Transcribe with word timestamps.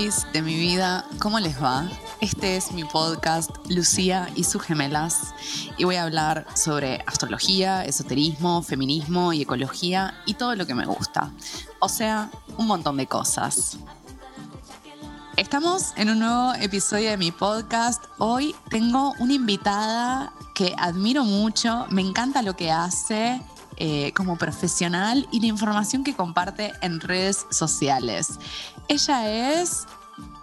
De 0.00 0.40
mi 0.40 0.54
vida, 0.54 1.04
¿cómo 1.18 1.40
les 1.40 1.62
va? 1.62 1.86
Este 2.22 2.56
es 2.56 2.72
mi 2.72 2.84
podcast 2.84 3.50
Lucía 3.68 4.30
y 4.34 4.44
sus 4.44 4.62
gemelas 4.62 5.34
y 5.76 5.84
voy 5.84 5.96
a 5.96 6.04
hablar 6.04 6.46
sobre 6.54 7.04
astrología, 7.06 7.84
esoterismo, 7.84 8.62
feminismo 8.62 9.34
y 9.34 9.42
ecología 9.42 10.14
y 10.24 10.32
todo 10.34 10.56
lo 10.56 10.66
que 10.66 10.74
me 10.74 10.86
gusta. 10.86 11.30
O 11.80 11.90
sea, 11.90 12.30
un 12.56 12.66
montón 12.66 12.96
de 12.96 13.06
cosas. 13.06 13.76
Estamos 15.36 15.92
en 15.96 16.08
un 16.08 16.20
nuevo 16.20 16.54
episodio 16.54 17.10
de 17.10 17.18
mi 17.18 17.30
podcast. 17.30 18.02
Hoy 18.16 18.54
tengo 18.70 19.12
una 19.18 19.34
invitada 19.34 20.32
que 20.54 20.74
admiro 20.78 21.24
mucho, 21.24 21.86
me 21.90 22.00
encanta 22.00 22.40
lo 22.40 22.56
que 22.56 22.70
hace 22.70 23.38
eh, 23.82 24.12
como 24.12 24.36
profesional 24.36 25.26
y 25.32 25.40
la 25.40 25.46
información 25.46 26.04
que 26.04 26.14
comparte 26.14 26.74
en 26.82 27.00
redes 27.00 27.46
sociales. 27.50 28.38
Ella 28.88 29.30
es 29.30 29.86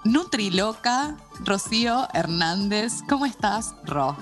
Nutriloca 0.03 1.15
Rocío 1.45 2.07
Hernández. 2.15 3.03
¿Cómo 3.07 3.27
estás, 3.27 3.75
Ro? 3.85 4.17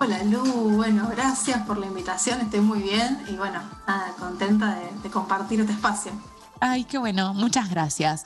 Hola 0.00 0.24
Lu, 0.24 0.42
bueno, 0.72 1.08
gracias 1.08 1.64
por 1.68 1.78
la 1.78 1.86
invitación, 1.86 2.40
estoy 2.40 2.58
muy 2.58 2.82
bien 2.82 3.24
y 3.28 3.36
bueno, 3.36 3.62
nada, 3.86 4.12
contenta 4.18 4.76
de, 5.00 5.08
compartir 5.10 5.60
este 5.60 5.74
espacio. 5.74 6.10
Ay, 6.58 6.82
qué 6.82 6.98
bueno, 6.98 7.32
muchas 7.32 7.70
gracias. 7.70 8.24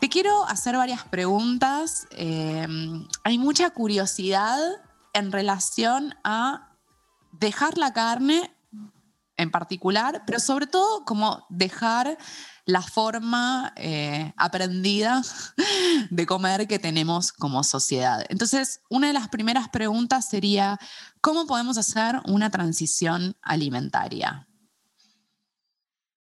Te 0.00 0.08
quiero 0.08 0.46
hacer 0.46 0.74
varias 0.74 1.04
preguntas. 1.04 2.08
Eh, 2.12 2.66
hay 3.24 3.36
mucha 3.36 3.68
curiosidad 3.68 4.58
en 5.12 5.32
relación 5.32 6.14
a 6.24 6.70
dejar 7.32 7.76
la 7.76 7.92
carne 7.92 8.55
en 9.36 9.50
particular, 9.50 10.22
pero 10.26 10.40
sobre 10.40 10.66
todo 10.66 11.04
como 11.04 11.46
dejar 11.50 12.18
la 12.64 12.82
forma 12.82 13.72
eh, 13.76 14.32
aprendida 14.36 15.22
de 16.10 16.26
comer 16.26 16.66
que 16.66 16.78
tenemos 16.78 17.32
como 17.32 17.62
sociedad. 17.62 18.24
Entonces, 18.28 18.80
una 18.90 19.06
de 19.06 19.12
las 19.12 19.28
primeras 19.28 19.68
preguntas 19.68 20.28
sería, 20.28 20.78
¿cómo 21.20 21.46
podemos 21.46 21.78
hacer 21.78 22.20
una 22.26 22.50
transición 22.50 23.36
alimentaria? 23.40 24.48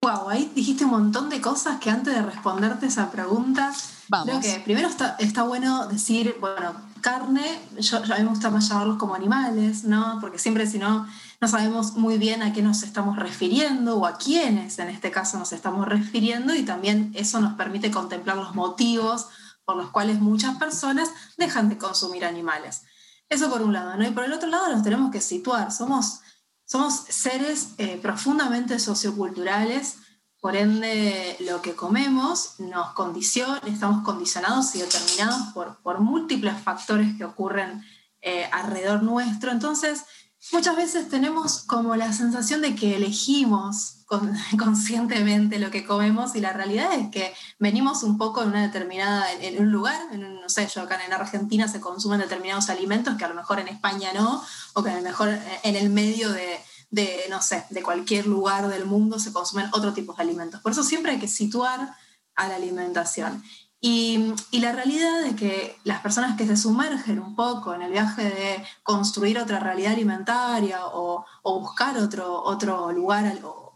Wow, 0.04 0.30
ahí 0.30 0.52
dijiste 0.56 0.86
un 0.86 0.92
montón 0.92 1.30
de 1.30 1.42
cosas 1.42 1.80
que 1.80 1.92
antes 1.92 2.16
de 2.16 2.24
responderte 2.24 2.88
esa 2.88 3.12
pregunta, 3.12 3.72
Vamos. 4.08 4.26
creo 4.26 4.42
que 4.42 4.60
primero 4.62 4.88
está, 4.88 5.16
está 5.20 5.44
bueno 5.44 5.88
decir, 5.88 6.38
bueno, 6.40 6.74
carne, 7.02 7.60
yo, 7.80 7.98
a 7.98 8.18
mí 8.18 8.24
me 8.24 8.30
gusta 8.30 8.50
más 8.50 8.68
llamarlos 8.68 8.98
como 8.98 9.14
animales, 9.14 9.84
¿no? 9.84 10.18
Porque 10.20 10.40
siempre 10.40 10.66
si 10.66 10.80
no 10.80 11.08
no 11.42 11.48
sabemos 11.48 11.96
muy 11.96 12.20
bien 12.20 12.44
a 12.44 12.54
qué 12.54 12.62
nos 12.62 12.84
estamos 12.84 13.18
refiriendo 13.18 13.98
o 13.98 14.06
a 14.06 14.20
quiénes 14.20 14.78
en 14.78 14.90
este 14.90 15.10
caso 15.10 15.40
nos 15.40 15.52
estamos 15.52 15.88
refiriendo 15.88 16.54
y 16.54 16.62
también 16.62 17.12
eso 17.16 17.42
nos 17.42 17.56
permite 17.56 17.90
contemplar 17.90 18.38
los 18.38 18.54
motivos 18.54 19.28
por 19.66 19.76
los 19.76 19.90
cuales 19.90 20.20
muchas 20.20 20.58
personas 20.58 21.10
dejan 21.38 21.68
de 21.68 21.80
consumir 21.80 22.26
animales. 22.26 22.84
Eso 23.28 23.50
por 23.50 23.64
un 23.64 23.74
lado, 23.74 23.96
¿no? 23.96 24.08
Y 24.08 24.12
por 24.12 24.24
el 24.24 24.34
otro 24.34 24.50
lado 24.50 24.72
nos 24.72 24.84
tenemos 24.84 25.12
que 25.12 25.20
situar, 25.20 25.72
somos, 25.72 26.20
somos 26.64 27.06
seres 27.10 27.70
eh, 27.80 27.98
profundamente 28.00 28.78
socioculturales, 28.78 29.98
por 30.40 30.56
ende 30.56 31.38
lo 31.40 31.62
que 31.62 31.74
comemos 31.74 32.60
nos 32.60 32.94
condiciona, 32.94 33.62
estamos 33.66 34.04
condicionados 34.04 34.76
y 34.76 34.80
determinados 34.80 35.54
por, 35.54 35.82
por 35.82 36.02
múltiples 36.02 36.60
factores 36.62 37.16
que 37.18 37.26
ocurren 37.26 37.84
eh, 38.22 38.48
alrededor 38.52 39.02
nuestro. 39.02 39.52
Entonces, 39.52 40.04
muchas 40.52 40.76
veces 40.76 41.10
tenemos 41.10 41.64
como 41.64 41.96
la 41.96 42.14
sensación 42.14 42.62
de 42.62 42.76
que 42.76 42.96
elegimos 42.96 43.98
conscientemente 44.58 45.60
lo 45.60 45.72
que 45.72 45.86
comemos 45.86 46.36
y 46.36 46.42
la 46.42 46.54
realidad 46.54 46.94
es 46.94 47.10
que 47.10 47.34
venimos 47.60 48.04
un 48.04 48.18
poco 48.18 48.42
en 48.42 48.50
una 48.50 48.62
determinada, 48.64 49.32
en, 49.34 49.62
un 49.62 49.72
lugar, 49.72 50.00
no 50.16 50.50
sé, 50.50 50.68
yo 50.68 50.82
acá 50.82 51.00
en 51.06 51.14
Argentina 51.14 51.68
se 51.68 51.80
consumen 51.80 52.20
determinados 52.20 52.70
alimentos 52.70 53.16
que 53.18 53.26
a 53.26 53.30
lo 53.30 53.36
mejor 53.36 53.60
en 53.60 53.70
España 53.70 54.10
no, 54.14 54.44
o 54.74 54.84
que 54.84 54.90
a 54.90 54.98
lo 54.98 55.02
mejor 55.02 55.30
en 55.64 55.76
el 55.76 55.90
medio 55.90 56.32
de, 56.32 56.60
de, 56.90 57.26
no 57.30 57.42
sé, 57.42 57.66
de 57.70 57.82
cualquier 57.82 58.28
lugar 58.28 58.68
del 58.68 58.86
mundo 58.86 59.18
se 59.18 59.32
consumen 59.32 59.70
otro 59.72 59.94
tipo 59.94 60.14
de 60.14 60.24
alimentos. 60.24 60.62
Por 60.62 60.74
eso 60.74 60.84
siempre 60.84 61.14
hay 61.14 61.20
que 61.20 61.28
situar 61.28 61.96
a 62.36 62.48
la 62.48 62.56
alimentación. 62.56 63.44
Y, 63.84 64.36
la 64.52 64.72
realidad 64.72 65.24
de 65.24 65.36
que 65.36 65.76
las 65.84 66.02
personas 66.02 66.38
que 66.38 66.46
se 66.46 66.56
sumergen 66.56 67.18
un 67.18 67.36
poco 67.36 67.74
en 67.74 67.82
el 67.82 67.92
viaje 67.92 68.24
de 68.24 68.64
construir 68.84 69.40
otra 69.40 69.60
realidad 69.60 69.94
alimentaria 69.94 70.86
o, 70.86 71.26
buscar 71.44 71.98
otro, 71.98 72.44
otro 72.44 72.92
lugar, 72.92 73.40
o, 73.44 73.76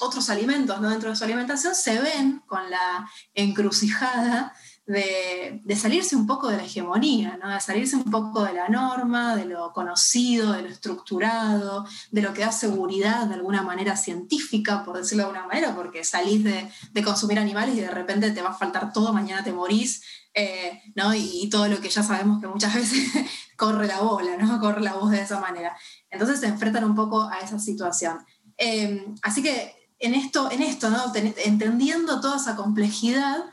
otros 0.00 0.28
alimentos 0.28 0.78
¿no? 0.82 0.90
dentro 0.90 1.08
de 1.08 1.16
su 1.16 1.24
alimentación, 1.24 1.74
se 1.74 1.98
ven 1.98 2.42
con 2.46 2.70
la 2.70 3.08
encrucijada 3.34 4.52
de, 4.86 5.76
salirse 5.76 6.14
un 6.14 6.26
poco 6.26 6.48
de 6.48 6.56
la 6.56 6.64
hegemonía, 6.64 7.38
¿no? 7.42 7.50
de 7.50 7.60
salirse 7.60 7.96
un 7.96 8.04
poco 8.04 8.44
de 8.44 8.52
la 8.52 8.68
norma, 8.68 9.34
de 9.34 9.44
lo 9.44 9.72
conocido, 9.72 10.52
de 10.52 10.62
lo 10.62 10.68
estructurado, 10.68 11.84
de 12.12 12.22
lo 12.22 12.32
que 12.32 12.42
da 12.42 12.52
seguridad 12.52 13.26
de 13.26 13.34
alguna 13.34 13.62
manera 13.62 13.96
científica, 13.96 14.84
por 14.84 14.96
decirlo 14.96 15.24
de 15.24 15.30
alguna 15.30 15.48
manera, 15.48 15.74
porque 15.74 16.04
salís 16.04 16.44
de, 16.44 16.70
consumir 17.02 17.38
animales 17.38 17.76
y 17.76 17.80
de 17.80 17.90
repente 17.90 18.30
te 18.30 18.42
va 18.42 18.50
a 18.50 18.54
faltar 18.54 18.92
todo, 18.92 19.12
mañana 19.12 19.42
te 19.42 19.52
morís, 19.52 20.02
eh, 20.34 20.82
¿no? 20.94 21.14
y, 21.14 21.48
todo 21.50 21.68
lo 21.68 21.80
que 21.80 21.88
ya 21.88 22.02
sabemos 22.02 22.40
que 22.40 22.46
muchas 22.46 22.74
veces 22.74 23.10
corre 23.56 23.86
la 23.86 24.00
bola, 24.00 24.36
¿no? 24.36 24.60
corre 24.60 24.82
la 24.82 24.94
voz 24.94 25.10
de 25.10 25.20
esa 25.20 25.40
manera. 25.40 25.76
Entonces 26.10 26.40
se 26.40 26.46
enfrentan 26.46 26.84
un 26.84 26.94
poco 26.94 27.22
a 27.22 27.40
esa 27.40 27.58
situación. 27.58 28.18
Eh, 28.56 29.04
así 29.22 29.42
que 29.42 29.74
en 29.98 30.14
esto, 30.14 30.50
en 30.50 30.62
esto 30.62 30.90
¿no? 30.90 31.12
entendiendo 31.14 32.20
toda 32.20 32.36
esa 32.36 32.54
complejidad, 32.54 33.44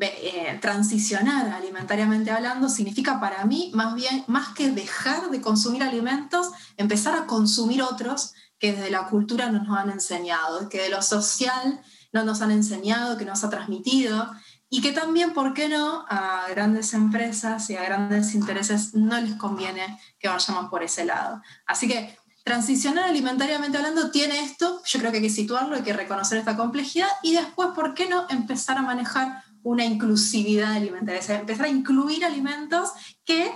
eh, 0.00 0.58
transicionar 0.60 1.48
alimentariamente 1.48 2.30
hablando 2.30 2.68
significa 2.68 3.20
para 3.20 3.44
mí 3.44 3.70
más 3.72 3.94
bien, 3.94 4.24
más 4.26 4.48
que 4.48 4.70
dejar 4.70 5.30
de 5.30 5.40
consumir 5.40 5.82
alimentos, 5.82 6.50
empezar 6.76 7.14
a 7.14 7.26
consumir 7.26 7.82
otros 7.82 8.34
que 8.58 8.72
desde 8.72 8.90
la 8.90 9.06
cultura 9.06 9.50
no 9.50 9.62
nos 9.62 9.78
han 9.78 9.90
enseñado, 9.90 10.68
que 10.68 10.82
de 10.82 10.88
lo 10.88 11.02
social 11.02 11.80
no 12.12 12.24
nos 12.24 12.42
han 12.42 12.50
enseñado, 12.50 13.16
que 13.16 13.24
nos 13.24 13.44
ha 13.44 13.50
transmitido 13.50 14.28
y 14.68 14.80
que 14.80 14.92
también, 14.92 15.32
¿por 15.32 15.54
qué 15.54 15.68
no?, 15.68 16.04
a 16.08 16.46
grandes 16.50 16.92
empresas 16.92 17.70
y 17.70 17.76
a 17.76 17.84
grandes 17.84 18.34
intereses 18.34 18.94
no 18.94 19.20
les 19.20 19.34
conviene 19.36 20.00
que 20.18 20.28
vayamos 20.28 20.68
por 20.68 20.82
ese 20.82 21.04
lado. 21.04 21.40
Así 21.66 21.86
que 21.86 22.18
transicionar 22.42 23.04
alimentariamente 23.04 23.76
hablando 23.76 24.10
tiene 24.10 24.40
esto, 24.40 24.82
yo 24.84 24.98
creo 24.98 25.10
que 25.10 25.18
hay 25.18 25.22
que 25.22 25.30
situarlo, 25.30 25.76
hay 25.76 25.82
que 25.82 25.92
reconocer 25.92 26.38
esta 26.38 26.56
complejidad 26.56 27.08
y 27.22 27.34
después, 27.34 27.68
¿por 27.74 27.94
qué 27.94 28.08
no?, 28.08 28.26
empezar 28.28 28.78
a 28.78 28.82
manejar 28.82 29.44
una 29.66 29.84
inclusividad 29.84 30.74
alimentaria, 30.74 31.20
es 31.20 31.28
empezar 31.28 31.66
a 31.66 31.68
incluir 31.68 32.24
alimentos 32.24 32.90
que, 33.24 33.50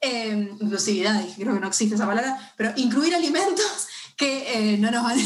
eh, 0.00 0.56
inclusividad, 0.60 1.20
creo 1.36 1.54
que 1.54 1.60
no 1.60 1.66
existe 1.66 1.96
esa 1.96 2.06
palabra, 2.06 2.38
pero 2.56 2.72
incluir 2.76 3.16
alimentos 3.16 3.88
que 4.16 4.74
eh, 4.74 4.78
no 4.78 4.92
nos 4.92 5.02
van 5.02 5.18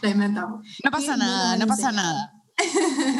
la 0.00 0.08
inventamos. 0.10 0.66
No 0.82 0.90
pasa 0.90 1.18
nada, 1.18 1.58
no, 1.58 1.66
pasa 1.66 1.92
nada. 1.92 2.32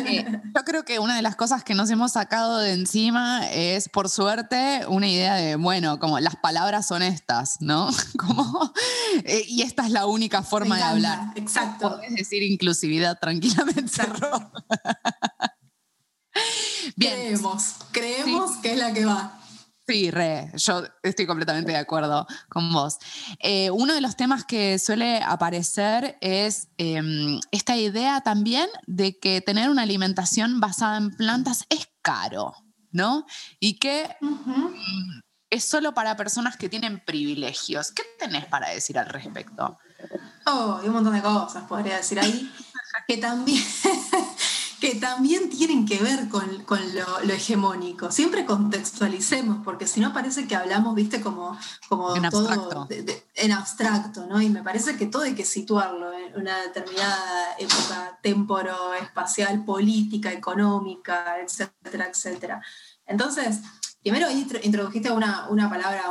Eh, 0.06 0.24
yo 0.56 0.64
creo 0.64 0.84
que 0.86 0.98
una 0.98 1.16
de 1.16 1.22
las 1.22 1.36
cosas 1.36 1.62
que 1.64 1.74
nos 1.74 1.90
hemos 1.90 2.12
sacado 2.12 2.58
de 2.58 2.72
encima 2.72 3.46
es, 3.50 3.90
por 3.90 4.08
suerte, 4.08 4.86
una 4.88 5.06
idea 5.06 5.34
de, 5.34 5.56
bueno, 5.56 5.98
como 5.98 6.18
las 6.18 6.36
palabras 6.36 6.88
son 6.88 7.02
estas, 7.02 7.60
¿no? 7.60 7.90
Como, 8.18 8.72
y 9.46 9.62
esta 9.62 9.84
es 9.84 9.92
la 9.92 10.06
única 10.06 10.42
forma 10.42 10.78
de 10.78 10.82
hablar. 10.82 11.20
Exacto. 11.36 11.90
Podés 11.90 12.14
decir 12.14 12.42
inclusividad 12.42 13.18
tranquilamente. 13.20 14.02
Creemos, 16.98 17.76
creemos 17.92 18.56
que 18.58 18.72
es 18.72 18.78
la 18.78 18.92
que 18.92 19.04
va. 19.04 19.38
Sí, 19.88 20.10
re, 20.10 20.52
yo 20.54 20.82
estoy 21.02 21.26
completamente 21.26 21.72
de 21.72 21.78
acuerdo 21.78 22.26
con 22.50 22.70
vos. 22.74 22.98
Eh, 23.38 23.70
uno 23.70 23.94
de 23.94 24.02
los 24.02 24.16
temas 24.16 24.44
que 24.44 24.78
suele 24.78 25.22
aparecer 25.22 26.18
es 26.20 26.68
em, 26.76 27.40
esta 27.52 27.74
idea 27.74 28.20
también 28.20 28.68
de 28.86 29.18
que 29.18 29.40
tener 29.40 29.70
una 29.70 29.82
alimentación 29.82 30.60
basada 30.60 30.98
en 30.98 31.10
plantas 31.16 31.64
es 31.70 31.88
caro, 32.02 32.52
¿no? 32.92 33.24
Y 33.60 33.78
que 33.78 34.14
mm, 34.20 35.20
es 35.48 35.64
solo 35.64 35.94
para 35.94 36.16
personas 36.18 36.58
que 36.58 36.68
tienen 36.68 37.02
privilegios. 37.02 37.90
¿Qué 37.90 38.02
tenés 38.18 38.44
para 38.44 38.68
decir 38.68 38.98
al 38.98 39.06
respecto? 39.06 39.78
Oh, 40.44 40.80
hay 40.82 40.88
un 40.88 40.94
montón 40.94 41.14
de 41.14 41.22
cosas, 41.22 41.64
podría 41.64 41.96
decir 41.96 42.20
ahí. 42.20 42.52
que 43.06 43.16
también 43.16 43.64
que 44.80 44.94
también 44.94 45.50
tienen 45.50 45.86
que 45.86 45.98
ver 46.02 46.28
con, 46.28 46.46
lo, 46.94 47.32
hegemónico. 47.32 48.10
Siempre 48.10 48.44
contextualicemos, 48.44 49.64
porque 49.64 49.86
si 49.86 50.00
no 50.00 50.12
parece 50.12 50.46
que 50.46 50.54
hablamos, 50.54 50.94
viste, 50.94 51.20
como, 51.20 51.58
como 51.88 52.14
en 52.14 52.28
todo 52.30 52.48
abstracto. 52.48 52.88
en 53.34 53.52
abstracto, 53.52 54.26
¿no? 54.26 54.40
Y 54.40 54.48
me 54.48 54.62
parece 54.62 54.96
que 54.96 55.06
todo 55.06 55.22
hay 55.22 55.34
que 55.34 55.44
situarlo 55.44 56.12
en 56.12 56.40
una 56.40 56.60
determinada 56.62 57.54
época 57.58 58.18
temporo, 58.22 58.94
espacial, 58.94 59.64
política, 59.64 60.32
económica, 60.32 61.36
etcétera, 61.42 62.08
etcétera. 62.12 62.62
Entonces, 63.06 63.60
primero 64.02 64.28
introdujiste 64.62 65.10
una, 65.10 65.48
una 65.48 65.68
palabra, 65.68 66.04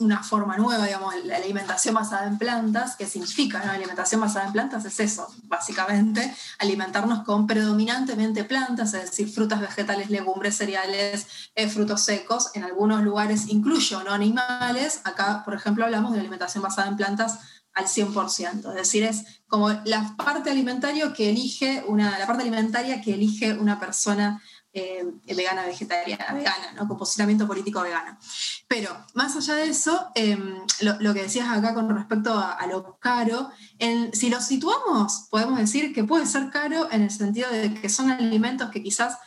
una, 0.00 0.22
forma 0.22 0.56
nueva, 0.56 0.84
digamos, 0.84 1.14
la 1.24 1.36
alimentación 1.36 1.94
basada 1.94 2.26
en 2.26 2.36
plantas, 2.36 2.96
¿qué 2.96 3.06
significa? 3.06 3.64
La 3.64 3.72
alimentación 3.72 4.20
basada 4.20 4.46
en 4.46 4.52
plantas 4.52 4.84
es 4.84 4.98
eso, 5.00 5.28
básicamente, 5.44 6.34
alimentarnos 6.58 7.24
con 7.24 7.46
predominantemente 7.46 8.44
plantas, 8.44 8.92
es 8.94 9.10
decir, 9.10 9.30
frutas, 9.30 9.60
vegetales, 9.60 10.10
legumbres, 10.10 10.56
cereales, 10.56 11.26
eh, 11.54 11.68
frutos 11.68 12.02
secos. 12.02 12.50
En 12.54 12.64
algunos 12.64 13.02
lugares 13.02 13.48
incluyo 13.48 14.02
no 14.02 14.12
animales. 14.12 15.00
Acá, 15.04 15.42
por 15.44 15.54
ejemplo, 15.54 15.84
hablamos 15.84 16.12
de 16.12 16.20
alimentación 16.20 16.62
basada 16.62 16.88
en 16.88 16.96
plantas 16.96 17.38
al 17.78 17.86
100%. 17.86 18.70
Es 18.70 18.74
decir, 18.74 19.04
es 19.04 19.42
como 19.46 19.70
la 19.84 20.16
parte 20.16 20.50
alimentaria 20.50 21.12
que 21.12 21.30
elige 21.30 21.84
una, 21.86 22.18
la 22.18 22.26
parte 22.26 22.42
alimentaria 22.42 23.00
que 23.00 23.14
elige 23.14 23.54
una 23.54 23.78
persona 23.78 24.42
eh, 24.78 25.34
vegana, 25.34 25.66
vegetariana, 25.66 26.32
vegana, 26.32 26.72
¿no? 26.74 26.86
con 26.86 26.96
posicionamiento 26.96 27.46
político 27.46 27.80
vegano. 27.82 28.18
Pero 28.66 28.90
más 29.14 29.36
allá 29.36 29.54
de 29.54 29.68
eso, 29.68 30.08
em, 30.14 30.60
lo, 30.80 31.14
que 31.14 31.22
decías 31.22 31.48
acá 31.48 31.74
con 31.74 31.88
respecto 31.94 32.32
a, 32.32 32.66
lo 32.66 32.98
caro, 32.98 33.50
si 34.12 34.30
lo 34.30 34.40
situamos, 34.40 35.26
podemos 35.30 35.58
decir 35.58 35.92
que 35.94 36.04
puede 36.04 36.26
ser 36.26 36.50
caro 36.50 36.88
en 36.90 37.02
el 37.02 37.10
sentido 37.10 37.50
de 37.50 37.74
que 37.74 37.88
son 37.88 38.10
alimentos 38.10 38.70
que 38.70 38.82
quizás 38.82 39.18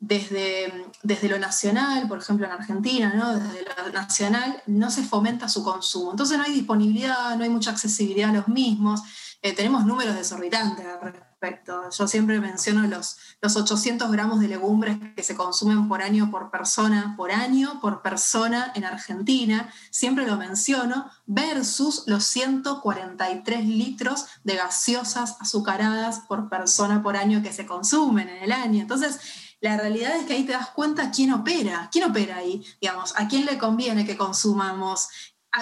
desde, 0.00 0.72
desde 1.02 1.28
lo 1.28 1.38
nacional, 1.38 2.08
por 2.08 2.18
ejemplo 2.18 2.46
en 2.46 2.52
Argentina, 2.52 3.12
¿no? 3.14 3.38
desde 3.38 3.62
lo 3.62 3.92
nacional, 3.92 4.62
no 4.66 4.90
se 4.90 5.02
fomenta 5.02 5.48
su 5.48 5.62
consumo. 5.62 6.10
Entonces 6.10 6.38
no 6.38 6.44
hay 6.44 6.52
disponibilidad, 6.52 7.36
no 7.36 7.44
hay 7.44 7.50
mucha 7.50 7.70
accesibilidad 7.70 8.30
a 8.30 8.34
los 8.34 8.48
mismos. 8.48 9.02
Eh, 9.42 9.54
tenemos 9.54 9.84
números 9.84 10.16
desorbitantes 10.16 10.86
respecto. 11.40 11.88
Yo 11.90 12.06
siempre 12.06 12.40
menciono 12.40 12.86
los, 12.86 13.16
los 13.40 13.56
800 13.56 14.10
gramos 14.10 14.40
de 14.40 14.48
legumbres 14.48 14.98
que 15.16 15.22
se 15.22 15.34
consumen 15.34 15.88
por 15.88 16.02
año 16.02 16.30
por 16.30 16.50
persona, 16.50 17.14
por 17.16 17.32
año 17.32 17.80
por 17.80 18.02
persona 18.02 18.72
en 18.74 18.84
Argentina, 18.84 19.72
siempre 19.90 20.26
lo 20.26 20.36
menciono, 20.36 21.10
versus 21.26 22.04
los 22.06 22.24
143 22.24 23.64
litros 23.64 24.26
de 24.44 24.56
gaseosas 24.56 25.36
azucaradas 25.40 26.20
por 26.28 26.48
persona 26.48 27.02
por 27.02 27.16
año 27.16 27.42
que 27.42 27.52
se 27.52 27.66
consumen 27.66 28.28
en 28.28 28.42
el 28.42 28.52
año. 28.52 28.80
Entonces, 28.80 29.20
la 29.60 29.76
realidad 29.76 30.16
es 30.16 30.26
que 30.26 30.34
ahí 30.34 30.44
te 30.44 30.52
das 30.52 30.70
cuenta 30.70 31.10
quién 31.10 31.32
opera, 31.32 31.88
quién 31.92 32.10
opera 32.10 32.36
ahí, 32.36 32.64
digamos, 32.80 33.14
a 33.16 33.28
quién 33.28 33.44
le 33.44 33.58
conviene 33.58 34.06
que 34.06 34.16
consumamos 34.16 35.08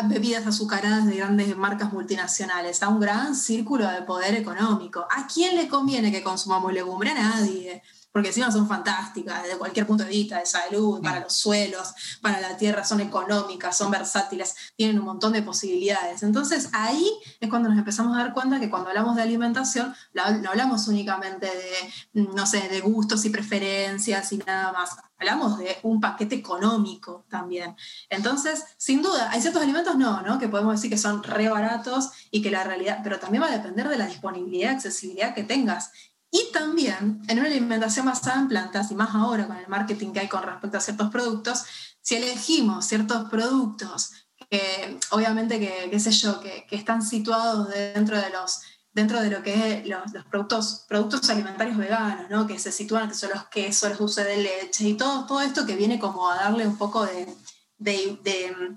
bebidas 0.05 0.47
azucaradas 0.47 1.07
de 1.07 1.17
grandes 1.17 1.57
marcas 1.57 1.93
multinacionales, 1.93 2.83
a 2.83 2.89
un 2.89 3.01
gran 3.01 3.35
círculo 3.35 3.89
de 3.89 4.03
poder 4.03 4.35
económico. 4.35 5.07
¿A 5.11 5.27
quién 5.27 5.57
le 5.57 5.69
conviene 5.69 6.13
que 6.13 6.23
consumamos 6.23 6.73
legumbre? 6.73 7.11
A 7.11 7.15
nadie 7.15 7.83
porque 8.19 8.31
encima 8.31 8.51
son 8.51 8.67
fantásticas 8.67 9.45
desde 9.45 9.59
cualquier 9.59 9.87
punto 9.87 10.03
de 10.03 10.11
vista, 10.11 10.41
de 10.41 10.45
salud, 10.45 11.01
para 11.01 11.21
los 11.21 11.33
suelos, 11.35 11.95
para 12.21 12.41
la 12.41 12.57
tierra, 12.57 12.85
son 12.85 13.01
económicas, 13.01 13.79
son 13.79 13.93
versátiles, 13.93 14.57
tienen 14.75 14.99
un 14.99 15.05
montón 15.05 15.35
de 15.35 15.41
posibilidades. 15.41 16.25
Entonces 16.25 16.69
ahí 16.73 17.09
es 17.39 17.49
cuando 17.49 17.69
nos 17.69 17.79
empezamos 17.79 18.17
a 18.17 18.25
dar 18.25 18.35
cuenta 18.35 18.59
que 18.59 18.71
cuando 18.71 18.89
hablamos 18.89 19.15
de 19.15 19.23
alimentación, 19.23 19.95
no 20.15 20.51
hablamos 20.51 20.89
únicamente 20.89 21.47
de, 21.47 22.25
no 22.35 22.45
sé, 22.45 22.69
de 22.69 22.81
gustos 22.81 23.25
y 23.25 23.31
preferencias 23.31 24.33
y 24.33 24.39
nada 24.39 24.73
más, 24.73 24.97
hablamos 25.17 25.59
de 25.59 25.77
un 25.85 26.01
paquete 26.01 26.35
económico 26.35 27.25
también. 27.29 27.77
Entonces, 28.11 28.65
sin 28.79 29.01
duda, 29.01 29.31
hay 29.31 29.41
ciertos 29.41 29.63
alimentos 29.63 29.97
no, 29.97 30.23
¿no? 30.23 30.41
Que 30.41 30.49
podemos 30.49 30.75
decir 30.75 30.91
que 30.91 30.99
son 30.99 31.23
re 31.23 31.49
baratos 31.49 32.11
y 32.33 32.43
que 32.43 32.51
la 32.51 32.65
realidad, 32.65 33.01
pero 33.05 33.21
también 33.21 33.45
va 33.45 33.49
a 33.49 33.57
depender 33.57 33.89
de 33.89 33.99
la 33.99 34.07
disponibilidad, 34.07 34.73
accesibilidad 34.73 35.35
que 35.35 35.45
tengas. 35.45 35.93
Y 36.31 36.53
también 36.53 37.23
en 37.29 37.39
una 37.39 37.49
alimentación 37.49 38.07
basada 38.07 38.41
en 38.41 38.49
plantas, 38.49 38.91
y 38.91 38.95
más 38.95 39.15
ahora 39.15 39.47
con 39.47 39.57
el 39.57 39.69
marketing 39.69 40.13
que 40.13 40.21
hay 40.21 40.29
con 40.29 40.43
respecto 40.43 40.77
a 40.77 40.81
ciertos 40.81 41.11
productos, 41.11 41.65
si 42.01 42.17
elegimos 42.17 42.87
ciertos 42.87 43.29
productos 43.31 44.13
que 44.51 44.99
obviamente 45.11 45.59
que, 45.59 45.89
qué 45.91 46.01
sé 46.01 46.11
yo, 46.11 46.41
que, 46.41 46.67
están 46.71 47.03
situados 47.03 47.69
dentro 47.69 48.19
de 48.19 48.31
los 48.31 48.61
dentro 48.93 49.21
de 49.21 49.31
lo 49.31 49.43
que 49.43 49.79
es 49.79 49.87
los, 49.87 50.25
productos, 50.25 50.85
productos 50.89 51.31
alimentarios 51.31 51.77
veganos, 51.77 52.29
¿no? 52.31 52.47
que 52.49 52.59
se 52.59 52.73
sitúan, 52.73 53.09
que 53.09 53.15
son 53.15 53.31
los 53.31 53.45
quesos, 53.45 53.91
los 53.91 53.99
dulces 53.99 54.25
de 54.25 54.39
leche 54.39 54.89
y 54.89 54.95
todo, 54.95 55.25
todo 55.25 55.41
esto 55.41 55.67
que 55.67 55.77
viene 55.77 56.01
como 56.01 56.29
a 56.29 56.37
darle 56.37 56.67
un 56.67 56.77
poco 56.77 57.07
de, 57.07 57.37
de 57.79 58.77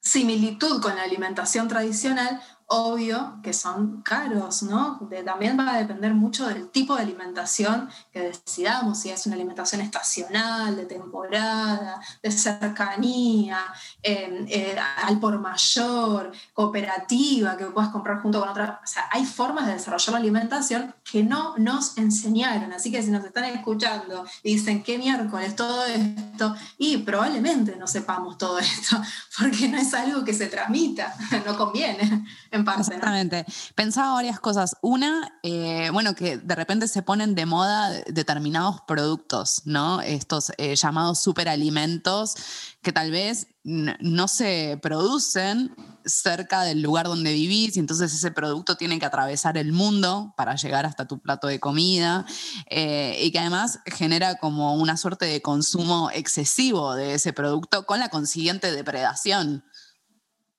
similitud 0.00 0.82
con 0.82 0.96
la 0.96 1.04
alimentación 1.04 1.66
tradicional, 1.66 2.42
obvio 2.66 3.38
que 3.42 3.52
son 3.52 4.02
caros, 4.02 4.62
¿no? 4.62 4.98
también 5.24 5.58
va 5.58 5.74
a 5.74 5.78
depender 5.78 6.14
mucho 6.14 6.46
del 6.46 6.68
tipo 6.70 6.96
de 6.96 7.02
alimentación 7.02 7.88
que 8.12 8.20
decidamos, 8.20 9.00
si 9.00 9.10
es 9.10 9.26
una 9.26 9.36
alimentación 9.36 9.80
estacional, 9.80 10.76
de 10.76 10.86
temporada, 10.86 12.00
de 12.22 12.30
cercanía, 12.30 13.58
em, 14.02 14.46
eh, 14.48 14.76
al 15.04 15.18
por 15.20 15.38
mayor, 15.38 16.32
cooperativa, 16.52 17.56
que 17.56 17.66
puedas 17.66 17.90
comprar 17.90 18.20
junto 18.22 18.40
con 18.40 18.48
otra. 18.48 18.80
O 18.82 18.86
sea, 18.86 19.08
hay 19.10 19.24
formas 19.24 19.66
de 19.66 19.74
desarrollar 19.74 20.12
la 20.12 20.18
alimentación 20.18 20.94
que 21.10 21.22
no 21.22 21.56
nos 21.58 21.96
enseñaron. 21.98 22.72
Así 22.72 22.90
que 22.90 23.02
si 23.02 23.10
nos 23.10 23.24
están 23.24 23.44
escuchando 23.44 24.24
y 24.42 24.54
dicen, 24.54 24.82
¿qué 24.82 24.98
miércoles 24.98 25.56
todo 25.56 25.84
esto? 25.86 26.54
Y 26.78 26.98
probablemente 26.98 27.76
no 27.76 27.86
sepamos 27.86 28.38
todo 28.38 28.58
esto, 28.58 28.96
porque 29.38 29.68
no 29.68 29.78
es 29.78 29.92
algo 29.94 30.24
que 30.24 30.34
se 30.34 30.46
transmita, 30.46 31.14
no 31.46 31.56
conviene. 31.56 32.24
Exactamente. 32.54 33.44
Pensaba 33.74 34.14
varias 34.14 34.40
cosas. 34.40 34.76
Una, 34.82 35.38
eh, 35.42 35.90
bueno, 35.92 36.14
que 36.14 36.38
de 36.38 36.54
repente 36.54 36.88
se 36.88 37.02
ponen 37.02 37.34
de 37.34 37.46
moda 37.46 37.90
determinados 38.06 38.80
productos, 38.86 39.62
¿no? 39.64 40.00
Estos 40.00 40.52
eh, 40.58 40.76
llamados 40.76 41.20
superalimentos 41.20 42.36
que 42.82 42.92
tal 42.92 43.10
vez 43.10 43.48
no 43.64 44.28
se 44.28 44.78
producen 44.82 45.74
cerca 46.04 46.62
del 46.64 46.82
lugar 46.82 47.06
donde 47.06 47.32
vivís 47.32 47.76
y 47.76 47.80
entonces 47.80 48.12
ese 48.12 48.30
producto 48.30 48.76
tiene 48.76 48.98
que 48.98 49.06
atravesar 49.06 49.56
el 49.56 49.72
mundo 49.72 50.34
para 50.36 50.54
llegar 50.54 50.84
hasta 50.84 51.06
tu 51.06 51.18
plato 51.18 51.46
de 51.46 51.60
comida 51.60 52.26
eh, 52.68 53.18
y 53.22 53.32
que 53.32 53.38
además 53.38 53.80
genera 53.86 54.36
como 54.36 54.74
una 54.74 54.98
suerte 54.98 55.24
de 55.24 55.40
consumo 55.40 56.10
excesivo 56.12 56.94
de 56.94 57.14
ese 57.14 57.32
producto 57.32 57.86
con 57.86 58.00
la 58.00 58.10
consiguiente 58.10 58.70
depredación 58.70 59.64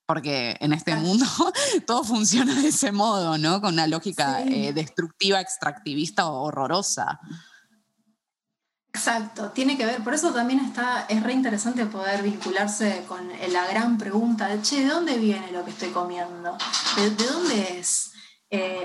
porque 0.06 0.56
en 0.60 0.74
este 0.74 0.96
mundo 0.96 1.26
todo 1.88 2.04
funciona 2.04 2.54
de 2.62 2.70
ese 2.70 2.92
modo, 2.92 3.38
¿no? 3.38 3.62
Con 3.62 3.74
una 3.74 3.88
lógica 3.88 4.42
eh, 4.44 4.74
destructiva, 4.74 5.42
extractivista 5.42 6.28
horrorosa. 6.28 7.20
Exacto, 8.96 9.50
tiene 9.50 9.76
que 9.76 9.86
ver, 9.86 10.02
por 10.06 10.14
eso 10.14 10.32
también 10.32 10.62
está, 10.62 11.06
es 11.10 11.22
re 11.22 11.34
interesante 11.34 11.86
poder 11.86 12.24
vincularse 12.24 13.04
con 13.10 13.28
la 13.52 13.68
gran 13.68 13.98
pregunta 13.98 14.48
de, 14.48 14.62
che, 14.62 14.86
¿de 14.86 14.88
dónde 14.88 15.18
viene 15.18 15.52
lo 15.52 15.66
que 15.66 15.72
estoy 15.72 15.90
comiendo? 15.90 16.58
¿De, 16.96 17.10
dónde 17.10 17.78
es? 17.78 18.14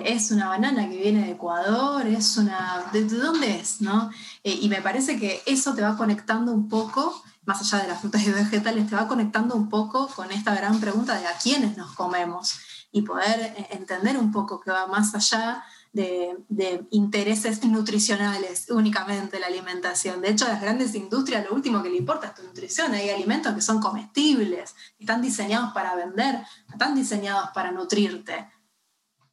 ¿Es 0.05 0.31
una 0.31 0.49
banana 0.49 0.89
que 0.89 0.97
viene 0.97 1.27
de 1.27 1.33
Ecuador? 1.33 2.07
¿Es 2.07 2.37
una, 2.37 2.85
¿De, 2.93 3.05
dónde 3.05 3.61
es? 3.61 3.81
¿no? 3.81 4.11
Eh, 4.45 4.59
y 4.63 4.69
me 4.69 4.83
parece 4.83 5.19
que 5.19 5.43
eso 5.47 5.75
te 5.75 5.83
va 5.83 5.97
conectando 5.97 6.53
un 6.53 6.69
poco 6.69 7.23
más 7.45 7.61
allá 7.61 7.83
de 7.83 7.89
las 7.89 8.01
frutas 8.01 8.23
y 8.27 8.31
vegetales, 8.31 8.89
te 8.89 8.95
va 8.95 9.09
conectando 9.09 9.57
un 9.57 9.69
poco 9.69 10.07
con 10.09 10.31
esta 10.31 10.55
gran 10.55 10.79
pregunta 10.79 11.19
de 11.19 11.27
a 11.27 11.37
quiénes 11.39 11.77
nos 11.77 11.95
comemos 11.95 12.61
y 12.93 13.03
poder 13.03 13.55
eh, 13.57 13.67
entender 13.71 14.17
un 14.19 14.31
poco 14.31 14.61
que 14.61 14.71
va 14.71 14.87
más 14.87 15.15
allá 15.15 15.65
de, 15.93 16.87
intereses 16.91 17.65
nutricionales 17.65 18.71
únicamente 18.71 19.41
la 19.41 19.47
alimentación. 19.47 20.21
De 20.21 20.31
hecho, 20.31 20.47
a 20.47 20.51
las 20.51 20.61
grandes 20.61 20.95
industrias 20.95 21.45
lo 21.45 21.55
último 21.55 21.83
que 21.83 21.91
le 21.91 21.97
importa 21.97 22.29
es 22.29 22.35
tu 22.35 22.43
nutrición. 22.43 22.95
Hay 22.95 23.11
alimentos 23.11 23.55
que 23.55 23.61
son 23.61 23.81
comestibles, 23.81 24.75
están 24.99 25.21
diseñados 25.21 25.73
para 25.73 25.97
vender, 25.97 26.43
están 26.71 26.95
diseñados 26.95 27.51
para 27.53 27.73
nutrirte. 27.73 28.47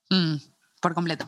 Mm, 0.10 0.36
por 0.82 0.94
completo. 0.94 1.26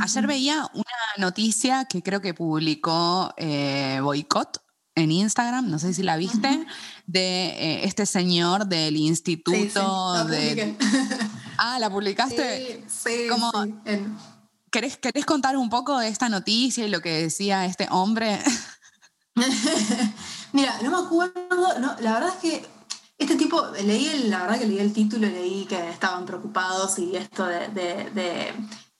Ayer 0.00 0.26
veía 0.26 0.68
una 0.74 0.84
noticia 1.18 1.84
que 1.86 2.02
creo 2.02 2.20
que 2.20 2.34
publicó 2.34 3.32
eh, 3.36 4.00
Boicot, 4.02 4.62
en 4.98 5.12
Instagram, 5.12 5.70
no 5.70 5.78
sé 5.78 5.94
si 5.94 6.02
la 6.02 6.16
viste, 6.16 6.66
de 7.06 7.46
eh, 7.46 7.84
este 7.84 8.04
señor 8.04 8.66
del 8.66 8.96
instituto 8.96 10.24
de... 10.24 10.76
Ah, 11.60 11.80
¿la 11.80 11.90
publicaste? 11.90 12.84
Sí, 12.86 13.26
sí. 13.26 13.28
¿Querés, 14.70 14.98
contar 15.26 15.56
un 15.56 15.68
poco 15.68 15.98
de 15.98 16.06
esta 16.06 16.28
noticia 16.28 16.86
y 16.86 16.88
lo 16.88 17.00
que 17.00 17.22
decía 17.22 17.66
este 17.66 17.88
hombre? 17.90 18.38
Mira, 20.52 20.78
no 20.82 20.90
me 20.90 21.06
acuerdo, 21.06 21.78
no, 21.80 21.96
la 22.00 22.12
verdad 22.14 22.28
es 22.28 22.40
que 22.40 22.66
este 23.18 23.34
tipo, 23.34 23.60
leí 23.84 24.06
el, 24.06 24.30
la 24.30 24.42
verdad 24.42 24.60
que 24.60 24.66
leí 24.66 24.78
el 24.78 24.92
título 24.92 25.26
y 25.26 25.30
leí 25.30 25.66
que 25.66 25.90
estaban 25.90 26.24
preocupados 26.24 26.98
y 27.00 27.16
esto 27.16 27.44
de, 27.44 28.52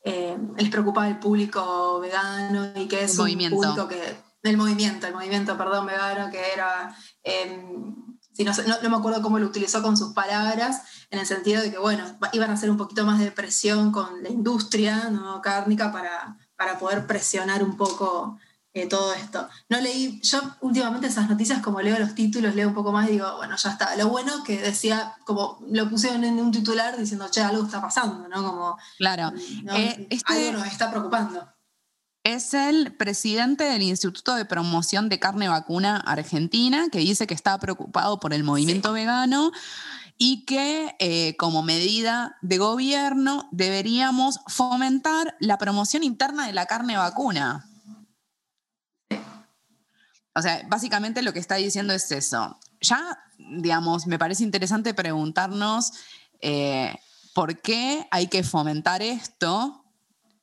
eh, 0.05 0.39
les 0.57 0.71
preocupaba 0.71 1.09
el 1.09 1.19
público 1.19 2.01
vegano 2.01 2.73
y 2.75 2.87
que 2.89 3.05
es 3.05 3.17
un 3.19 3.27
público 3.51 3.87
que 3.87 4.29
del 4.43 4.57
movimiento, 4.57 5.07
el 5.07 5.15
movimiento, 5.15 5.57
perdón, 5.57 5.87
vegano, 5.87 6.31
que 6.31 6.53
era, 6.53 6.95
em, 7.23 7.95
si 8.33 8.45
no, 8.45 8.53
no, 8.83 8.91
me 8.91 8.97
acuerdo 8.97 9.21
cómo 9.21 9.39
lo 9.39 9.47
utilizó 9.47 9.83
con 9.83 9.97
sus 9.97 10.13
palabras, 10.15 10.83
en 11.11 11.19
el 11.19 11.27
sentido 11.27 11.61
de 11.61 11.71
que, 11.71 11.79
bueno, 11.79 12.05
iban 12.33 12.51
a 12.51 12.55
hacer 12.55 12.71
un 12.71 12.77
poquito 12.77 13.05
más 13.05 13.19
de 13.19 13.33
presión 13.33 13.91
con 13.91 14.23
la 14.23 14.29
industria 14.29 15.11
¿no? 15.11 15.41
cárnica 15.43 15.91
para, 15.91 16.37
para 16.57 16.79
poder 16.79 17.07
presionar 17.07 17.63
un 17.63 17.77
poco 17.77 18.39
eh, 18.79 18.87
todo 18.87 19.13
esto. 19.15 19.49
No 19.69 19.81
leí, 19.81 20.21
yo 20.23 20.41
últimamente 20.61 21.07
esas 21.07 21.29
noticias, 21.29 21.63
como 21.63 21.81
leo 21.81 21.99
los 21.99 22.15
títulos, 22.15 22.55
leo 22.55 22.69
un 22.69 22.75
poco 22.75 22.93
más 22.93 23.09
y 23.09 23.13
digo, 23.13 23.37
bueno, 23.37 23.57
ya 23.57 23.71
está. 23.71 23.97
Lo 23.97 24.09
bueno 24.09 24.43
que 24.45 24.61
decía, 24.61 25.15
como 25.25 25.59
lo 25.71 25.89
pusieron 25.89 26.25
en 26.25 26.39
un 26.39 26.51
titular 26.51 26.97
diciendo, 26.97 27.29
che, 27.31 27.41
algo 27.41 27.65
está 27.65 27.81
pasando, 27.81 28.29
¿no? 28.29 28.43
Como, 28.43 28.79
claro. 28.99 29.33
Eh, 29.75 30.07
este 30.11 30.49
algo 30.49 30.59
nos 30.59 30.69
está 30.69 30.91
preocupando. 30.91 31.47
Es 32.25 32.53
el 32.53 32.95
presidente 32.95 33.65
del 33.65 33.83
Instituto 33.83 34.35
de 34.35 34.45
Promoción 34.45 35.09
de 35.09 35.19
Carne 35.19 35.49
Vacuna 35.49 35.97
Argentina, 35.97 36.89
que 36.91 36.99
dice 36.99 37.27
que 37.27 37.35
está 37.35 37.59
preocupado 37.59 38.21
por 38.21 38.35
el 38.35 38.45
movimiento 38.45 38.93
vegano 38.93 39.51
y 40.19 40.45
que 40.45 40.97
eh, 40.99 41.37
como 41.37 41.63
medida 41.63 42.37
de 42.43 42.59
gobierno 42.59 43.49
deberíamos 43.53 44.41
fomentar 44.49 45.37
la 45.39 45.59
promoción 45.59 46.03
interna 46.03 46.47
de 46.47 46.53
la 46.53 46.67
carne 46.67 46.97
vacuna. 46.97 47.68
O 50.39 50.43
sea, 50.43 50.63
básicamente 50.69 51.23
lo 51.23 51.33
que 51.33 51.41
está 51.41 51.57
diciendo 51.57 51.93
es 51.93 52.11
eso. 52.13 52.59
Ya, 52.81 53.19
digamos, 53.39 54.07
me 54.07 54.19
parece 54.19 54.45
interesante 54.45 54.95
preguntarnos 54.95 55.93
eh, 56.41 56.95
por 57.35 57.61
qué 57.61 58.07
hay 58.11 58.29
que 58.29 58.45
fomentar 58.45 59.03
esto 59.03 59.85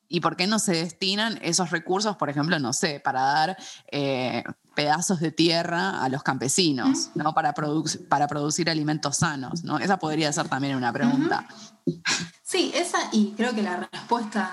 y 0.08 0.20
por 0.20 0.36
qué 0.36 0.46
no 0.46 0.58
se 0.58 0.72
destinan 0.72 1.38
esos 1.42 1.70
recursos, 1.70 2.16
por 2.16 2.28
ejemplo, 2.28 2.58
no 2.58 2.72
sé, 2.72 3.00
para 3.00 3.20
dar 3.22 3.56
eh, 3.90 4.44
pedazos 4.74 5.18
de 5.20 5.32
tierra 5.32 6.02
a 6.04 6.08
los 6.08 6.22
campesinos, 6.22 7.10
¿no? 7.14 7.32
Para, 7.34 7.54
para 8.08 8.28
producir 8.28 8.70
alimentos 8.70 9.16
sanos, 9.16 9.64
¿no? 9.64 9.78
Esa 9.78 9.98
podría 9.98 10.32
ser 10.32 10.48
también 10.48 10.76
una 10.76 10.92
pregunta. 10.92 11.48
Sí, 12.42 12.70
esa, 12.74 12.98
y 13.12 13.32
creo 13.36 13.54
que 13.54 13.62
la 13.62 13.88
respuesta 13.90 14.50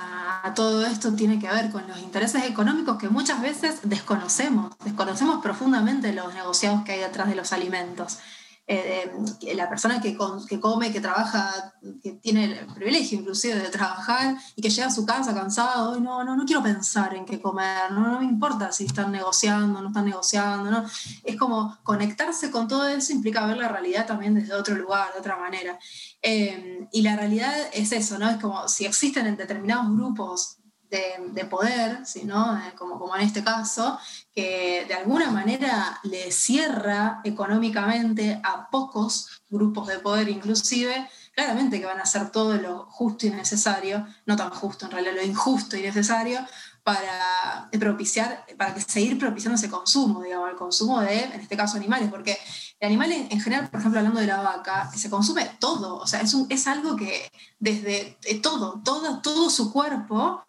todo 0.54 0.86
esto 0.86 1.14
tiene 1.14 1.40
que 1.40 1.48
ver 1.48 1.72
con 1.72 1.88
los 1.88 2.00
intereses 2.00 2.44
económicos 2.44 2.98
que 2.98 3.08
muchas 3.08 3.42
veces 3.42 3.80
desconocemos, 3.84 4.74
desconocemos 4.84 5.42
profundamente 5.42 6.12
los 6.12 6.34
negociados 6.34 6.84
que 6.84 6.92
hay 6.92 7.00
detrás 7.00 7.30
de 7.30 7.36
los 7.36 7.54
alimentos. 7.54 8.20
Eh, 8.66 9.12
la 9.56 9.68
persona 9.68 10.00
que, 10.00 10.18
que, 10.48 10.60
come, 10.60 10.92
que 10.94 11.02
trabaja, 11.02 11.74
que 12.02 12.14
tiene 12.14 12.46
el 12.46 12.66
privilegio 12.68 13.20
inclusive 13.20 13.56
de 13.56 13.68
trabajar 13.70 14.38
y 14.56 14.62
que 14.62 14.70
llega 14.70 14.88
a 14.88 14.92
su 14.92 15.06
casa 15.06 15.34
cansado, 15.34 16.00
no, 16.00 16.24
no, 16.24 16.38
no 16.38 16.46
quiero 16.46 16.64
pensar 16.64 17.14
en 17.14 17.26
qué 17.26 17.42
comer, 17.42 17.92
no, 17.92 18.08
no 18.08 18.20
me 18.20 18.26
importa 18.26 18.72
si 18.72 18.86
están 18.86 19.12
negociando, 19.12 19.82
no 19.82 19.90
están 19.90 20.06
negociando, 20.06 20.72
¿no? 20.72 20.86
es 21.24 21.36
como 21.36 21.78
conectarse 21.84 22.52
con 22.52 22.70
todo 22.70 22.88
eso 22.88 23.12
implica 23.12 23.46
ver 23.46 23.58
la 23.58 23.68
realidad 23.68 24.06
también 24.06 24.34
desde 24.34 24.54
otro 24.54 24.76
lugar, 24.76 25.12
de 25.14 25.20
otra 25.20 25.38
manera. 25.38 25.78
Eh, 26.22 26.88
y 26.92 27.02
la 27.02 27.16
realidad 27.18 27.54
es 27.74 27.92
eso, 27.92 28.18
¿no? 28.18 28.30
Es 28.30 28.38
como 28.38 28.68
si 28.68 28.86
existen 28.86 29.28
en 29.28 29.36
determinados 29.36 29.94
grupos 29.94 30.58
de, 30.98 31.46
poder, 31.46 32.00
¿no? 32.26 32.58
Eh, 32.58 32.74
como, 32.78 33.00
como 33.00 33.16
en 33.16 33.22
este 33.22 33.44
caso, 33.44 33.98
que 34.34 34.86
de 34.88 34.94
alguna 34.94 35.32
manera 35.32 36.00
le 36.04 36.32
cierra 36.32 37.22
económicamente 37.24 38.40
a 38.44 38.70
pocos 38.70 39.44
grupos 39.50 39.88
de 39.88 40.00
poder 40.00 40.30
inclusive, 40.30 41.10
claramente 41.36 41.80
que 41.80 41.86
van 41.86 42.00
a 42.00 42.04
hacer 42.04 42.30
todo 42.30 42.56
lo 42.56 42.86
justo 42.86 43.26
y 43.26 43.32
necesario, 43.32 44.06
no 44.26 44.36
tan 44.36 44.52
justo 44.52 44.86
en 44.86 44.92
realidad, 44.92 45.16
lo 45.16 45.24
injusto 45.24 45.78
y 45.78 45.82
necesario 45.82 46.40
para 46.84 47.70
propiciar, 47.80 48.46
para 48.58 48.80
seguir 48.82 49.18
propiciando 49.18 49.56
ese 49.56 49.70
consumo, 49.70 50.22
digamos, 50.22 50.50
el 50.50 50.58
consumo 50.58 51.00
de, 51.00 51.24
en 51.24 51.40
este 51.40 51.56
caso, 51.56 51.78
animales, 51.78 52.10
porque 52.10 52.38
el 52.80 52.88
animal 52.88 53.12
en, 53.14 53.40
general, 53.40 53.70
por 53.70 53.80
ejemplo, 53.80 54.00
hablando 54.00 54.20
de 54.20 54.28
la 54.28 54.42
vaca, 54.42 54.92
se 54.92 55.10
consume 55.10 55.50
todo, 55.60 55.96
o 55.96 56.06
sea, 56.06 56.20
es, 56.20 56.34
un, 56.34 56.46
es 56.50 56.68
algo 56.68 56.98
que 56.98 57.32
desde 57.58 58.18
eh, 58.26 58.42
todo, 58.42 58.82
todo, 58.84 59.22
todo 59.22 59.50
su 59.50 59.72
cuerpo 59.72 60.44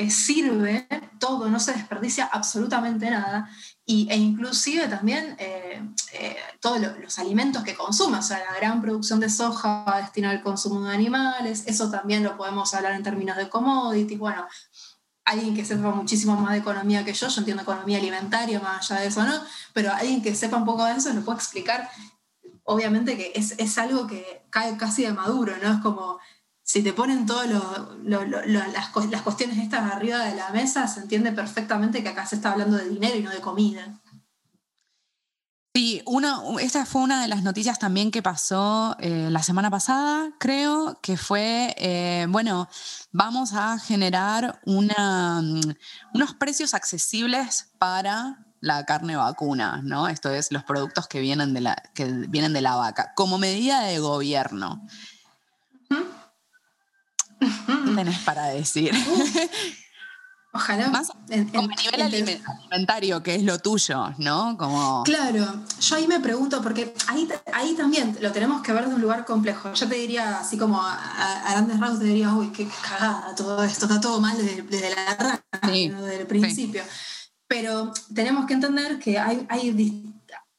eh, 0.00 0.10
sirve, 0.10 0.88
todo, 1.18 1.50
no 1.50 1.60
se 1.60 1.72
desperdicia 1.72 2.30
absolutamente 2.32 3.10
nada, 3.10 3.50
y, 3.84 4.08
e 4.10 4.16
inclusive 4.16 4.88
también 4.88 5.36
eh, 5.38 5.82
todos 6.58 6.80
los 6.80 7.18
alimentos 7.18 7.62
que 7.62 7.74
consume, 7.74 8.16
o 8.16 8.22
sea, 8.22 8.38
la 8.38 8.56
gran 8.56 8.80
producción 8.80 9.20
de 9.20 9.28
soja 9.28 9.84
destinada 10.00 10.34
al 10.34 10.42
consumo 10.42 10.80
de 10.86 10.94
animales, 10.94 11.64
eso 11.66 11.90
también 11.90 12.24
lo 12.24 12.38
podemos 12.38 12.72
hablar 12.72 12.94
en 12.94 13.02
términos 13.02 13.36
de 13.36 13.50
commodities, 13.50 14.18
bueno, 14.18 14.46
alguien 15.26 15.54
que 15.54 15.66
sepa 15.66 15.90
muchísimo 15.90 16.34
más 16.34 16.52
de 16.52 16.60
economía 16.60 17.04
que 17.04 17.12
yo, 17.12 17.28
yo 17.28 17.40
entiendo 17.40 17.62
economía 17.62 17.98
alimentaria 17.98 18.58
más 18.58 18.90
allá 18.90 19.02
de 19.02 19.08
eso, 19.08 19.22
¿no? 19.22 19.34
Pero 19.74 19.92
alguien 19.92 20.22
que 20.22 20.34
sepa 20.34 20.56
un 20.56 20.64
poco 20.64 20.86
de 20.86 20.92
eso 20.92 21.12
lo 21.12 21.20
puede 21.22 21.36
explicar. 21.36 21.90
Obviamente 22.64 23.18
que 23.18 23.32
es, 23.34 23.54
es 23.58 23.76
algo 23.76 24.06
que 24.06 24.46
cae 24.48 24.78
casi 24.78 25.02
de 25.02 25.12
maduro, 25.12 25.54
¿no? 25.62 25.74
Es 25.74 25.80
como 25.80 26.18
si 26.70 26.84
te 26.84 26.92
ponen 26.92 27.26
todas 27.26 27.50
las, 27.50 29.10
las 29.10 29.22
cuestiones 29.22 29.58
estas 29.58 29.92
arriba 29.92 30.18
de 30.20 30.36
la 30.36 30.50
mesa, 30.50 30.86
se 30.86 31.00
entiende 31.00 31.32
perfectamente 31.32 32.00
que 32.00 32.10
acá 32.10 32.24
se 32.26 32.36
está 32.36 32.52
hablando 32.52 32.76
de 32.76 32.88
dinero 32.88 33.16
y 33.16 33.22
no 33.22 33.30
de 33.30 33.40
comida. 33.40 34.00
Sí, 35.74 36.00
una, 36.06 36.42
esta 36.60 36.86
fue 36.86 37.02
una 37.02 37.22
de 37.22 37.26
las 37.26 37.42
noticias 37.42 37.80
también 37.80 38.12
que 38.12 38.22
pasó 38.22 38.94
eh, 39.00 39.26
la 39.32 39.42
semana 39.42 39.68
pasada, 39.68 40.30
creo, 40.38 41.00
que 41.02 41.16
fue, 41.16 41.74
eh, 41.76 42.26
bueno, 42.28 42.68
vamos 43.10 43.52
a 43.52 43.76
generar 43.80 44.60
una, 44.64 45.40
mm, 45.42 45.74
unos 46.14 46.34
precios 46.34 46.74
accesibles 46.74 47.72
para 47.80 48.46
la 48.60 48.84
carne 48.84 49.16
vacuna, 49.16 49.80
¿no? 49.82 50.06
Esto 50.06 50.30
es 50.30 50.52
los 50.52 50.62
productos 50.62 51.08
que 51.08 51.18
vienen 51.18 51.52
de 51.52 51.62
la, 51.62 51.82
que 51.96 52.04
vienen 52.04 52.52
de 52.52 52.60
la 52.60 52.76
vaca, 52.76 53.12
como 53.16 53.38
medida 53.38 53.80
de 53.80 53.98
gobierno. 53.98 54.86
¿Qué 55.88 55.96
tenés 57.96 58.18
para 58.20 58.46
decir? 58.46 58.92
Ojalá. 60.52 60.88
Más 60.88 61.08
como 61.52 61.68
a 61.70 61.82
nivel 61.82 62.02
alimentario, 62.02 63.22
que 63.22 63.36
es 63.36 63.44
lo 63.44 63.60
tuyo, 63.60 64.12
¿no? 64.18 64.56
Como... 64.58 65.04
Claro, 65.04 65.64
yo 65.80 65.96
ahí 65.96 66.08
me 66.08 66.18
pregunto, 66.18 66.60
porque 66.60 66.92
ahí, 67.06 67.28
ahí 67.52 67.74
también 67.74 68.18
lo 68.20 68.32
tenemos 68.32 68.60
que 68.62 68.72
ver 68.72 68.88
de 68.88 68.94
un 68.96 69.00
lugar 69.00 69.24
complejo. 69.24 69.72
Yo 69.74 69.88
te 69.88 69.94
diría, 69.94 70.40
así 70.40 70.58
como 70.58 70.82
a, 70.82 71.44
grandes 71.50 71.78
rasgos, 71.78 72.00
te 72.00 72.06
diría, 72.06 72.34
uy, 72.34 72.48
qué 72.48 72.66
cagada 72.82 73.32
todo 73.36 73.62
esto, 73.62 73.86
está 73.86 74.00
todo 74.00 74.20
mal 74.20 74.36
desde, 74.36 74.90
la 74.90 75.14
rana, 75.14 75.42
desde 75.72 76.20
el 76.20 76.26
principio. 76.26 76.82
Pero 77.46 77.92
tenemos 78.12 78.46
que 78.46 78.54
entender 78.54 78.98
que 78.98 79.20
hay, 79.20 79.46
hay 79.48 79.70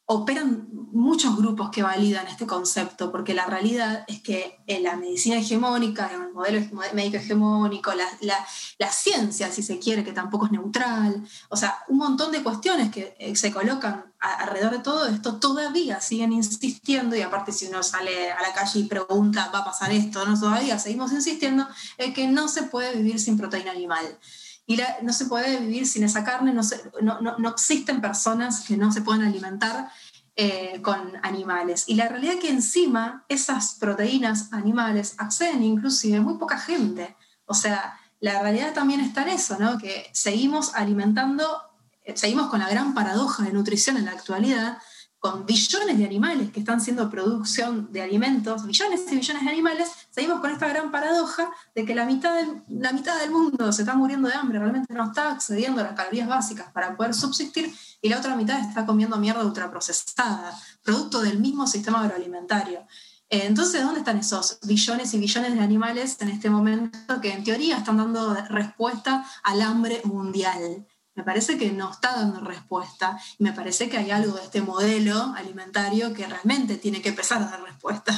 operan 0.06 0.68
muchos 0.92 1.36
grupos 1.36 1.70
que 1.70 1.82
validan 1.82 2.26
este 2.26 2.46
concepto, 2.46 3.10
porque 3.10 3.34
la 3.34 3.46
realidad 3.46 4.04
es 4.08 4.20
que 4.20 4.58
en 4.66 4.82
la 4.82 4.96
medicina 4.96 5.36
hegemónica, 5.36 6.10
el 6.12 6.32
modelo 6.32 6.60
médico 6.92 7.16
hegemónico, 7.16 7.92
la, 7.94 8.90
ciencia, 8.90 9.50
si 9.50 9.62
se 9.62 9.78
quiere, 9.78 10.04
que 10.04 10.12
tampoco 10.12 10.46
es 10.46 10.52
neutral, 10.52 11.24
o 11.48 11.56
sea, 11.56 11.78
un 11.88 11.98
montón 11.98 12.30
de 12.30 12.42
cuestiones 12.42 12.90
que 12.90 13.16
eh, 13.18 13.34
se 13.36 13.52
colocan 13.52 14.12
alrededor 14.18 14.72
de 14.72 14.78
todo 14.78 15.06
esto 15.06 15.36
todavía 15.36 16.00
siguen 16.00 16.32
insistiendo, 16.32 17.16
y 17.16 17.22
aparte 17.22 17.52
si 17.52 17.66
uno 17.66 17.82
sale 17.82 18.30
a 18.32 18.42
la 18.42 18.52
calle 18.52 18.80
y 18.80 18.84
pregunta, 18.84 19.50
¿va 19.52 19.60
a 19.60 19.64
pasar 19.64 19.92
esto? 19.92 20.24
No, 20.26 20.38
todavía 20.38 20.78
seguimos 20.78 21.12
insistiendo 21.12 21.66
en 21.96 22.12
que 22.12 22.28
no 22.28 22.48
se 22.48 22.64
puede 22.64 22.94
vivir 22.96 23.18
sin 23.18 23.38
proteína 23.38 23.72
animal 23.72 24.18
no 25.02 25.12
se 25.12 25.26
puede 25.26 25.58
vivir 25.58 25.86
sin 25.86 26.04
esa 26.04 26.24
carne, 26.24 26.52
no, 26.52 26.62
no, 27.00 27.38
no, 27.38 27.48
existen 27.48 28.00
personas 28.00 28.64
que 28.66 28.76
no 28.76 28.92
se 28.92 29.02
puedan 29.02 29.22
alimentar 29.22 29.90
eh, 30.36 30.80
con 30.82 31.12
animales. 31.22 31.84
Y 31.86 31.94
la 31.94 32.08
realidad 32.08 32.34
es 32.34 32.40
que 32.40 32.50
encima 32.50 33.24
esas 33.28 33.74
proteínas 33.74 34.52
animales 34.52 35.14
acceden 35.18 35.62
inclusive 35.62 36.20
muy 36.20 36.38
poca 36.38 36.58
gente. 36.58 37.16
O 37.44 37.54
sea, 37.54 37.98
la 38.20 38.40
realidad 38.40 38.72
también 38.72 39.00
está 39.00 39.22
en 39.22 39.30
eso, 39.30 39.58
¿no? 39.58 39.78
que 39.78 40.08
seguimos 40.12 40.74
alimentando, 40.74 41.44
eh, 42.04 42.16
seguimos 42.16 42.48
con 42.48 42.60
la 42.60 42.68
gran 42.68 42.94
paradoja 42.94 43.42
de 43.42 43.52
nutrición 43.52 43.96
en 43.96 44.06
la 44.06 44.12
actualidad, 44.12 44.78
con 45.22 45.46
billones 45.46 45.98
de 45.98 46.04
animales 46.04 46.50
que 46.50 46.58
están 46.58 46.80
siendo 46.80 47.08
producción 47.08 47.92
de 47.92 48.02
alimentos, 48.02 48.66
billones 48.66 49.02
y 49.08 49.14
billones 49.14 49.44
de 49.44 49.50
animales, 49.50 49.88
seguimos 50.10 50.40
con 50.40 50.50
esta 50.50 50.66
gran 50.66 50.90
paradoja 50.90 51.48
de 51.76 51.84
que 51.84 51.94
la 51.94 52.04
mitad 52.04 52.34
del, 52.34 52.64
la 52.68 52.92
mitad 52.92 53.16
del 53.20 53.30
mundo 53.30 53.72
se 53.72 53.82
está 53.82 53.94
muriendo 53.94 54.28
de 54.28 54.34
hambre, 54.34 54.58
realmente 54.58 54.92
no 54.92 55.04
está 55.04 55.30
accediendo 55.30 55.80
a 55.80 55.84
las 55.84 55.92
calorías 55.92 56.26
básicas 56.26 56.72
para 56.72 56.96
poder 56.96 57.14
subsistir, 57.14 57.72
y 58.00 58.08
la 58.08 58.18
otra 58.18 58.34
mitad 58.34 58.58
está 58.58 58.84
comiendo 58.84 59.16
mierda 59.16 59.44
ultraprocesada, 59.44 60.58
producto 60.82 61.20
del 61.20 61.38
mismo 61.38 61.68
sistema 61.68 62.02
agroalimentario. 62.02 62.80
Eh, 63.30 63.46
entonces, 63.46 63.80
¿dónde 63.80 64.00
están 64.00 64.18
esos 64.18 64.58
billones 64.64 65.14
y 65.14 65.18
billones 65.20 65.54
de 65.54 65.60
animales 65.60 66.16
en 66.18 66.30
este 66.30 66.50
momento 66.50 67.20
que 67.20 67.32
en 67.32 67.44
teoría 67.44 67.76
están 67.76 67.98
dando 67.98 68.34
respuesta 68.48 69.24
al 69.44 69.62
hambre 69.62 70.00
mundial? 70.02 70.84
Me 71.14 71.22
parece 71.22 71.58
que 71.58 71.72
no 71.72 71.90
está 71.90 72.16
dando 72.16 72.40
respuesta 72.40 73.18
y 73.38 73.44
me 73.44 73.52
parece 73.52 73.88
que 73.88 73.98
hay 73.98 74.10
algo 74.10 74.36
de 74.36 74.44
este 74.44 74.62
modelo 74.62 75.34
alimentario 75.36 76.12
que 76.12 76.26
realmente 76.26 76.76
tiene 76.76 77.02
que 77.02 77.10
empezar 77.10 77.42
a 77.42 77.46
dar 77.46 77.62
respuesta. 77.62 78.16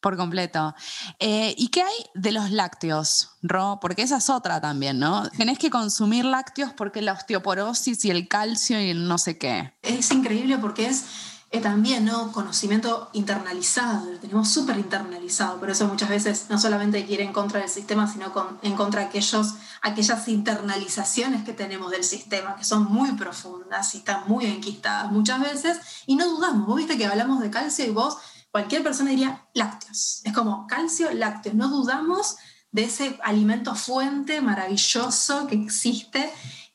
Por 0.00 0.16
completo. 0.16 0.74
Eh, 1.18 1.54
¿Y 1.56 1.68
qué 1.68 1.82
hay 1.82 1.94
de 2.14 2.30
los 2.30 2.50
lácteos, 2.50 3.30
Ro? 3.42 3.78
Porque 3.80 4.02
esa 4.02 4.18
es 4.18 4.30
otra 4.30 4.60
también, 4.60 4.98
¿no? 4.98 5.28
Tenés 5.30 5.58
que 5.58 5.70
consumir 5.70 6.24
lácteos 6.24 6.72
porque 6.74 7.02
la 7.02 7.14
osteoporosis 7.14 8.04
y 8.04 8.10
el 8.10 8.28
calcio 8.28 8.80
y 8.80 8.90
el 8.90 9.08
no 9.08 9.18
sé 9.18 9.38
qué. 9.38 9.72
Es 9.82 10.12
increíble 10.12 10.58
porque 10.58 10.86
es 10.86 11.06
eh, 11.52 11.60
también, 11.60 12.04
¿no? 12.04 12.32
Conocimiento 12.32 13.08
internalizado, 13.12 14.10
lo 14.10 14.18
tenemos 14.18 14.48
súper 14.48 14.78
internalizado, 14.78 15.60
por 15.60 15.70
eso 15.70 15.86
muchas 15.86 16.08
veces 16.08 16.46
no 16.50 16.58
solamente 16.58 17.06
quiere 17.06 17.22
en 17.22 17.32
contra 17.32 17.60
del 17.60 17.68
sistema, 17.68 18.10
sino 18.12 18.32
en 18.62 18.74
contra 18.74 19.02
de 19.02 19.06
aquellos, 19.06 19.54
aquellas 19.80 20.26
internalizaciones 20.26 21.44
que 21.44 21.52
tenemos 21.52 21.92
del 21.92 22.02
sistema, 22.02 22.56
que 22.56 22.64
son 22.64 22.84
muy 22.92 23.12
profundas 23.12 23.94
y 23.94 23.98
están 23.98 24.24
muy 24.26 24.46
enquistadas 24.46 25.12
muchas 25.12 25.40
veces, 25.40 25.78
y 26.06 26.16
no 26.16 26.26
dudamos, 26.26 26.66
vos 26.66 26.76
viste 26.78 26.98
que 26.98 27.06
hablamos 27.06 27.40
de 27.40 27.48
calcio 27.48 27.84
y 27.84 27.90
vos, 27.90 28.16
cualquier 28.50 28.82
persona 28.82 29.10
diría 29.10 29.46
lácteos, 29.54 30.22
es 30.24 30.32
como 30.32 30.66
calcio, 30.66 31.12
lácteos, 31.12 31.54
no 31.54 31.68
dudamos 31.68 32.36
de 32.72 32.84
ese 32.84 33.18
alimento 33.22 33.76
fuente 33.76 34.40
maravilloso 34.40 35.46
que 35.46 35.54
existe 35.54 36.28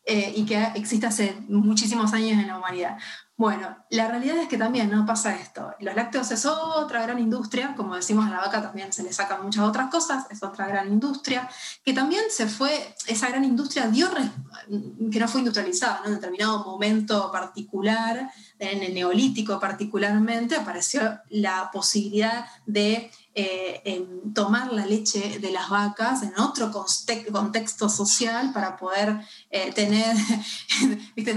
eh, 0.05 0.33
y 0.35 0.45
que 0.45 0.59
existe 0.75 1.05
hace 1.05 1.37
muchísimos 1.47 2.11
años 2.13 2.39
en 2.39 2.47
la 2.47 2.57
humanidad. 2.57 2.97
Bueno, 3.41 3.75
la 3.89 4.07
realidad 4.07 4.37
es 4.37 4.47
que 4.47 4.55
también 4.55 4.91
no 4.91 5.03
pasa 5.03 5.35
esto. 5.35 5.73
Los 5.79 5.95
lácteos 5.95 6.29
es 6.29 6.45
otra 6.45 7.01
gran 7.01 7.17
industria, 7.17 7.73
como 7.75 7.95
decimos 7.95 8.27
a 8.27 8.29
la 8.29 8.37
vaca 8.37 8.61
también 8.61 8.93
se 8.93 9.01
le 9.01 9.11
sacan 9.11 9.41
muchas 9.41 9.63
otras 9.63 9.89
cosas, 9.89 10.27
es 10.29 10.43
otra 10.43 10.67
gran 10.67 10.87
industria, 10.89 11.49
que 11.83 11.91
también 11.91 12.21
se 12.29 12.45
fue, 12.45 12.93
esa 13.07 13.29
gran 13.29 13.43
industria 13.43 13.87
dio, 13.87 14.07
que 15.11 15.19
no 15.19 15.27
fue 15.27 15.41
industrializada, 15.41 16.01
¿no? 16.01 16.09
en 16.09 16.13
determinado 16.17 16.63
momento 16.63 17.31
particular, 17.31 18.29
en 18.61 18.83
el 18.83 18.93
neolítico 18.93 19.59
particularmente, 19.59 20.55
apareció 20.55 21.19
la 21.29 21.71
posibilidad 21.73 22.45
de 22.67 23.11
eh, 23.33 24.05
tomar 24.35 24.71
la 24.73 24.85
leche 24.85 25.39
de 25.39 25.51
las 25.51 25.69
vacas 25.69 26.21
en 26.21 26.37
otro 26.37 26.69
contexto 27.31 27.89
social 27.89 28.51
para 28.53 28.77
poder 28.77 29.21
eh, 29.49 29.71
tener, 29.71 30.15
¿viste? 31.15 31.31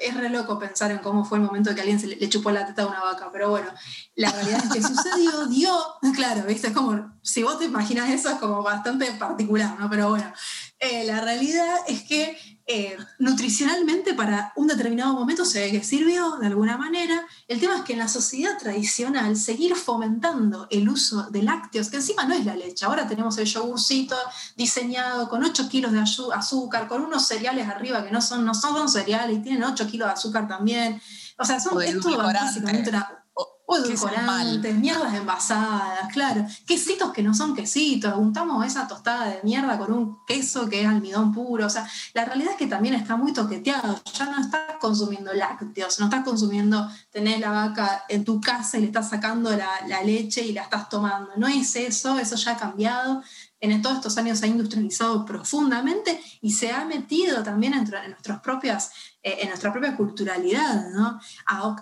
es 0.00 0.14
re 0.14 0.28
loco 0.28 0.58
pensar 0.58 0.90
en 0.90 0.98
cómo 0.98 1.24
fue 1.24 1.38
el 1.38 1.44
momento 1.44 1.74
que 1.74 1.80
alguien 1.80 1.98
se 1.98 2.08
le, 2.08 2.28
chupó 2.28 2.50
la 2.50 2.66
teta 2.66 2.82
a 2.82 2.88
una 2.88 3.00
vaca, 3.00 3.30
pero 3.32 3.48
bueno, 3.48 3.68
la 4.16 4.32
realidad 4.32 4.64
es 4.64 4.72
que 4.72 4.82
sucedió, 4.82 5.46
dio, 5.48 5.72
claro, 6.14 6.44
¿viste? 6.46 6.72
como, 6.72 7.16
si 7.22 7.42
vos 7.42 7.58
te 7.58 7.64
imaginas 7.64 8.10
eso 8.10 8.28
es 8.28 8.36
como 8.36 8.62
bastante 8.62 9.10
particular, 9.12 9.78
¿no? 9.78 9.88
Pero 9.88 10.10
bueno, 10.10 10.30
eh, 10.78 11.04
la 11.04 11.20
realidad 11.20 11.76
es 11.86 12.02
que 12.02 12.36
eh, 12.68 12.96
nutricionalmente 13.18 14.12
para 14.12 14.52
un 14.56 14.66
determinado 14.66 15.14
momento 15.14 15.44
se 15.44 15.60
ve 15.60 15.70
que 15.70 15.84
sirvió 15.84 16.36
de 16.36 16.48
alguna 16.48 16.76
manera. 16.76 17.24
El 17.48 17.60
tema 17.60 17.76
es 17.76 17.82
que 17.82 17.94
en 17.94 18.00
la 18.00 18.08
sociedad 18.08 18.58
tradicional 18.58 19.36
seguir 19.36 19.74
fomentando 19.74 20.66
el 20.70 20.88
uso 20.88 21.30
de 21.30 21.42
lácteos, 21.42 21.88
que 21.88 21.96
encima 21.96 22.24
no 22.24 22.34
es 22.34 22.44
la 22.44 22.56
leche, 22.56 22.84
ahora 22.84 23.06
tenemos 23.06 23.38
el 23.38 23.46
yogurcito 23.46 24.16
diseñado 24.56 25.28
con 25.28 25.44
8 25.44 25.68
kilos 25.68 25.92
de 25.92 26.00
azúcar, 26.00 26.88
con 26.88 27.02
unos 27.02 27.26
cereales 27.26 27.68
arriba 27.68 28.04
que 28.04 28.10
no 28.10 28.20
son, 28.20 28.44
no 28.44 28.52
son 28.52 28.88
cereales 28.88 29.38
y 29.38 29.42
tienen 29.42 29.62
8 29.62 29.86
kilos 29.86 30.08
de 30.08 30.12
azúcar 30.14 30.46
también. 30.46 31.00
O 31.38 31.44
sea, 31.44 31.60
son, 31.60 31.74
básicamente 31.74 32.90
una, 32.90 33.25
o 33.68 33.76
edulcorantes, 33.76 34.76
mierdas 34.76 35.12
envasadas, 35.14 36.12
claro. 36.12 36.46
Quesitos 36.66 37.12
que 37.12 37.22
no 37.22 37.34
son 37.34 37.54
quesitos, 37.54 38.14
juntamos 38.14 38.64
esa 38.64 38.86
tostada 38.86 39.26
de 39.26 39.40
mierda 39.42 39.76
con 39.76 39.92
un 39.92 40.24
queso 40.24 40.68
que 40.68 40.82
es 40.82 40.86
almidón 40.86 41.34
puro. 41.34 41.66
O 41.66 41.70
sea, 41.70 41.86
la 42.14 42.24
realidad 42.24 42.52
es 42.52 42.56
que 42.56 42.68
también 42.68 42.94
está 42.94 43.16
muy 43.16 43.32
toqueteado. 43.32 44.00
Ya 44.14 44.26
no 44.26 44.40
estás 44.40 44.76
consumiendo 44.80 45.32
lácteos, 45.34 45.98
no 45.98 46.06
estás 46.06 46.24
consumiendo, 46.24 46.88
tenés 47.10 47.40
la 47.40 47.50
vaca 47.50 48.04
en 48.08 48.24
tu 48.24 48.40
casa 48.40 48.78
y 48.78 48.82
le 48.82 48.86
estás 48.86 49.10
sacando 49.10 49.50
la, 49.50 49.68
la 49.88 50.02
leche 50.02 50.42
y 50.42 50.52
la 50.52 50.62
estás 50.62 50.88
tomando. 50.88 51.32
No 51.36 51.48
es 51.48 51.74
eso, 51.74 52.18
eso 52.20 52.36
ya 52.36 52.52
ha 52.52 52.56
cambiado 52.56 53.22
en 53.60 53.82
todos 53.82 53.96
estos 53.96 54.18
años 54.18 54.38
se 54.38 54.46
ha 54.46 54.48
industrializado 54.48 55.24
profundamente 55.24 56.20
y 56.40 56.52
se 56.52 56.70
ha 56.70 56.84
metido 56.84 57.42
también 57.42 57.74
en, 57.74 57.84
nuestras 58.10 58.40
propias, 58.40 58.90
en 59.26 59.48
nuestra 59.48 59.72
propia 59.72 59.96
culturalidad. 59.96 60.90
¿no? 60.90 61.20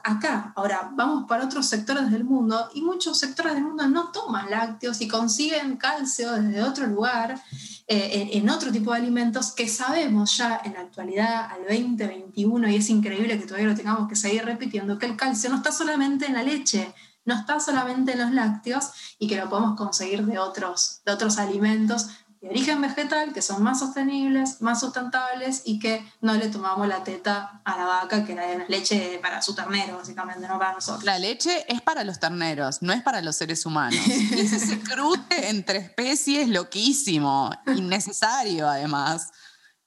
acá, 0.03 0.53
ahora 0.57 0.91
vamos 0.95 1.25
para 1.29 1.45
otros 1.45 1.67
sectores 1.67 2.11
del 2.11 2.25
mundo 2.25 2.71
y 2.75 2.81
muchos 2.81 3.19
sectores 3.19 3.55
del 3.55 3.65
mundo 3.65 3.87
no 3.87 4.11
toman 4.11 4.51
lácteos 4.51 5.01
y 5.01 5.09
consiguen 5.09 5.77
calcio 5.77 6.33
desde 6.33 6.63
otro 6.63 6.87
lugar, 6.87 7.41
eh, 7.87 8.31
en, 8.33 8.49
otro 8.49 8.73
tipo 8.73 8.93
de 8.93 8.99
alimentos 8.99 9.53
que 9.53 9.69
sabemos 9.69 10.39
ya 10.39 10.61
en 10.65 10.73
la 10.73 10.81
actualidad, 10.81 11.51
al 11.51 11.65
2021, 11.69 12.71
y 12.71 12.77
es 12.77 12.89
increíble 12.89 13.39
que 13.39 13.45
todavía 13.45 13.69
lo 13.69 13.77
tengamos 13.77 14.09
que 14.09 14.17
seguir 14.17 14.45
repitiendo, 14.45 14.99
que 14.99 15.05
el 15.05 15.17
calcio 15.17 15.51
no 15.51 15.57
está 15.57 15.71
solamente 15.71 16.25
en 16.25 16.33
la 16.33 16.43
leche, 16.43 16.95
no 17.27 17.35
está 17.35 17.61
solamente 17.61 18.13
en 18.13 18.21
los 18.21 18.31
lácteos 18.33 18.91
y 19.19 19.29
que 19.29 19.37
lo 19.37 19.49
podemos 19.51 19.77
conseguir 19.77 20.25
de 20.25 20.39
otros, 20.39 21.01
de 21.05 21.13
otros 21.13 21.39
alimentos 21.39 22.09
de 22.45 22.51
origen 22.51 22.83
vegetal 22.83 23.33
que 23.33 23.41
son 23.41 23.63
más 23.63 23.79
sostenibles, 23.79 24.61
más 24.61 24.81
sustentables 24.81 25.63
y 25.65 25.79
que 25.79 26.07
no 26.21 26.35
le 26.35 26.49
tomamos 26.49 26.87
la 26.87 27.03
teta 27.03 27.63
a 27.65 27.77
la 27.79 27.87
vaca, 27.87 28.27
que 28.27 28.35
la 28.35 28.67
leche 28.69 29.19
para 29.23 29.41
su 29.41 29.55
ternero, 29.55 29.97
básicamente, 29.97 30.47
no 30.47 30.59
para 30.59 30.75
nosotros. 30.75 31.05
La 31.05 31.19
leche 31.19 31.65
es 31.73 31.81
para 31.81 32.05
los 32.05 32.21
terneros, 32.21 32.83
no 32.83 32.93
es 32.93 33.03
para 33.03 33.23
los 33.23 33.37
seres 33.37 33.65
humanos. 33.65 33.99
es 34.07 34.53
ese 34.53 34.79
cruce 34.81 35.49
entre 35.49 35.79
especies 35.79 36.49
loquísimo, 36.49 37.51
innecesario 37.75 38.69
además, 38.69 39.31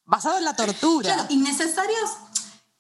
basado 0.04 0.40
en 0.40 0.46
la 0.46 0.56
tortura. 0.56 1.14
Claro, 1.14 1.28
innecesarios 1.30 2.10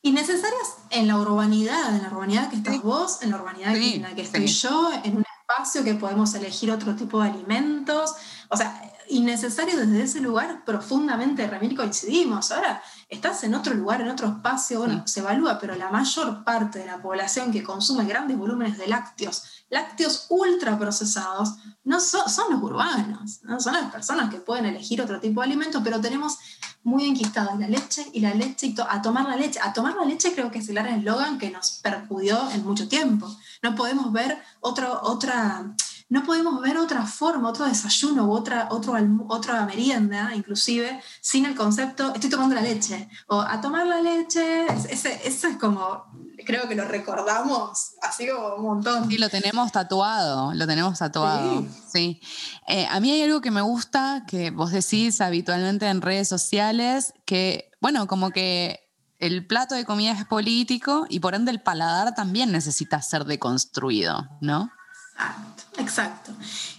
innecesarias 0.01 0.75
en 0.89 1.07
la 1.07 1.17
urbanidad, 1.17 1.93
en 1.95 2.01
la 2.01 2.07
urbanidad 2.07 2.49
que 2.49 2.55
estás 2.55 2.81
vos, 2.81 3.21
en 3.21 3.29
la 3.29 3.37
urbanidad 3.37 3.75
en 3.75 4.01
la 4.01 4.15
que 4.15 4.21
estoy 4.21 4.47
yo, 4.47 4.89
en 5.03 5.17
un 5.17 5.23
espacio 5.41 5.83
que 5.83 5.95
podemos 5.95 6.33
elegir 6.33 6.71
otro 6.71 6.95
tipo 6.95 7.21
de 7.21 7.29
alimentos. 7.29 8.13
O 8.49 8.55
sea, 8.55 8.81
innecesario 9.09 9.77
desde 9.77 10.03
ese 10.03 10.19
lugar 10.19 10.63
profundamente, 10.65 11.47
Ramil, 11.47 11.75
coincidimos. 11.75 12.51
Ahora 12.51 12.81
estás 13.09 13.43
en 13.43 13.55
otro 13.55 13.73
lugar, 13.73 14.01
en 14.01 14.09
otro 14.09 14.27
espacio, 14.27 14.79
bueno, 14.79 15.07
se 15.07 15.21
evalúa, 15.21 15.59
pero 15.59 15.75
la 15.75 15.89
mayor 15.89 16.43
parte 16.43 16.79
de 16.79 16.85
la 16.85 17.01
población 17.01 17.51
que 17.51 17.63
consume 17.63 18.05
grandes 18.05 18.37
volúmenes 18.37 18.77
de 18.77 18.87
lácteos, 18.87 19.65
lácteos 19.69 20.27
ultraprocesados, 20.29 21.55
no 21.83 21.99
son, 21.99 22.29
son 22.29 22.51
los 22.51 22.61
urbanos, 22.61 23.39
¿no? 23.43 23.59
son 23.59 23.73
las 23.73 23.91
personas 23.91 24.29
que 24.29 24.39
pueden 24.39 24.65
elegir 24.65 25.01
otro 25.01 25.19
tipo 25.19 25.41
de 25.41 25.47
alimento, 25.47 25.81
pero 25.83 26.01
tenemos 26.01 26.37
muy 26.83 27.05
enquistados 27.05 27.59
la 27.59 27.67
leche 27.67 28.07
y 28.13 28.21
la 28.21 28.33
leche 28.33 28.67
y 28.67 28.75
a 28.89 29.01
tomar 29.01 29.27
la 29.27 29.35
leche. 29.35 29.59
A 29.61 29.73
tomar 29.73 29.95
la 29.95 30.05
leche 30.05 30.33
creo 30.33 30.49
que 30.51 30.59
es 30.59 30.69
el 30.69 30.75
gran 30.75 30.99
eslogan 30.99 31.37
que 31.37 31.51
nos 31.51 31.79
perjudió 31.83 32.49
en 32.51 32.63
mucho 32.63 32.87
tiempo. 32.87 33.27
No 33.61 33.75
podemos 33.75 34.13
ver 34.13 34.41
otro, 34.61 35.01
otra 35.03 35.75
no 36.09 36.23
podemos 36.23 36.61
ver 36.61 36.77
otra 36.77 37.05
forma, 37.05 37.49
otro 37.49 37.65
desayuno 37.65 38.27
u 38.27 38.31
otra, 38.31 38.69
otro, 38.71 38.95
otra 39.27 39.65
merienda, 39.65 40.33
inclusive, 40.33 41.01
sin 41.19 41.45
el 41.45 41.55
concepto, 41.55 42.13
estoy 42.13 42.29
tomando 42.29 42.55
la 42.55 42.61
leche, 42.61 43.09
o 43.27 43.41
a 43.41 43.59
tomar 43.59 43.85
la 43.85 44.01
leche, 44.01 44.65
ese, 44.89 45.19
eso 45.27 45.47
es 45.47 45.57
como, 45.57 46.05
creo 46.45 46.67
que 46.69 46.75
lo 46.75 46.85
recordamos 46.85 47.95
así 48.01 48.27
como 48.27 48.55
un 48.55 48.63
montón. 48.63 49.09
Sí, 49.09 49.17
lo 49.17 49.29
tenemos 49.29 49.71
tatuado, 49.71 50.53
lo 50.53 50.65
tenemos 50.65 50.97
tatuado, 50.97 51.65
sí. 51.91 52.21
Eh, 52.67 52.87
a 52.89 52.99
mí 53.01 53.11
hay 53.11 53.23
algo 53.23 53.41
que 53.41 53.51
me 53.51 53.61
gusta, 53.61 54.23
que 54.27 54.51
vos 54.51 54.71
decís 54.71 55.19
habitualmente 55.19 55.87
en 55.87 56.01
redes 56.01 56.29
sociales, 56.29 57.13
que, 57.25 57.69
bueno, 57.81 58.07
como 58.07 58.31
que 58.31 58.79
el 59.19 59.45
plato 59.45 59.75
de 59.75 59.83
comida 59.83 60.11
es 60.11 60.25
político 60.25 61.05
y 61.09 61.19
por 61.19 61.35
ende 61.35 61.51
el 61.51 61.61
paladar 61.61 62.15
también 62.15 62.51
necesita 62.51 63.01
ser 63.01 63.25
deconstruido, 63.25 64.29
¿no? 64.41 64.71
Exacto. 65.77 66.31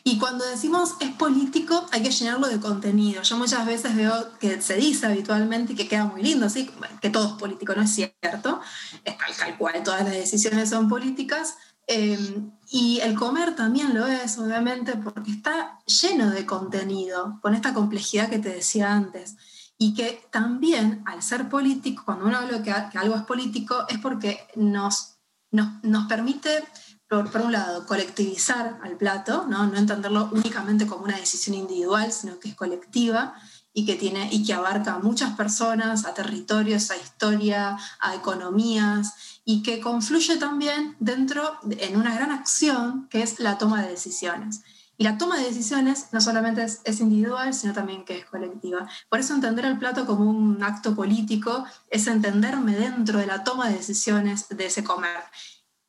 Y 0.03 0.19
cuando 0.19 0.45
decimos 0.45 0.97
es 1.01 1.11
político, 1.11 1.87
hay 1.93 2.03
que 2.03 2.11
llenarlo 2.11 2.49
de 2.49 2.61
contenido. 2.61 3.23
Yo 3.23 3.37
muchas 3.37 3.65
veces 3.65 3.95
veo 3.95 4.39
que 4.39 4.61
se 4.61 4.77
dice 4.77 5.07
habitualmente 5.07 5.73
y 5.73 5.77
que 5.77 5.89
queda 5.89 6.05
muy 6.05 6.23
lindo, 6.23 6.49
¿sí? 6.51 6.71
que 7.01 7.11
todo 7.11 7.29
es 7.29 7.33
político, 7.35 7.75
no 7.75 7.83
es 7.83 7.95
cierto. 7.95 8.61
Es 9.05 9.17
tal, 9.17 9.57
cual, 9.57 9.83
todas 9.85 10.03
las 10.03 10.13
decisiones 10.13 10.71
son 10.71 10.89
políticas. 10.89 11.57
Em, 11.87 12.51
y 12.69 13.01
el 13.01 13.15
comer 13.15 13.57
también 13.57 13.95
lo 13.95 14.07
es, 14.07 14.37
obviamente, 14.39 14.97
porque 14.97 15.31
está 15.31 15.79
lleno 15.87 16.31
de 16.31 16.45
contenido, 16.45 17.39
con 17.41 17.55
esta 17.55 17.73
complejidad 17.73 18.29
que 18.29 18.39
te 18.39 18.51
decía 18.51 18.93
antes. 18.93 19.37
Y 19.79 19.95
que 19.95 20.27
también, 20.31 21.03
al 21.07 21.23
ser 21.23 21.49
político, 21.49 22.03
cuando 22.05 22.27
uno 22.27 22.39
habla 22.39 22.63
que, 22.63 22.75
que 22.91 22.99
algo 22.99 23.15
es 23.15 23.23
político, 23.23 23.87
es 23.89 23.99
porque 23.99 24.47
nos, 24.57 25.19
nos, 25.53 25.83
nos 25.83 26.07
permite 26.09 26.65
por, 27.09 27.41
un 27.41 27.53
lado, 27.53 27.87
colectivizar 27.87 28.79
al 28.83 28.97
plato, 28.97 29.47
¿no? 29.49 29.67
no 29.67 29.77
entenderlo 29.79 30.29
únicamente 30.33 30.87
como 30.87 31.05
una 31.05 31.17
decisión 31.17 31.57
individual, 31.57 32.13
sino 32.13 32.39
que 32.39 32.51
es 32.51 32.55
colectiva 32.55 33.35
y 33.73 33.87
que, 33.87 33.95
tiene, 33.95 34.29
y 34.31 34.45
que 34.45 34.53
abarca 34.53 34.95
a 34.95 34.99
muchas 34.99 35.35
personas, 35.35 36.05
a 36.05 36.13
territorios, 36.13 36.91
a 36.91 36.97
historia, 36.97 37.79
a 38.01 38.15
economías, 38.15 39.41
y 39.45 39.63
que 39.63 39.81
confluye 39.81 40.37
también 40.37 40.97
dentro, 40.99 41.59
en 41.71 41.97
una 41.97 42.15
gran 42.15 42.31
acción, 42.31 43.09
que 43.09 43.23
es 43.23 43.41
la 43.41 43.57
toma 43.57 43.83
de 43.83 43.91
decisiones. 43.91 44.63
Y 44.99 45.05
la 45.05 45.17
toma 45.17 45.39
de 45.39 45.45
decisiones 45.45 46.09
no 46.13 46.21
solamente 46.21 46.65
es, 46.65 46.81
es, 46.83 46.99
individual, 46.99 47.55
sino 47.55 47.73
también 47.73 48.05
que 48.05 48.19
es 48.19 48.27
colectiva. 48.27 48.89
Por 49.09 49.21
eso 49.21 49.33
entender 49.33 49.65
el 49.65 49.79
plato 49.79 50.05
como 50.07 50.29
un 50.29 50.61
acto 50.63 50.97
político 50.97 51.65
es 51.89 52.09
entenderme 52.09 52.75
dentro 52.75 53.21
de 53.21 53.27
la 53.27 53.45
toma 53.45 53.69
de 53.69 53.77
decisiones 53.77 54.49
de 54.49 54.67
ese 54.67 54.83
comer. 54.83 55.23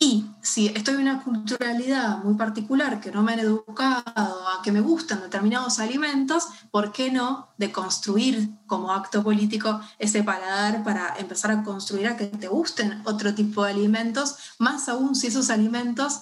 Y 0.01 0.25
si 0.41 0.67
estoy 0.67 0.95
en 0.95 1.01
una 1.01 1.21
culturalidad 1.21 2.23
muy 2.23 2.35
particular 2.35 3.01
que 3.01 3.11
no 3.11 3.21
me 3.21 3.33
han 3.33 3.39
educado 3.39 4.01
a 4.15 4.61
que 4.63 4.71
me 4.71 4.79
gustan 4.79 5.19
determinados 5.19 5.79
alimentos, 5.79 6.47
¿por 6.71 6.93
qué 6.93 7.11
no 7.11 7.49
de 7.57 7.73
construir 7.73 8.49
como 8.65 8.93
acto 8.93 9.21
político 9.21 9.81
ese 9.97 10.23
paladar 10.23 10.85
para 10.85 11.17
empezar 11.17 11.51
a 11.51 11.63
construir 11.63 12.07
a 12.07 12.15
que 12.15 12.27
te 12.27 12.47
gusten 12.47 13.01
otro 13.03 13.35
tipo 13.35 13.65
de 13.65 13.71
alimentos, 13.71 14.37
más 14.57 14.87
aún 14.87 15.15
si 15.15 15.27
esos 15.27 15.49
alimentos 15.49 16.21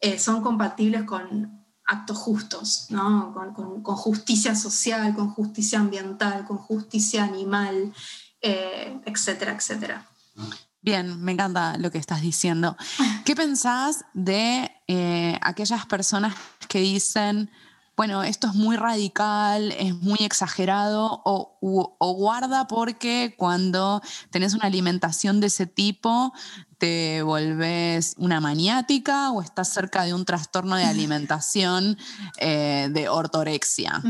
eh, 0.00 0.18
son 0.18 0.42
compatibles 0.42 1.02
con 1.02 1.66
actos 1.84 2.16
justos, 2.16 2.86
¿no? 2.88 3.34
con, 3.54 3.82
justicia 3.82 4.54
social, 4.54 5.14
con 5.14 5.34
justicia 5.34 5.80
ambiental, 5.80 6.46
con 6.46 6.56
justicia 6.56 7.24
animal, 7.24 7.92
eh, 8.40 8.98
etcétera, 9.04 9.52
etcétera. 9.52 10.08
Bien, 10.80 11.20
me 11.22 11.32
encanta 11.32 11.76
lo 11.76 11.90
que 11.90 11.98
estás 11.98 12.20
diciendo. 12.20 12.76
¿Qué 13.24 13.34
pensás 13.34 14.04
de 14.14 14.70
eh, 14.86 15.38
aquellas 15.42 15.86
personas 15.86 16.34
que 16.68 16.80
dicen, 16.80 17.50
bueno, 17.96 18.22
esto 18.22 18.46
es 18.46 18.54
muy 18.54 18.76
radical, 18.76 19.72
es 19.72 19.92
muy 19.96 20.18
exagerado, 20.20 21.20
o, 21.24 21.56
guarda 22.16 22.68
porque 22.68 23.34
cuando 23.36 24.00
tenés 24.30 24.54
una 24.54 24.66
alimentación 24.66 25.40
de 25.40 25.48
ese 25.48 25.66
tipo 25.66 26.32
te 26.78 27.22
volvés 27.22 28.14
una 28.18 28.40
maniática 28.40 29.32
o 29.32 29.42
estás 29.42 29.72
cerca 29.72 30.04
de 30.04 30.14
un 30.14 30.24
trastorno 30.24 30.76
de 30.76 30.84
alimentación 30.84 31.98
eh, 32.38 32.88
de 32.92 33.08
ortorexia? 33.08 34.00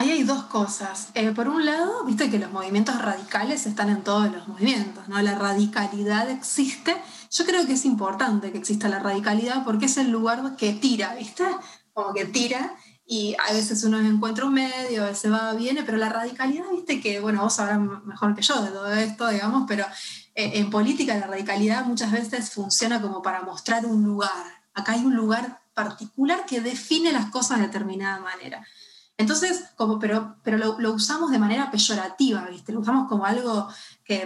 Ahí 0.00 0.10
hay 0.10 0.22
dos 0.22 0.44
cosas. 0.44 1.08
Eh, 1.14 1.32
por 1.32 1.48
un 1.48 1.64
lado, 1.64 2.04
viste 2.04 2.30
que 2.30 2.38
los 2.38 2.52
movimientos 2.52 3.02
radicales 3.02 3.66
están 3.66 3.90
en 3.90 4.04
todos 4.04 4.30
los 4.30 4.46
movimientos, 4.46 5.08
¿no? 5.08 5.20
La 5.20 5.34
radicalidad 5.34 6.30
existe. 6.30 6.96
Yo 7.32 7.44
creo 7.44 7.66
que 7.66 7.72
es 7.72 7.84
importante 7.84 8.52
que 8.52 8.58
exista 8.58 8.88
la 8.88 9.00
radicalidad 9.00 9.64
porque 9.64 9.86
es 9.86 9.96
el 9.96 10.10
lugar 10.10 10.54
que 10.56 10.72
tira, 10.72 11.16
¿viste? 11.16 11.44
Como 11.92 12.14
que 12.14 12.26
tira 12.26 12.76
y 13.10 13.34
a 13.44 13.52
veces 13.52 13.82
uno 13.82 13.98
encuentra 13.98 14.44
un 14.44 14.54
medio, 14.54 15.02
a 15.02 15.06
veces 15.06 15.32
va, 15.32 15.52
viene, 15.54 15.82
pero 15.82 15.98
la 15.98 16.10
radicalidad, 16.10 16.66
viste 16.70 17.00
que, 17.00 17.18
bueno, 17.18 17.42
vos 17.42 17.54
sabrás 17.54 17.80
mejor 18.04 18.36
que 18.36 18.42
yo 18.42 18.62
de 18.62 18.70
todo 18.70 18.92
esto, 18.92 19.28
digamos, 19.28 19.64
pero 19.66 19.84
eh, 20.36 20.52
en 20.54 20.70
política 20.70 21.16
la 21.16 21.26
radicalidad 21.26 21.84
muchas 21.86 22.12
veces 22.12 22.50
funciona 22.50 23.02
como 23.02 23.20
para 23.20 23.42
mostrar 23.42 23.84
un 23.84 24.04
lugar. 24.04 24.62
Acá 24.74 24.92
hay 24.92 25.04
un 25.04 25.16
lugar 25.16 25.60
particular 25.74 26.46
que 26.46 26.60
define 26.60 27.10
las 27.10 27.30
cosas 27.30 27.58
de 27.58 27.66
determinada 27.66 28.20
manera. 28.20 28.64
Entonces, 29.18 29.64
como, 29.74 29.98
pero, 29.98 30.36
pero 30.44 30.56
lo, 30.78 30.92
usamos 30.92 31.32
de 31.32 31.40
manera 31.40 31.72
peyorativa, 31.72 32.46
¿viste? 32.48 32.72
Lo 32.72 32.78
usamos 32.78 33.08
como 33.08 33.26
algo 33.26 33.68
que, 34.04 34.22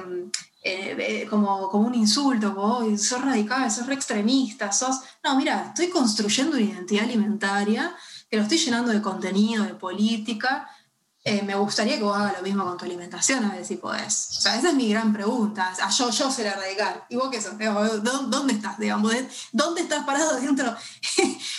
eh, 0.63 0.97
eh, 0.99 1.27
como, 1.31 1.71
como 1.71 1.87
un 1.87 1.95
insulto, 1.95 2.55
como, 2.55 2.97
sos 2.99 3.23
radical, 3.23 3.71
sos 3.71 3.87
re 3.87 3.95
extremista, 3.95 4.71
sos... 4.71 5.01
No, 5.25 5.35
mira, 5.35 5.69
estoy 5.69 5.89
construyendo 5.89 6.59
una 6.59 6.67
identidad 6.67 7.05
alimentaria, 7.05 7.97
que 8.31 8.37
lo 8.37 8.43
estoy 8.43 8.59
llenando 8.59 8.93
de 8.93 9.01
contenido, 9.01 9.65
de 9.65 9.75
política. 9.75 10.69
Eh, 11.25 11.41
me 11.43 11.55
gustaría 11.55 11.97
que 11.97 12.05
vos 12.05 12.17
hagas 12.17 12.37
lo 12.37 12.43
mismo 12.43 12.63
con 12.63 12.77
tu 12.77 12.85
alimentación, 12.85 13.45
a 13.47 13.55
ver 13.55 13.65
si 13.65 13.77
podés. 13.77 14.29
O 14.37 14.41
sea, 14.43 14.59
esa 14.59 14.69
es 14.69 14.75
mi 14.75 14.91
gran 14.91 15.11
pregunta. 15.15 15.73
O 15.87 15.91
yo, 15.91 16.11
yo 16.11 16.31
seré 16.31 16.51
radical. 16.51 17.05
¿Y 17.09 17.17
vos 17.17 17.31
qué 17.31 17.41
sos? 17.41 17.55
¿Dónde 18.03 18.53
estás? 18.53 18.79
Digamos? 18.79 19.15
¿Dónde 19.53 19.81
estás 19.81 20.05
parado 20.05 20.37
dentro? 20.41 20.77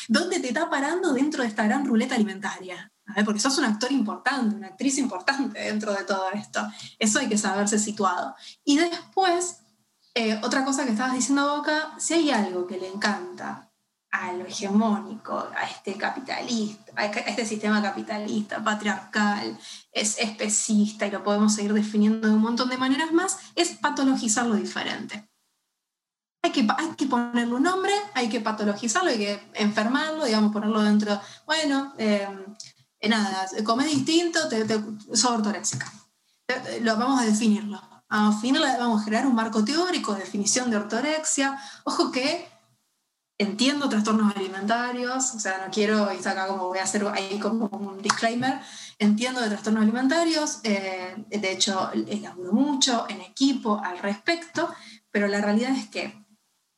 ¿Dónde 0.08 0.40
te 0.40 0.50
está 0.50 0.70
parando 0.70 1.14
dentro 1.14 1.42
de 1.42 1.50
esta 1.50 1.64
gran 1.64 1.84
ruleta 1.84 2.14
alimentaria? 2.14 2.93
Porque 3.26 3.40
sos 3.40 3.58
un 3.58 3.66
actor 3.66 3.92
importante, 3.92 4.56
una 4.56 4.68
actriz 4.68 4.98
importante 4.98 5.60
dentro 5.60 5.94
de 5.94 6.04
todo 6.04 6.32
esto. 6.32 6.66
Eso 7.00 7.20
hay 7.20 7.28
que 7.28 7.38
saberse 7.38 7.78
situado. 7.78 8.36
Y 8.64 8.78
después, 8.78 9.62
eh, 10.14 10.40
otra 10.44 10.64
cosa 10.64 10.86
que 10.86 10.92
estabas 10.92 11.14
diciendo, 11.14 11.58
Boca, 11.58 11.94
si 11.98 12.14
hay 12.14 12.32
algo 12.32 12.66
que 12.66 12.78
le 12.78 12.88
encanta 12.88 13.70
a 14.14 14.32
lo 14.32 14.46
hegemónico, 14.46 15.50
a 15.56 15.64
este 15.64 15.96
capitalista, 15.96 16.94
a 16.96 17.06
este 17.06 17.46
sistema 17.46 17.82
capitalista, 17.82 18.64
patriarcal, 18.64 19.58
es 19.92 20.20
especista 20.20 21.08
y 21.08 21.12
lo 21.12 21.24
podemos 21.24 21.56
seguir 21.56 21.74
definiendo 21.74 22.28
de 22.28 22.34
un 22.36 22.42
montón 22.42 22.70
de 22.70 22.78
maneras 22.78 23.12
más, 23.12 23.40
es 23.56 23.72
patologizar 23.72 24.46
lo 24.46 24.54
diferente. 24.54 25.28
Hay 26.44 26.52
que, 26.52 26.68
hay 26.78 26.90
que 26.96 27.08
ponerle 27.08 27.56
un 27.56 27.64
nombre, 27.64 27.94
hay 28.14 28.30
que 28.30 28.40
patologizarlo, 28.40 29.10
hay 29.10 29.18
que 29.18 29.50
enfermarlo, 29.56 30.26
digamos, 30.26 30.54
ponerlo 30.54 30.82
dentro, 30.82 31.20
bueno, 31.48 31.96
eh, 31.98 32.28
nada, 33.10 33.48
come 33.64 33.86
distinto, 33.86 34.48
te, 34.48 34.66
te, 34.66 34.80
sos 35.14 35.26
ortoréxica. 35.26 35.92
Lo, 36.82 36.98
vamos 36.98 37.22
a 37.22 37.26
definirlo. 37.26 37.82
A 38.10 38.40
vamos 38.80 39.02
a 39.02 39.06
crear 39.06 39.26
un 39.26 39.34
marco 39.34 39.66
teórico 39.66 40.14
de 40.14 40.20
definición 40.20 40.70
de 40.70 40.78
ortorexia. 40.78 41.60
Ojo 41.84 42.12
que 42.12 42.48
entiendo 43.38 43.90
trastornos 43.90 44.36
alimentarios, 44.36 45.34
o 45.34 45.40
sea, 45.40 45.64
no 45.66 45.72
quiero, 45.72 46.10
y 46.14 46.20
acá 46.20 46.48
como 46.48 46.68
voy 46.68 46.78
a 46.78 46.84
hacer 46.84 47.06
ahí 47.08 47.40
como 47.40 47.66
un 47.66 48.02
disclaimer, 48.02 48.60
entiendo 49.00 49.42
de 49.42 49.50
trastornos 49.50 49.84
alimentarios, 49.84 50.60
eh, 50.64 51.16
de 51.28 51.52
hecho, 51.52 51.92
elaboro 51.94 52.54
mucho 52.54 53.06
en 53.10 53.22
equipo 53.22 53.82
al 53.84 53.98
respecto, 54.00 54.70
pero 55.12 55.28
la 55.28 55.42
realidad 55.42 55.72
es 55.72 55.90
que 55.90 56.24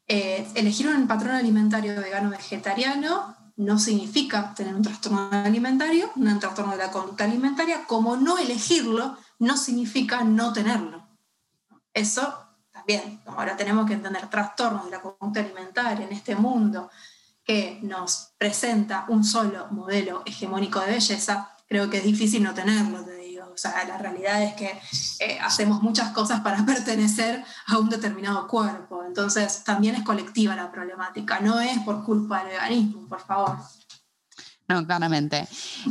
eh, 0.08 0.48
elegir 0.56 0.88
un 0.88 1.08
patrón 1.08 1.32
alimentario 1.36 2.00
vegano 2.00 2.30
vegetariano 2.30 3.35
no 3.58 3.80
significa 3.80 4.54
tener 4.54 4.76
un 4.76 4.82
trastorno 4.82 5.30
alimentario, 5.32 6.12
un 6.16 6.40
trastorno 6.40 6.74
de 6.74 6.78
la 6.80 6.92
conducta 6.92 7.24
alimentaria, 7.24 7.86
como 7.86 8.18
no 8.18 8.38
elegirlo 8.38 9.18
no 9.40 9.58
significa 9.58 10.24
no 10.24 10.52
tenerlo. 10.54 11.08
Eso 11.94 12.46
también, 12.72 13.22
ahora 13.26 13.56
tenemos 13.56 13.86
que 13.88 13.94
entender 13.94 14.30
trastornos 14.30 14.86
de 14.86 14.92
la 14.92 15.02
conducta 15.02 15.40
alimentaria 15.40 16.06
en 16.06 16.12
este 16.12 16.36
mundo 16.36 16.90
que 17.44 17.80
nos 17.84 18.34
presenta 18.38 19.06
un 19.08 19.24
solo 19.24 19.68
modelo 19.72 20.24
hegemónico 20.26 20.80
de 20.82 20.94
belleza, 20.94 21.56
creo 21.68 21.90
que 21.90 21.98
es 21.98 22.04
difícil 22.04 22.44
no 22.44 22.54
tenerlo, 22.54 23.04
o 23.56 23.58
sea, 23.58 23.84
la 23.86 23.98
realidad 23.98 24.44
es 24.44 24.54
que 24.54 24.80
eh, 25.20 25.40
hacemos 25.42 25.82
muchas 25.82 26.12
cosas 26.12 26.42
para 26.42 26.64
pertenecer 26.66 27.44
a 27.68 27.78
un 27.78 27.90
determinado 27.90 28.48
cuerpo. 28.48 29.04
Entonces, 29.06 29.64
también 29.64 29.96
es 29.96 30.04
colectiva 30.04 30.56
la 30.56 30.72
problemática, 30.72 31.40
no 31.40 31.60
es 31.60 31.80
por 31.80 32.04
culpa 32.04 32.40
del 32.40 32.50
veganismo, 32.50 33.08
por 33.08 33.22
favor. 33.22 33.58
No, 34.68 34.86
claramente. 34.86 35.48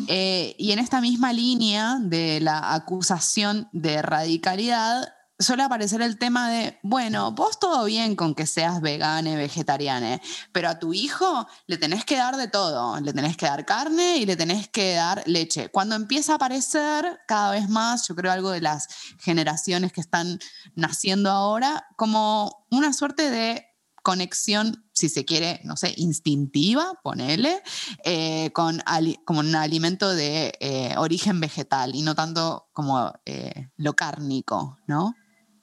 Eh, 0.08 0.56
y 0.58 0.72
en 0.72 0.80
esta 0.80 1.00
misma 1.00 1.32
línea 1.32 1.98
de 2.00 2.40
la 2.40 2.74
acusación 2.74 3.68
de 3.72 4.02
radicalidad, 4.02 5.13
suele 5.38 5.62
aparecer 5.62 6.00
el 6.02 6.18
tema 6.18 6.48
de, 6.48 6.78
bueno, 6.82 7.32
vos 7.32 7.58
todo 7.58 7.84
bien 7.84 8.16
con 8.16 8.34
que 8.34 8.46
seas 8.46 8.80
vegana, 8.80 9.34
vegetariana, 9.34 10.20
pero 10.52 10.68
a 10.68 10.78
tu 10.78 10.94
hijo 10.94 11.46
le 11.66 11.76
tenés 11.76 12.04
que 12.04 12.16
dar 12.16 12.36
de 12.36 12.48
todo, 12.48 13.00
le 13.00 13.12
tenés 13.12 13.36
que 13.36 13.46
dar 13.46 13.64
carne 13.64 14.18
y 14.18 14.26
le 14.26 14.36
tenés 14.36 14.68
que 14.68 14.94
dar 14.94 15.22
leche. 15.26 15.70
Cuando 15.70 15.96
empieza 15.96 16.32
a 16.32 16.36
aparecer 16.36 17.20
cada 17.26 17.50
vez 17.50 17.68
más, 17.68 18.06
yo 18.06 18.14
creo 18.14 18.32
algo 18.32 18.50
de 18.50 18.60
las 18.60 18.88
generaciones 19.18 19.92
que 19.92 20.00
están 20.00 20.38
naciendo 20.74 21.30
ahora, 21.30 21.86
como 21.96 22.66
una 22.70 22.92
suerte 22.92 23.30
de 23.30 23.66
conexión, 24.04 24.84
si 24.92 25.08
se 25.08 25.24
quiere, 25.24 25.60
no 25.64 25.76
sé, 25.76 25.94
instintiva, 25.96 27.00
ponele, 27.02 27.62
eh, 28.04 28.50
con 28.52 28.82
como 29.24 29.40
un 29.40 29.56
alimento 29.56 30.14
de 30.14 30.52
eh, 30.60 30.94
origen 30.98 31.40
vegetal 31.40 31.94
y 31.94 32.02
no 32.02 32.14
tanto 32.14 32.68
como 32.72 33.12
eh, 33.24 33.70
lo 33.76 33.94
cárnico, 33.94 34.78
¿no? 34.86 35.14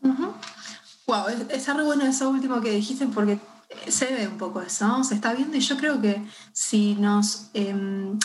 Wow, 0.02 1.26
es, 1.50 1.70
algo 1.70 1.86
bueno 1.86 2.06
eso 2.06 2.30
último 2.30 2.62
que 2.62 2.72
dijiste 2.72 3.06
porque 3.08 3.40
se 3.88 4.14
ve 4.14 4.28
un 4.28 4.38
poco 4.38 4.62
eso, 4.62 4.88
¿no? 4.88 5.04
se 5.04 5.16
está 5.16 5.34
viendo 5.34 5.58
y 5.58 5.60
yo 5.60 5.78
creo 5.78 6.02
que 6.02 6.26
si 6.54 6.96
nos, 6.96 7.50
em, 7.54 8.18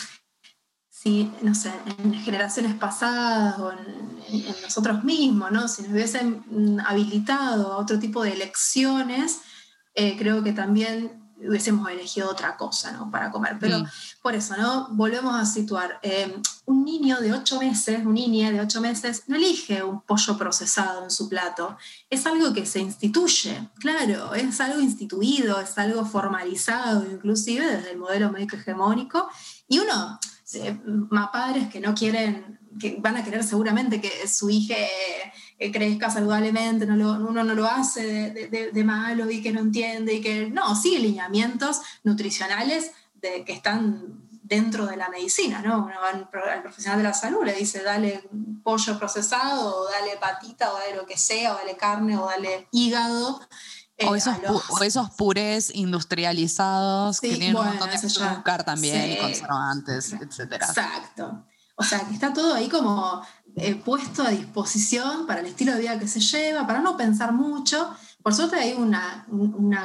si, 0.89 1.31
no 1.41 1.53
sé, 1.53 1.71
en 1.99 2.13
generaciones 2.13 2.75
pasadas 2.75 3.59
o 3.59 3.71
en, 3.71 4.07
nosotros 4.61 5.03
mismos, 5.03 5.51
¿no? 5.51 5.67
si 5.67 5.83
nos 5.83 5.91
hubiesen 5.91 6.43
mm, 6.49 6.79
habilitado 6.85 7.73
a 7.73 7.77
otro 7.77 7.99
tipo 7.99 8.23
de 8.23 8.33
elecciones, 8.33 9.41
eh, 9.93 10.15
creo 10.17 10.43
que 10.43 10.53
también 10.53 11.26
hubiésemos 11.39 11.89
elegido 11.89 12.29
otra 12.29 12.57
cosa 12.57 12.91
¿no? 12.91 13.11
para 13.11 13.31
comer. 13.31 13.57
Pero 13.59 13.83
por 14.21 14.35
eso, 14.35 14.55
¿no? 14.57 14.87
Volvemos 14.91 15.35
a 15.35 15.45
situar. 15.45 15.99
Eh, 16.01 16.39
un 16.65 16.83
niño 16.83 17.21
de 17.21 17.31
ocho 17.31 17.59
meses, 17.59 18.05
un 18.05 18.13
niña 18.13 18.51
de 18.51 18.59
ocho 18.59 18.81
meses, 18.81 19.23
no 19.27 19.37
elige 19.37 19.83
un 19.83 20.01
pollo 20.01 20.37
procesado 20.37 21.03
en 21.03 21.11
su 21.11 21.29
plato. 21.29 21.77
Es 22.09 22.25
algo 22.25 22.53
que 22.53 22.65
se 22.65 22.79
instituye, 22.79 23.69
claro, 23.79 24.33
es 24.33 24.59
algo 24.59 24.81
instituido, 24.81 25.61
es 25.61 25.77
algo 25.77 26.05
formalizado, 26.05 27.09
inclusive 27.09 27.65
desde 27.65 27.91
el 27.91 27.97
modelo 27.97 28.31
médico 28.31 28.57
hegemónico. 28.57 29.29
Y 29.69 29.79
uno, 29.79 30.19
más 31.09 31.29
padres 31.29 31.69
que 31.69 31.79
no 31.79 31.93
quieren, 31.93 32.59
que 32.79 32.97
van 32.99 33.15
a 33.15 33.23
querer 33.23 33.43
seguramente 33.43 34.01
que 34.01 34.27
su 34.27 34.49
hija 34.49 34.75
eh, 34.75 35.33
crezca 35.57 36.09
saludablemente, 36.09 36.85
no 36.85 36.93
uno 36.93 37.43
no 37.43 37.55
lo 37.55 37.65
hace 37.65 38.31
de, 38.71 38.83
malo 38.83 39.29
y 39.29 39.41
que 39.41 39.51
no 39.51 39.61
entiende 39.61 40.13
y 40.13 40.21
que 40.21 40.49
no, 40.49 40.75
sigue 40.75 40.99
lineamientos 40.99 41.81
nutricionales 42.03 42.91
de, 43.15 43.43
que 43.43 43.53
están 43.53 44.27
dentro 44.43 44.85
de 44.85 44.95
la 44.95 45.09
medicina, 45.09 45.61
¿no? 45.61 45.85
Uno 45.85 45.95
va 46.01 46.09
al 46.09 46.61
profesional 46.61 46.99
de 46.99 47.03
la 47.03 47.13
salud, 47.13 47.43
le 47.43 47.53
dice, 47.53 47.83
dale 47.83 48.29
pollo 48.63 48.97
procesado, 48.97 49.81
o 49.81 49.89
dale 49.89 50.15
patita, 50.17 50.71
o 50.71 50.77
dale 50.77 50.95
lo 50.95 51.05
que 51.05 51.17
sea, 51.17 51.53
o 51.53 51.57
dale 51.57 51.75
carne, 51.75 52.17
o 52.17 52.25
dale 52.25 52.67
hígado, 52.71 53.41
o, 54.05 54.15
esos 54.83 55.09
purés 55.11 55.71
industrializados 55.73 57.19
que 57.19 57.29
tienen 57.29 57.55
un 57.55 57.65
montón 57.65 57.89
de 57.89 57.95
azúcar 57.95 58.63
también 58.63 59.11
y 59.11 59.17
conservantes, 59.17 60.13
etc. 60.13 60.53
Exacto. 60.53 61.45
O 61.75 61.83
sea, 61.83 61.99
que 62.01 62.13
está 62.13 62.31
todo 62.31 62.53
ahí 62.53 62.69
como 62.69 63.21
puesto 63.83 64.23
a 64.23 64.29
disposición 64.29 65.25
para 65.25 65.41
el 65.41 65.47
estilo 65.47 65.73
de 65.73 65.79
vida 65.79 65.99
que 65.99 66.07
se 66.07 66.19
lleva, 66.19 66.67
para 66.67 66.79
no 66.79 66.95
pensar 66.95 67.33
mucho 67.33 67.89
por 68.27 68.35
suerte 68.35 68.57
hay 68.57 68.73
una, 68.73 69.25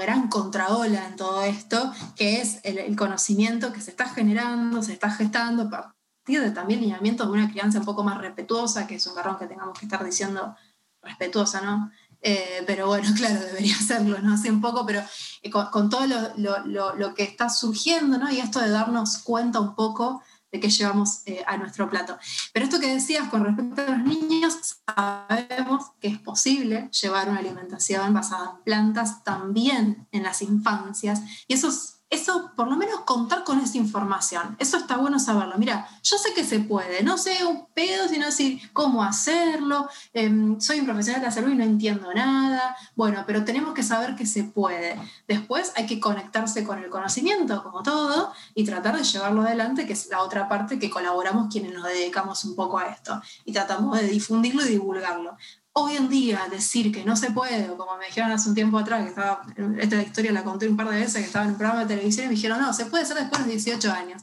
gran 0.00 0.26
contraola 0.26 1.06
en 1.06 1.14
todo 1.14 1.42
esto, 1.42 1.92
que 2.16 2.40
es 2.40 2.58
el, 2.64 2.96
conocimiento 2.96 3.72
que 3.72 3.80
se 3.80 3.92
está 3.92 4.08
generando, 4.08 4.82
se 4.82 4.94
está 4.94 5.12
gestando 5.12 5.62
a 5.62 5.70
partir 5.70 6.40
de 6.40 6.50
también 6.50 6.80
lineamientos 6.80 7.28
de 7.28 7.32
una 7.34 7.48
crianza 7.48 7.78
un 7.78 7.84
poco 7.84 8.02
más 8.02 8.18
respetuosa, 8.18 8.88
que 8.88 8.96
es 8.96 9.06
un 9.06 9.14
garrón 9.14 9.38
que 9.38 9.46
tengamos 9.46 9.78
que 9.78 9.84
estar 9.84 10.04
diciendo 10.04 10.56
respetuosa, 11.02 11.60
¿no? 11.60 11.92
Eh, 12.20 12.64
pero 12.66 12.88
bueno, 12.88 13.08
claro, 13.16 13.38
debería 13.38 13.76
serlo, 13.76 14.18
¿no? 14.18 14.34
Así 14.34 14.50
un 14.50 14.60
poco, 14.60 14.84
pero 14.84 15.04
eh, 15.40 15.48
con, 15.48 15.88
todo 15.88 16.08
lo, 16.08 16.94
lo, 16.96 17.14
que 17.14 17.22
está 17.22 17.48
surgiendo, 17.48 18.18
¿no? 18.18 18.28
Y 18.28 18.40
esto 18.40 18.58
de 18.58 18.70
darnos 18.70 19.18
cuenta 19.18 19.60
un 19.60 19.76
poco 19.76 20.20
de 20.52 20.60
qué 20.60 20.68
llevamos 20.68 21.22
eh, 21.26 21.42
a 21.46 21.56
nuestro 21.56 21.88
plato. 21.88 22.18
Pero 22.52 22.66
esto 22.66 22.78
que 22.78 22.94
decías 22.94 23.28
con 23.28 23.44
respecto 23.44 23.82
a 23.82 23.96
los 23.96 24.06
niños, 24.06 24.76
sabemos 24.86 25.92
que 25.98 26.08
es 26.08 26.18
posible 26.18 26.90
llevar 26.90 27.30
una 27.30 27.38
alimentación 27.38 28.12
basada 28.12 28.52
en 28.56 28.62
plantas 28.64 29.24
también 29.24 30.06
en 30.12 30.22
las 30.22 30.42
infancias 30.42 31.22
y 31.48 31.54
eso 31.54 31.68
es 31.68 32.01
eso, 32.12 32.52
por 32.54 32.68
lo 32.68 32.76
menos 32.76 33.00
contar 33.00 33.42
con 33.42 33.58
esa 33.58 33.78
información. 33.78 34.54
Eso 34.58 34.76
está 34.76 34.98
bueno 34.98 35.18
saberlo. 35.18 35.56
Mira, 35.56 35.88
yo 36.02 36.18
sé 36.18 36.34
que 36.34 36.44
se 36.44 36.60
puede, 36.60 37.02
no 37.02 37.16
sé 37.16 37.44
un 37.46 37.66
pedo, 37.74 38.06
sino 38.06 38.26
decir 38.26 38.60
cómo 38.74 39.02
hacerlo. 39.02 39.88
Em, 40.12 40.60
soy 40.60 40.80
un 40.80 40.84
profesional 40.84 41.22
de 41.22 41.28
la 41.28 41.32
salud 41.32 41.50
y 41.50 41.54
no 41.54 41.64
entiendo 41.64 42.12
nada. 42.12 42.76
Bueno, 42.94 43.24
pero 43.26 43.46
tenemos 43.46 43.72
que 43.72 43.82
saber 43.82 44.14
que 44.14 44.26
se 44.26 44.44
puede. 44.44 45.00
Después 45.26 45.72
hay 45.74 45.86
que 45.86 46.00
conectarse 46.00 46.64
con 46.64 46.78
el 46.78 46.90
conocimiento, 46.90 47.62
como 47.62 47.82
todo, 47.82 48.32
y 48.54 48.64
tratar 48.64 48.98
de 48.98 49.04
llevarlo 49.04 49.40
adelante, 49.40 49.86
que 49.86 49.94
es 49.94 50.08
la 50.10 50.20
otra 50.22 50.50
parte 50.50 50.78
que 50.78 50.90
colaboramos 50.90 51.50
quienes 51.50 51.72
nos 51.72 51.84
dedicamos 51.84 52.44
un 52.44 52.54
poco 52.54 52.78
a 52.78 52.88
esto. 52.88 53.22
Y 53.46 53.54
tratamos 53.54 53.98
de 53.98 54.06
difundirlo 54.06 54.66
y 54.66 54.68
divulgarlo. 54.68 55.38
Hoy 55.74 55.96
en 55.96 56.10
día 56.10 56.46
decir 56.50 56.92
que 56.92 57.02
no 57.02 57.16
se 57.16 57.30
puede, 57.30 57.70
o 57.70 57.78
como 57.78 57.96
me 57.96 58.04
dijeron 58.06 58.30
hace 58.30 58.48
un 58.48 58.54
tiempo 58.54 58.78
atrás, 58.78 59.04
que 59.04 59.08
estaba, 59.08 59.42
esta 59.78 60.02
historia 60.02 60.30
la 60.30 60.44
conté 60.44 60.68
un 60.68 60.76
par 60.76 60.90
de 60.90 61.00
veces, 61.00 61.14
que 61.14 61.26
estaba 61.26 61.46
en 61.46 61.52
un 61.52 61.56
programa 61.56 61.80
de 61.80 61.94
televisión 61.94 62.26
y 62.26 62.28
me 62.28 62.34
dijeron, 62.34 62.60
no, 62.60 62.74
se 62.74 62.86
puede 62.86 63.04
hacer 63.04 63.16
después 63.16 63.46
de 63.46 63.52
18 63.52 63.90
años. 63.90 64.22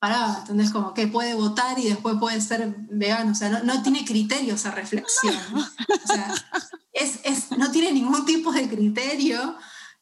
Pará, 0.00 0.38
¿entendés? 0.40 0.70
Como 0.70 0.92
que 0.92 1.06
puede 1.06 1.34
votar 1.34 1.78
y 1.78 1.88
después 1.88 2.16
puede 2.18 2.40
ser 2.40 2.74
vegano, 2.90 3.30
o 3.30 3.34
sea, 3.36 3.48
no, 3.48 3.62
no 3.62 3.80
tiene 3.82 4.04
criterio 4.04 4.54
esa 4.54 4.72
reflexión. 4.72 5.36
O 5.54 6.06
sea, 6.06 6.34
es, 6.92 7.20
es, 7.22 7.52
no 7.52 7.70
tiene 7.70 7.92
ningún 7.92 8.24
tipo 8.24 8.50
de 8.50 8.68
criterio, 8.68 9.56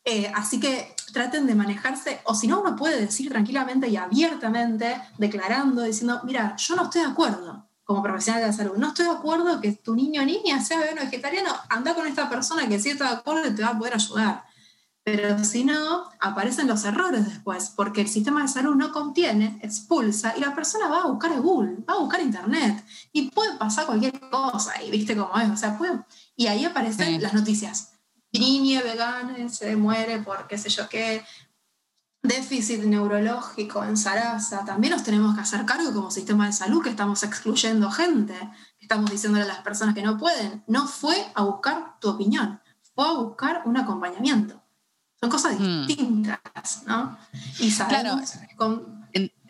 eh, 0.04 0.32
así 0.34 0.60
que 0.60 0.96
traten 1.12 1.46
de 1.46 1.54
manejarse, 1.54 2.22
o 2.24 2.34
si 2.34 2.46
no, 2.46 2.62
uno 2.62 2.74
puede 2.74 2.98
decir 2.98 3.28
tranquilamente 3.28 3.88
y 3.88 3.96
abiertamente, 3.96 4.96
declarando, 5.18 5.82
diciendo, 5.82 6.22
mira, 6.24 6.56
yo 6.56 6.74
no 6.76 6.84
estoy 6.84 7.02
de 7.02 7.08
acuerdo 7.08 7.69
como 7.90 8.05
profesional 8.05 8.40
de 8.40 8.46
la 8.46 8.53
salud. 8.53 8.76
No 8.76 8.87
estoy 8.87 9.07
de 9.07 9.11
acuerdo 9.11 9.61
que 9.61 9.72
tu 9.72 9.96
niño 9.96 10.22
o 10.22 10.24
niña 10.24 10.64
sea 10.64 10.79
vegano 10.79 11.00
o 11.00 11.05
vegetariano. 11.07 11.53
Anda 11.68 11.92
con 11.92 12.07
esta 12.07 12.31
persona 12.31 12.68
que 12.68 12.79
sí 12.79 12.90
está 12.90 13.07
de 13.07 13.16
acuerdo 13.16 13.48
y 13.48 13.55
te 13.57 13.64
va 13.64 13.70
a 13.70 13.79
poder 13.79 13.94
ayudar. 13.94 14.44
Pero 15.03 15.42
si 15.42 15.64
no, 15.64 16.05
aparecen 16.20 16.68
los 16.68 16.85
errores 16.85 17.24
después, 17.26 17.72
porque 17.74 18.03
el 18.03 18.09
sistema 18.09 18.42
de 18.42 18.48
salud 18.48 18.76
no 18.76 18.92
contiene, 18.92 19.59
expulsa, 19.64 20.35
y 20.37 20.40
la 20.40 20.55
persona 20.55 20.87
va 20.87 21.00
a 21.00 21.07
buscar 21.07 21.33
a 21.33 21.40
Google, 21.40 21.79
va 21.88 21.94
a 21.94 21.98
buscar 21.98 22.20
Internet, 22.20 22.85
y 23.12 23.29
puede 23.33 23.57
pasar 23.57 23.87
cualquier 23.87 24.20
cosa, 24.20 24.81
y 24.81 24.92
viste 24.92 25.16
cómo 25.16 25.37
es, 25.40 25.50
o 25.50 25.57
sea, 25.57 25.76
puede, 25.76 25.98
y 26.37 26.46
ahí 26.46 26.64
aparecen 26.64 27.20
las 27.20 27.35
noticias. 27.35 27.94
Niña 28.31 28.83
vegana 28.83 29.48
se 29.48 29.74
muere 29.74 30.20
por 30.20 30.46
qué 30.46 30.59
sé 30.59 30.68
yo 30.68 30.88
qué, 30.88 31.24
déficit 32.22 32.85
neurológico 32.85 33.83
en 33.85 33.96
Sarasa, 33.96 34.64
también 34.64 34.92
nos 34.92 35.02
tenemos 35.02 35.35
que 35.35 35.40
hacer 35.40 35.64
cargo 35.64 35.92
como 35.92 36.11
sistema 36.11 36.46
de 36.46 36.52
salud 36.52 36.83
que 36.83 36.90
estamos 36.90 37.22
excluyendo 37.22 37.90
gente, 37.90 38.35
estamos 38.78 39.11
diciéndole 39.11 39.44
a 39.44 39.48
las 39.48 39.59
personas 39.59 39.94
que 39.94 40.02
no 40.02 40.18
pueden. 40.18 40.62
No 40.66 40.87
fue 40.87 41.16
a 41.35 41.42
buscar 41.42 41.98
tu 42.00 42.11
opinión, 42.11 42.61
fue 42.94 43.06
a 43.06 43.12
buscar 43.12 43.62
un 43.64 43.76
acompañamiento. 43.76 44.62
Son 45.18 45.30
cosas 45.30 45.59
hmm. 45.59 45.87
distintas, 45.87 46.83
¿no? 46.87 47.16
Y 47.59 47.70
sabemos 47.70 48.33
con, 48.56 48.99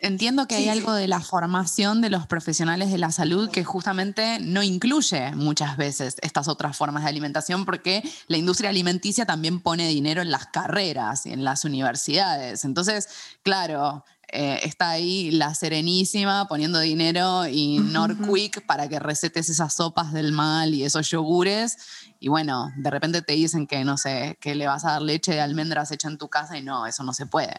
Entiendo 0.03 0.47
que 0.47 0.55
hay 0.55 0.67
algo 0.67 0.93
de 0.93 1.07
la 1.07 1.19
formación 1.19 2.01
de 2.01 2.09
los 2.09 2.25
profesionales 2.25 2.91
de 2.91 2.97
la 2.97 3.11
salud 3.11 3.51
que 3.51 3.63
justamente 3.63 4.39
no 4.39 4.63
incluye 4.63 5.35
muchas 5.35 5.77
veces 5.77 6.15
estas 6.23 6.47
otras 6.47 6.75
formas 6.75 7.03
de 7.03 7.09
alimentación 7.09 7.65
porque 7.65 8.01
la 8.25 8.37
industria 8.37 8.71
alimenticia 8.71 9.27
también 9.27 9.59
pone 9.59 9.87
dinero 9.87 10.23
en 10.23 10.31
las 10.31 10.47
carreras 10.47 11.27
y 11.27 11.33
en 11.33 11.43
las 11.43 11.65
universidades. 11.65 12.65
Entonces, 12.65 13.09
claro, 13.43 14.03
eh, 14.29 14.61
está 14.63 14.89
ahí 14.89 15.29
la 15.29 15.53
Serenísima 15.53 16.47
poniendo 16.47 16.79
dinero 16.79 17.45
y 17.45 17.77
Norquick 17.77 18.65
para 18.65 18.89
que 18.89 18.97
recetes 18.97 19.49
esas 19.49 19.75
sopas 19.75 20.13
del 20.13 20.31
mal 20.31 20.73
y 20.73 20.83
esos 20.83 21.11
yogures. 21.11 21.77
Y 22.19 22.29
bueno, 22.29 22.71
de 22.75 22.89
repente 22.89 23.21
te 23.21 23.33
dicen 23.33 23.67
que, 23.67 23.85
no 23.85 23.97
sé, 23.97 24.35
que 24.41 24.55
le 24.55 24.65
vas 24.65 24.83
a 24.83 24.93
dar 24.93 25.03
leche 25.03 25.33
de 25.33 25.41
almendras 25.41 25.91
hecha 25.91 26.07
en 26.07 26.17
tu 26.17 26.27
casa 26.27 26.57
y 26.57 26.63
no, 26.63 26.87
eso 26.87 27.03
no 27.03 27.13
se 27.13 27.27
puede. 27.27 27.55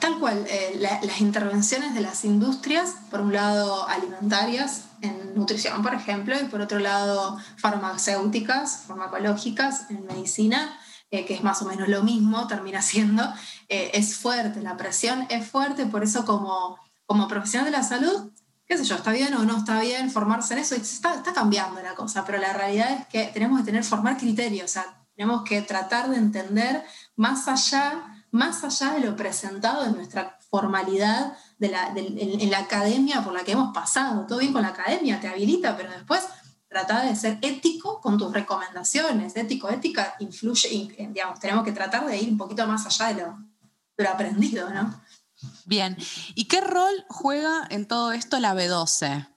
Tal 0.00 0.18
cual. 0.18 0.46
Eh, 0.48 0.78
las 0.80 1.20
intervenciones 1.20 1.94
de 1.94 2.00
las 2.00 2.24
industrias, 2.24 2.94
por 3.10 3.20
un 3.20 3.32
lado 3.32 3.86
alimentarias, 3.88 4.84
en 5.00 5.34
nutrición, 5.34 5.82
por 5.82 5.94
ejemplo, 5.94 6.34
y 6.40 6.44
por 6.44 6.60
otro 6.60 6.78
lado 6.78 7.38
farmacéuticas, 7.56 8.84
farmacológicas, 8.86 9.90
en 9.90 10.06
medicina, 10.06 10.78
eh, 11.10 11.24
que 11.24 11.34
es 11.34 11.42
más 11.42 11.62
o 11.62 11.66
menos 11.66 11.88
lo 11.88 12.02
mismo, 12.02 12.46
termina 12.46 12.82
siendo, 12.82 13.22
eh, 13.68 13.90
es 13.94 14.16
fuerte, 14.16 14.60
la 14.60 14.76
presión 14.76 15.26
es 15.30 15.46
fuerte, 15.46 15.86
por 15.86 16.02
eso 16.02 16.24
como, 16.24 16.78
como 17.06 17.28
profesional 17.28 17.70
de 17.70 17.76
la 17.76 17.82
salud, 17.82 18.30
qué 18.66 18.76
sé 18.76 18.84
yo, 18.84 18.96
está 18.96 19.12
bien 19.12 19.32
o 19.34 19.44
no 19.44 19.56
está 19.56 19.80
bien 19.80 20.10
formarse 20.10 20.54
en 20.54 20.60
eso, 20.60 20.74
está, 20.74 21.22
cambiando 21.34 21.80
la 21.80 21.94
cosa, 21.94 22.24
pero 22.24 22.38
la 22.38 22.52
realidad 22.52 22.92
es 22.92 23.06
que 23.06 23.30
tenemos 23.32 23.60
que 23.60 23.66
tener, 23.66 23.84
formar 23.84 24.18
criterios, 24.18 24.74
tenemos 25.16 25.42
que 25.44 25.62
tratar 25.62 26.10
de 26.10 26.16
entender 26.16 26.84
más 27.16 27.48
allá 27.48 28.17
más 28.30 28.64
allá 28.64 28.94
de 28.94 29.00
lo 29.00 29.16
presentado 29.16 29.84
en 29.84 29.94
nuestra 29.94 30.38
formalidad 30.50 31.36
de 31.58 31.68
la, 31.68 31.92
en, 31.94 32.50
la 32.50 32.58
academia 32.58 33.22
por 33.22 33.32
la 33.32 33.44
que 33.44 33.52
hemos 33.52 33.74
pasado. 33.74 34.26
Todo 34.26 34.38
bien 34.38 34.52
con 34.52 34.62
la 34.62 34.68
academia, 34.68 35.20
te 35.20 35.28
habilita, 35.28 35.76
pero 35.76 35.90
después 35.90 36.24
trata 36.68 37.02
de 37.02 37.16
ser 37.16 37.38
ético 37.42 38.00
con 38.00 38.18
tus 38.18 38.32
recomendaciones. 38.32 39.36
Ético, 39.36 39.68
ética 39.68 40.14
influye, 40.20 40.94
digamos, 41.10 41.40
tenemos 41.40 41.64
que 41.64 41.72
tratar 41.72 42.06
de 42.06 42.18
ir 42.18 42.28
un 42.30 42.38
poquito 42.38 42.66
más 42.66 42.86
allá 42.86 43.14
de 43.14 44.04
lo, 44.04 44.10
aprendido, 44.10 44.70
¿no? 44.70 45.02
Bien, 45.66 45.96
¿y 46.34 46.46
qué 46.46 46.60
rol 46.60 47.04
juega 47.08 47.66
en 47.70 47.86
todo 47.86 48.12
esto 48.12 48.38
la 48.40 48.54
B12? 48.54 49.28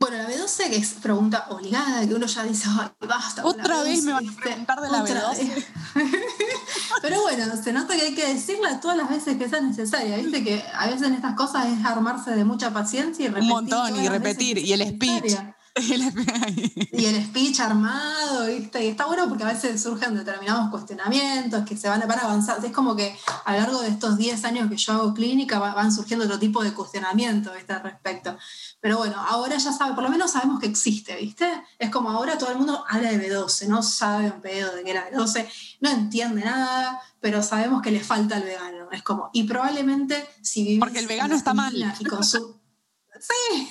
Bueno, 0.00 0.16
la 0.16 0.28
B12 0.28 0.70
que 0.70 0.76
es 0.76 0.90
pregunta 0.94 1.46
obligada, 1.50 2.06
que 2.06 2.14
uno 2.14 2.26
ya 2.26 2.44
dice, 2.44 2.68
ay, 2.70 2.88
basta. 3.06 3.44
Otra 3.44 3.82
vez 3.82 4.04
me 4.04 4.12
van 4.12 4.28
a 4.28 4.32
preguntar 4.32 4.80
de 4.80 4.90
la 4.90 5.04
B12. 5.04 5.66
Pero 7.02 7.22
bueno, 7.22 7.44
se 7.62 7.72
nota 7.72 7.96
que 7.96 8.02
hay 8.02 8.14
que 8.14 8.32
decirla 8.32 8.80
todas 8.80 8.96
las 8.96 9.08
veces 9.08 9.36
que 9.36 9.48
sea 9.48 9.60
necesaria. 9.60 10.16
Viste 10.18 10.44
que 10.44 10.62
a 10.72 10.86
veces 10.86 11.02
en 11.02 11.14
estas 11.14 11.34
cosas 11.34 11.66
es 11.66 11.84
armarse 11.84 12.30
de 12.30 12.44
mucha 12.44 12.72
paciencia 12.72 13.24
y 13.24 13.28
repetir. 13.28 13.50
Un 13.50 13.56
montón, 13.56 13.96
y 14.00 14.08
repetir, 14.08 14.58
y 14.58 14.72
el 14.72 14.88
speech. 14.88 15.36
y 16.92 17.04
el 17.04 17.24
speech 17.24 17.60
armado, 17.60 18.46
¿viste? 18.46 18.84
Y 18.84 18.88
está 18.88 19.06
bueno 19.06 19.28
porque 19.28 19.44
a 19.44 19.48
veces 19.48 19.80
surgen 19.80 20.14
determinados 20.14 20.70
cuestionamientos 20.70 21.64
que 21.64 21.76
se 21.76 21.88
van, 21.88 22.00
van 22.06 22.18
avanzando. 22.18 22.66
Es 22.66 22.72
como 22.72 22.96
que 22.96 23.16
a 23.44 23.52
lo 23.52 23.60
largo 23.60 23.82
de 23.82 23.88
estos 23.88 24.16
10 24.16 24.44
años 24.44 24.68
que 24.68 24.76
yo 24.76 24.92
hago 24.92 25.14
clínica 25.14 25.58
van 25.58 25.92
surgiendo 25.92 26.24
otro 26.24 26.38
tipo 26.38 26.62
de 26.62 26.72
cuestionamientos 26.72 27.54
¿viste? 27.54 27.72
al 27.72 27.82
respecto. 27.82 28.36
Pero 28.80 28.98
bueno, 28.98 29.16
ahora 29.18 29.56
ya 29.56 29.72
sabe, 29.72 29.94
por 29.94 30.04
lo 30.04 30.10
menos 30.10 30.32
sabemos 30.32 30.60
que 30.60 30.66
existe, 30.66 31.16
¿viste? 31.16 31.50
Es 31.78 31.90
como 31.90 32.10
ahora 32.10 32.38
todo 32.38 32.50
el 32.50 32.58
mundo 32.58 32.84
habla 32.88 33.10
de 33.10 33.28
B12, 33.28 33.66
no 33.66 33.82
sabe 33.82 34.30
un 34.30 34.40
pedo 34.40 34.74
de 34.74 34.84
que 34.84 34.92
era 34.92 35.10
B12, 35.10 35.48
no 35.80 35.90
entiende 35.90 36.44
nada, 36.44 37.00
pero 37.20 37.42
sabemos 37.42 37.82
que 37.82 37.90
le 37.90 38.00
falta 38.00 38.36
al 38.36 38.44
vegano. 38.44 38.88
Es 38.92 39.02
como, 39.02 39.30
y 39.32 39.44
probablemente 39.44 40.28
si 40.42 40.62
vivís. 40.62 40.80
Porque 40.80 41.00
el 41.00 41.08
vegano 41.08 41.34
está 41.34 41.54
mal. 41.54 41.74
Y 41.74 41.82
sí, 43.20 43.68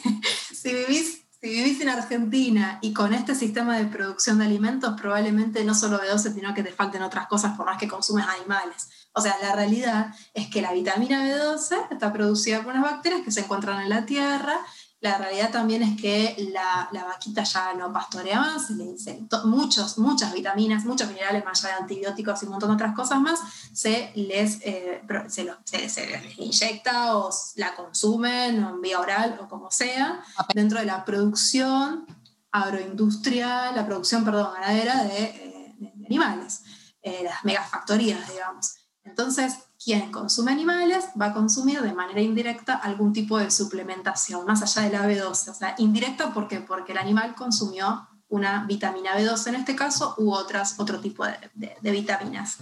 si 0.54 0.74
vivís 0.74 1.28
si 1.40 1.50
vivís 1.50 1.80
en 1.82 1.90
Argentina 1.90 2.80
y 2.82 2.94
con 2.94 3.14
este 3.14 3.36
sistema 3.36 3.78
de 3.78 3.86
producción 3.86 4.40
de 4.40 4.46
alimentos, 4.46 5.00
probablemente 5.00 5.64
no 5.64 5.76
solo 5.76 6.00
B12, 6.00 6.34
sino 6.34 6.54
que 6.56 6.64
te 6.64 6.72
falten 6.72 7.04
otras 7.04 7.28
cosas 7.28 7.56
por 7.56 7.68
más 7.68 7.78
que 7.78 7.88
consumes 7.88 8.26
animales. 8.26 8.90
O 9.14 9.22
sea, 9.22 9.36
la 9.42 9.56
realidad 9.56 10.16
es 10.34 10.48
que 10.48 10.64
la 10.64 10.74
vitamina 10.74 11.24
B12 11.24 11.92
está 11.92 12.12
producida 12.12 12.64
por 12.64 12.74
unas 12.74 12.92
bacterias 12.92 13.22
que 13.22 13.32
se 13.32 13.42
encuentran 13.42 13.84
en 13.84 13.90
la 13.90 14.06
tierra 14.06 14.60
la 15.00 15.18
realidad 15.18 15.52
también 15.52 15.84
es 15.84 16.02
que 16.02 16.36
la, 16.52 16.90
vaquita 16.92 17.44
ya 17.44 17.74
no 17.74 17.94
pastorea 17.94 18.40
más, 18.40 18.72
le 18.72 18.94
dicen 18.94 19.30
muchos, 19.46 20.00
muchas 20.00 20.34
vitaminas, 20.34 20.86
muchos 20.86 21.08
minerales, 21.10 21.46
más 21.46 21.64
allá 21.64 21.76
de 21.76 21.82
antibióticos 21.82 22.42
y 22.42 22.46
un 22.46 22.54
montón 22.54 22.70
de 22.70 22.76
otras 22.76 22.96
cosas 22.96 23.22
más, 23.22 23.40
se 23.74 24.12
les, 24.16 24.60
eh, 24.62 25.04
se, 25.28 26.34
inyecta 26.38 27.16
o 27.16 27.30
la 27.56 27.76
consumen 27.76 28.64
o 28.64 28.70
en 28.70 28.82
vía 28.82 29.00
oral 29.00 29.40
o 29.40 29.48
como 29.48 29.70
sea, 29.70 30.24
dentro 30.56 30.80
de 30.80 30.86
la 30.86 31.06
producción 31.06 32.08
agroindustrial, 32.52 33.76
la 33.76 33.86
producción, 33.86 34.26
perdón, 34.26 34.54
ganadera 34.56 35.04
de, 35.04 35.24
eh, 35.24 35.94
animales, 36.08 36.64
eh, 37.04 37.22
las 37.24 37.46
megafactorías, 37.46 38.28
digamos. 38.32 38.78
Entonces, 39.04 39.54
quien 39.84 40.12
consume 40.12 40.52
animales 40.52 41.06
va 41.20 41.28
a 41.28 41.34
consumir 41.34 41.82
de 41.82 41.94
manera 41.94 42.22
indirecta 42.22 42.76
algún 42.76 43.14
tipo 43.14 43.38
de 43.38 43.52
suplementación, 43.52 44.46
más 44.46 44.62
allá 44.62 44.90
de 44.90 44.98
la 44.98 45.08
B12. 45.08 45.50
O 45.50 45.54
sea, 45.54 45.76
indirecta 45.78 46.34
porque, 46.34 46.62
porque 46.62 46.94
el 46.94 46.98
animal 46.98 47.36
consumió 47.36 48.08
una 48.30 48.66
vitamina 48.66 49.16
B12 49.16 49.48
en 49.48 49.56
este 49.56 49.76
caso 49.76 50.16
u 50.18 50.34
otras, 50.34 50.80
otro 50.80 51.00
tipo 51.00 51.26
de, 51.26 51.92
vitaminas. 51.92 52.58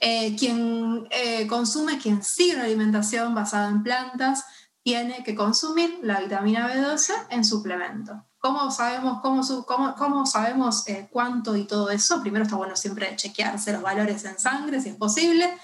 Eh, 0.00 0.34
quien 0.36 1.06
eh, 1.10 1.46
consume, 1.46 1.98
quien 1.98 2.22
sigue 2.22 2.56
una 2.56 2.64
alimentación 2.64 3.34
basada 3.34 3.68
en 3.68 3.82
plantas, 3.82 4.44
tiene 4.82 5.22
que 5.22 5.34
consumir 5.34 5.98
la 6.02 6.20
vitamina 6.20 6.72
B12 6.72 7.12
en 7.30 7.44
suplemento. 7.44 8.24
¿Cómo 8.38 8.70
sabemos, 8.70 9.20
cómo, 9.22 9.42
cómo, 9.64 9.94
cómo 9.94 10.26
sabemos 10.26 10.86
eh, 10.88 11.08
cuánto 11.10 11.56
y 11.56 11.64
todo 11.64 11.90
eso? 11.90 12.20
Primero 12.20 12.44
está 12.44 12.56
bueno 12.56 12.76
siempre 12.76 13.16
chequearse 13.16 13.72
los 13.72 13.82
valores 13.82 14.24
en 14.24 14.38
sangre, 14.38 14.82
si 14.82 14.90
es 14.90 14.96
posible. 14.96 15.56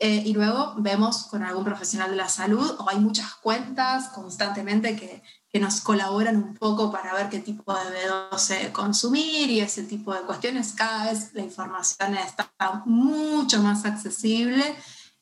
Y 0.00 0.32
luego 0.32 0.74
vemos 0.78 1.24
con 1.24 1.42
algún 1.42 1.64
profesional 1.64 2.10
de 2.10 2.16
la 2.16 2.28
salud, 2.28 2.76
o 2.78 2.88
hay 2.88 2.98
muchas 2.98 3.34
cuentas 3.34 4.08
constantemente 4.08 4.96
que, 4.96 5.22
que 5.50 5.58
nos 5.58 5.80
colaboran 5.80 6.36
un 6.36 6.54
poco 6.54 6.92
para 6.92 7.12
ver 7.12 7.28
qué 7.28 7.40
tipo 7.40 7.74
de 7.74 7.80
B12 7.80 8.70
consumir 8.72 9.50
y 9.50 9.60
ese 9.60 9.82
tipo 9.82 10.14
de 10.14 10.20
cuestiones. 10.20 10.72
Cada 10.72 11.10
vez 11.10 11.34
la 11.34 11.42
información 11.42 12.14
está 12.16 12.50
mucho 12.86 13.60
más 13.60 13.84
accesible. 13.84 14.62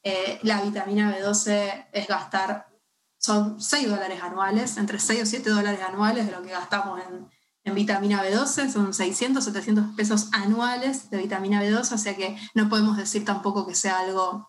Eh, 0.02 0.38
la 0.42 0.60
vitamina 0.60 1.16
B12 1.16 1.88
es 1.92 2.06
gastar, 2.06 2.68
son 3.16 3.60
6 3.60 3.88
dólares 3.88 4.22
anuales, 4.22 4.76
entre 4.76 5.00
6 5.00 5.22
o 5.22 5.26
7 5.26 5.50
dólares 5.50 5.80
anuales 5.80 6.26
de 6.26 6.32
lo 6.32 6.42
que 6.42 6.50
gastamos 6.50 7.00
en, 7.08 7.28
en 7.64 7.74
vitamina 7.74 8.22
B12, 8.22 8.70
son 8.70 8.92
600, 8.92 9.42
700 9.42 9.96
pesos 9.96 10.28
anuales 10.32 11.10
de 11.10 11.18
vitamina 11.18 11.62
B12, 11.62 11.92
o 11.92 11.98
sea 11.98 12.16
que 12.16 12.36
no 12.54 12.68
podemos 12.68 12.98
decir 12.98 13.24
tampoco 13.24 13.66
que 13.66 13.74
sea 13.74 13.98
algo 13.98 14.48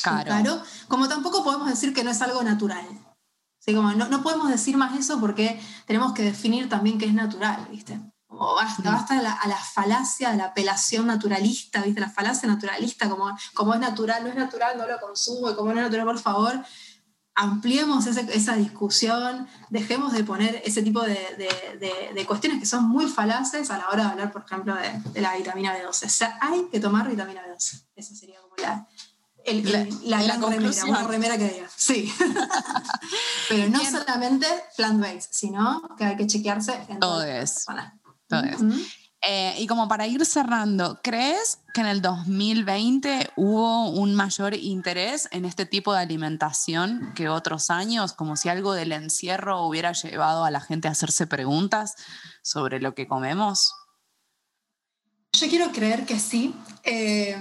caro, 0.00 0.62
como 0.88 1.08
tampoco 1.08 1.44
podemos 1.44 1.68
decir 1.68 1.92
que 1.92 2.04
no 2.04 2.10
es 2.10 2.22
algo 2.22 2.42
natural 2.42 2.86
no, 3.72 4.22
podemos 4.22 4.48
decir 4.50 4.76
más 4.76 4.96
eso 4.98 5.18
porque 5.20 5.60
tenemos 5.86 6.12
que 6.12 6.22
definir 6.22 6.68
también 6.68 6.98
qué 6.98 7.06
es 7.06 7.14
natural, 7.14 7.66
¿viste? 7.70 8.00
Como 8.28 8.54
basta, 8.54 8.90
basta 8.90 9.18
a 9.18 9.48
la, 9.48 9.56
falacia 9.56 10.30
de 10.30 10.36
la 10.36 10.46
apelación 10.46 11.06
naturalista, 11.06 11.82
¿viste? 11.82 12.00
La 12.00 12.10
falacia 12.10 12.48
naturalista, 12.48 13.08
como, 13.08 13.36
como 13.54 13.74
es 13.74 13.80
natural, 13.80 14.22
no 14.22 14.30
es 14.30 14.36
natural, 14.36 14.76
no 14.76 14.86
lo 14.86 15.00
consumo, 15.00 15.50
y 15.50 15.54
como 15.54 15.72
no 15.72 15.80
es 15.80 15.86
natural, 15.86 16.06
por 16.06 16.18
favor, 16.18 16.64
ampliemos 17.34 18.06
esa 18.06 18.56
discusión, 18.56 19.48
dejemos 19.68 20.12
de 20.12 20.24
poner 20.24 20.62
ese 20.64 20.82
tipo 20.82 21.02
de, 21.02 22.24
cuestiones 22.26 22.60
que 22.60 22.66
son 22.66 22.88
muy 22.88 23.06
falaces 23.06 23.70
a 23.70 23.78
la 23.78 23.88
hora 23.88 24.04
de 24.04 24.10
hablar, 24.10 24.32
por 24.32 24.44
ejemplo, 24.44 24.74
de, 24.74 25.20
la 25.20 25.36
vitamina 25.36 25.76
B12. 25.76 26.06
O 26.06 26.08
sea, 26.08 26.38
hay 26.40 26.68
que 26.70 26.80
tomar 26.80 27.08
vitamina 27.08 27.42
B12. 27.46 27.86
Esa 27.94 28.14
sería 28.14 28.40
como 28.40 28.56
la, 28.56 28.88
la, 29.46 30.22
gran 30.22 30.42
remera, 30.42 30.84
una 30.86 31.02
remera 31.04 31.38
que 31.38 31.48
diga. 31.48 31.70
Sí. 31.74 32.12
Pero 33.48 33.68
no 33.68 33.84
solamente 33.84 34.46
plant-based, 34.76 35.28
sino 35.30 35.82
que 35.96 36.04
hay 36.04 36.16
que 36.16 36.26
chequearse 36.26 36.78
en 36.88 36.98
todo 36.98 37.22
eso. 37.22 37.72
Todo 38.28 38.42
eh, 39.28 39.54
y 39.58 39.66
como 39.66 39.88
para 39.88 40.06
ir 40.06 40.24
cerrando, 40.24 41.00
¿crees 41.02 41.58
que 41.74 41.80
en 41.80 41.88
el 41.88 42.00
2020 42.00 43.30
hubo 43.34 43.88
un 43.90 44.14
mayor 44.14 44.54
interés 44.54 45.28
en 45.32 45.44
este 45.44 45.66
tipo 45.66 45.92
de 45.92 46.00
alimentación 46.00 47.12
que 47.16 47.28
otros 47.28 47.70
años? 47.70 48.12
Como 48.12 48.36
si 48.36 48.48
algo 48.48 48.72
del 48.72 48.92
encierro 48.92 49.66
hubiera 49.66 49.92
llevado 49.92 50.44
a 50.44 50.50
la 50.50 50.60
gente 50.60 50.86
a 50.86 50.92
hacerse 50.92 51.26
preguntas 51.26 51.96
sobre 52.42 52.78
lo 52.78 52.94
que 52.94 53.08
comemos. 53.08 53.72
Yo 55.32 55.48
quiero 55.48 55.72
creer 55.72 56.06
que 56.06 56.20
sí. 56.20 56.54
Eh, 56.84 57.36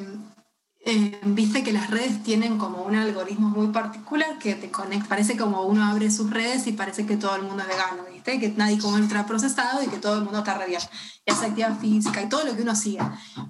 eh, 0.88 1.20
viste 1.24 1.64
que 1.64 1.74
las 1.74 1.90
redes 1.90 2.22
tienen 2.22 2.60
como 2.60 2.84
un 2.84 2.96
algoritmo 2.96 3.50
muy 3.50 3.68
particular 3.70 4.38
que 4.38 4.54
te 4.54 4.70
conecta, 4.70 5.10
parece 5.10 5.36
como 5.36 5.64
uno 5.64 5.84
abre 5.84 6.12
sus 6.12 6.30
redes 6.30 6.68
y 6.68 6.74
parece 6.74 7.08
que 7.08 7.18
todo 7.18 7.36
el 7.36 7.42
mundo 7.42 7.64
es 7.64 7.70
vegano, 7.70 8.04
¿viste? 8.14 8.40
Que 8.40 8.50
nadie 8.50 8.78
come 8.78 9.02
ultraprocesado 9.02 9.82
y 9.82 9.88
que 9.88 9.98
todo 9.98 10.20
el 10.20 10.24
mundo 10.24 10.40
está 10.40 10.60
re 10.60 10.68
bien. 10.68 10.82
Y 11.26 11.32
hace 11.32 11.48
actividad 11.48 11.80
física 11.80 12.22
y 12.22 12.30
todo 12.30 12.44
lo 12.44 12.56
que 12.56 12.62
uno 12.62 12.76
sigue. 12.76 13.00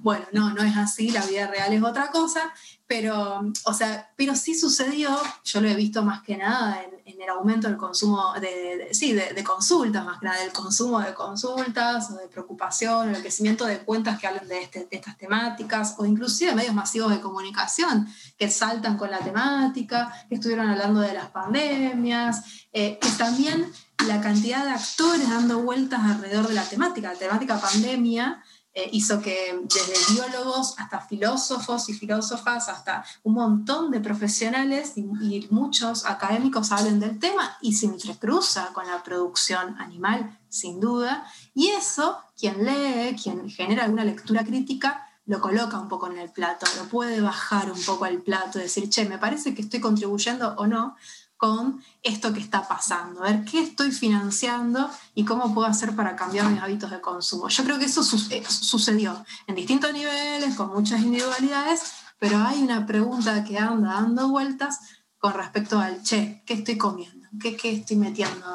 Bueno, 0.00 0.24
no, 0.32 0.54
no 0.54 0.62
es 0.62 0.78
así, 0.78 1.10
la 1.10 1.26
vida 1.26 1.46
real 1.46 1.74
es 1.74 1.82
otra 1.82 2.10
cosa, 2.10 2.40
pero, 2.86 3.42
o 3.64 3.74
sea, 3.74 4.10
pero 4.16 4.34
sí 4.34 4.54
sucedió, 4.54 5.14
yo 5.44 5.60
lo 5.60 5.68
he 5.68 5.74
visto 5.74 6.02
más 6.02 6.22
que 6.22 6.38
nada 6.38 6.82
en, 6.82 6.95
el 7.06 7.28
aumento 7.28 7.68
del 7.68 7.76
consumo, 7.76 8.34
de, 8.40 8.88
sí, 8.92 9.12
de, 9.12 9.44
consultas, 9.44 10.04
más 10.04 10.18
que 10.18 10.26
nada 10.26 10.40
del 10.40 10.52
consumo 10.52 11.00
de 11.00 11.14
consultas 11.14 12.10
o 12.10 12.16
de 12.16 12.26
preocupación, 12.26 13.14
el 13.14 13.22
crecimiento 13.22 13.64
de 13.64 13.78
cuentas 13.78 14.18
que 14.18 14.26
hablan 14.26 14.48
de, 14.48 14.62
este, 14.62 14.80
de 14.90 14.96
estas 14.96 15.16
temáticas 15.16 15.94
o 15.98 16.04
inclusive 16.04 16.54
medios 16.54 16.74
masivos 16.74 17.10
de 17.10 17.20
comunicación 17.20 18.08
que 18.36 18.50
saltan 18.50 18.96
con 18.96 19.10
la 19.10 19.20
temática, 19.20 20.12
que 20.28 20.34
estuvieron 20.34 20.68
hablando 20.68 21.00
de 21.00 21.14
las 21.14 21.30
pandemias, 21.30 22.42
eh, 22.72 22.98
que 23.00 23.08
también 23.10 23.72
la 24.06 24.20
cantidad 24.20 24.64
de 24.64 24.72
actores 24.72 25.28
dando 25.28 25.60
vueltas 25.62 26.00
alrededor 26.02 26.48
de 26.48 26.54
la 26.54 26.68
temática, 26.68 27.12
la 27.12 27.18
temática 27.18 27.60
pandemia, 27.60 28.42
eh, 28.78 28.90
hizo 28.92 29.22
que 29.22 29.58
desde 29.62 30.12
biólogos 30.12 30.74
hasta 30.76 31.00
filósofos 31.00 31.88
y 31.88 31.94
filósofas, 31.94 32.68
hasta 32.68 33.06
un 33.22 33.32
montón 33.32 33.90
de 33.90 34.00
profesionales 34.00 34.92
y, 34.96 35.46
muchos 35.50 36.04
académicos 36.04 36.72
hablen 36.72 37.00
del 37.00 37.18
tema 37.18 37.56
y 37.62 37.72
se 37.72 37.86
entrecruza 37.86 38.74
con 38.74 38.86
la 38.86 39.02
producción 39.02 39.80
animal, 39.80 40.38
sin 40.50 40.78
duda. 40.78 41.24
Y 41.54 41.68
eso, 41.68 42.18
quien 42.38 42.66
lee, 42.66 43.16
quien 43.16 43.48
genera 43.48 43.84
alguna 43.84 44.04
lectura 44.04 44.44
crítica, 44.44 45.08
lo 45.24 45.40
coloca 45.40 45.80
un 45.80 45.88
poco 45.88 46.10
en 46.10 46.18
el 46.18 46.28
plato, 46.28 46.66
lo 46.76 46.86
puede 46.90 47.22
bajar 47.22 47.72
un 47.72 47.82
poco 47.82 48.04
al 48.04 48.20
plato, 48.20 48.58
decir, 48.58 48.90
che, 48.90 49.06
me 49.06 49.16
parece 49.16 49.54
que 49.54 49.62
estoy 49.62 49.80
contribuyendo 49.80 50.54
o 50.58 50.66
no 50.66 50.96
con 51.36 51.82
esto 52.02 52.32
que 52.32 52.40
está 52.40 52.66
pasando, 52.66 53.22
a 53.22 53.30
ver 53.30 53.44
qué 53.44 53.60
estoy 53.60 53.92
financiando 53.92 54.90
y 55.14 55.24
cómo 55.24 55.52
puedo 55.52 55.66
hacer 55.66 55.94
para 55.94 56.16
cambiar 56.16 56.48
mis 56.48 56.62
hábitos 56.62 56.90
de 56.90 57.00
consumo. 57.00 57.48
Yo 57.48 57.64
creo 57.64 57.78
que 57.78 57.84
eso 57.84 58.02
eh, 58.30 58.44
sucedió 58.48 59.24
en 59.46 59.54
distintos 59.54 59.92
niveles, 59.92 60.54
con 60.54 60.72
muchas 60.72 61.02
individualidades, 61.02 61.92
pero 62.18 62.38
hay 62.38 62.62
una 62.62 62.86
pregunta 62.86 63.44
que 63.44 63.58
anda 63.58 63.94
dando 63.94 64.28
vueltas 64.28 64.80
con 65.18 65.34
respecto 65.34 65.78
al, 65.78 66.02
che, 66.02 66.42
¿qué 66.46 66.54
estoy 66.54 66.78
comiendo? 66.78 67.28
¿Qué, 67.40 67.56
qué 67.56 67.72
estoy 67.72 67.96
metiendo? 67.96 68.46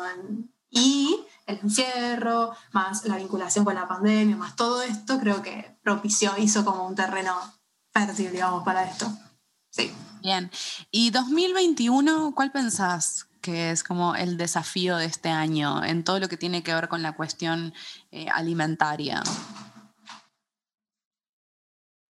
Y 0.70 1.24
el 1.46 1.60
encierro, 1.60 2.56
más 2.72 3.06
la 3.06 3.18
vinculación 3.18 3.66
con 3.66 3.76
la 3.76 3.88
pandemia, 3.88 4.38
más 4.38 4.56
todo 4.56 4.82
esto, 4.82 5.20
creo 5.20 5.42
que 5.42 5.78
propició, 5.84 6.32
hizo 6.38 6.66
como 6.66 6.88
un 6.88 6.96
terreno 6.96 7.36
fértil, 7.92 8.32
digamos, 8.32 8.64
para 8.64 8.86
esto. 8.86 9.12
Sí. 9.72 9.92
Bien. 10.22 10.52
¿Y 10.92 11.10
2021, 11.10 12.34
cuál 12.36 12.52
pensás 12.52 13.28
que 13.42 13.72
es 13.72 13.84
como 13.84 14.16
el 14.16 14.38
desafío 14.38 14.98
de 14.98 15.06
este 15.06 15.30
año 15.30 15.84
en 15.84 16.04
todo 16.04 16.20
lo 16.20 16.30
que 16.30 16.38
tiene 16.38 16.62
que 16.62 16.74
ver 16.74 16.88
con 16.88 17.02
la 17.02 17.14
cuestión 17.14 17.74
eh, 18.12 18.28
alimentaria? 18.30 19.24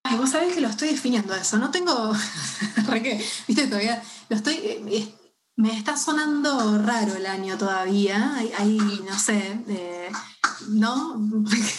Ay, 0.03 0.17
vos 0.17 0.31
sabés 0.31 0.53
que 0.53 0.61
lo 0.61 0.67
estoy 0.67 0.89
definiendo 0.89 1.33
eso. 1.33 1.57
No 1.57 1.71
tengo. 1.71 2.13
qué? 3.03 3.25
Viste, 3.47 3.67
todavía. 3.67 4.03
Lo 4.27 4.35
estoy. 4.35 4.55
Eh, 4.55 5.15
me 5.55 5.77
está 5.77 5.95
sonando 5.95 6.79
raro 6.79 7.15
el 7.15 7.25
año 7.25 7.57
todavía. 7.57 8.35
Hay, 8.57 8.77
no 8.77 9.17
sé. 9.17 9.63
Eh, 9.69 10.11
¿no? 10.69 11.21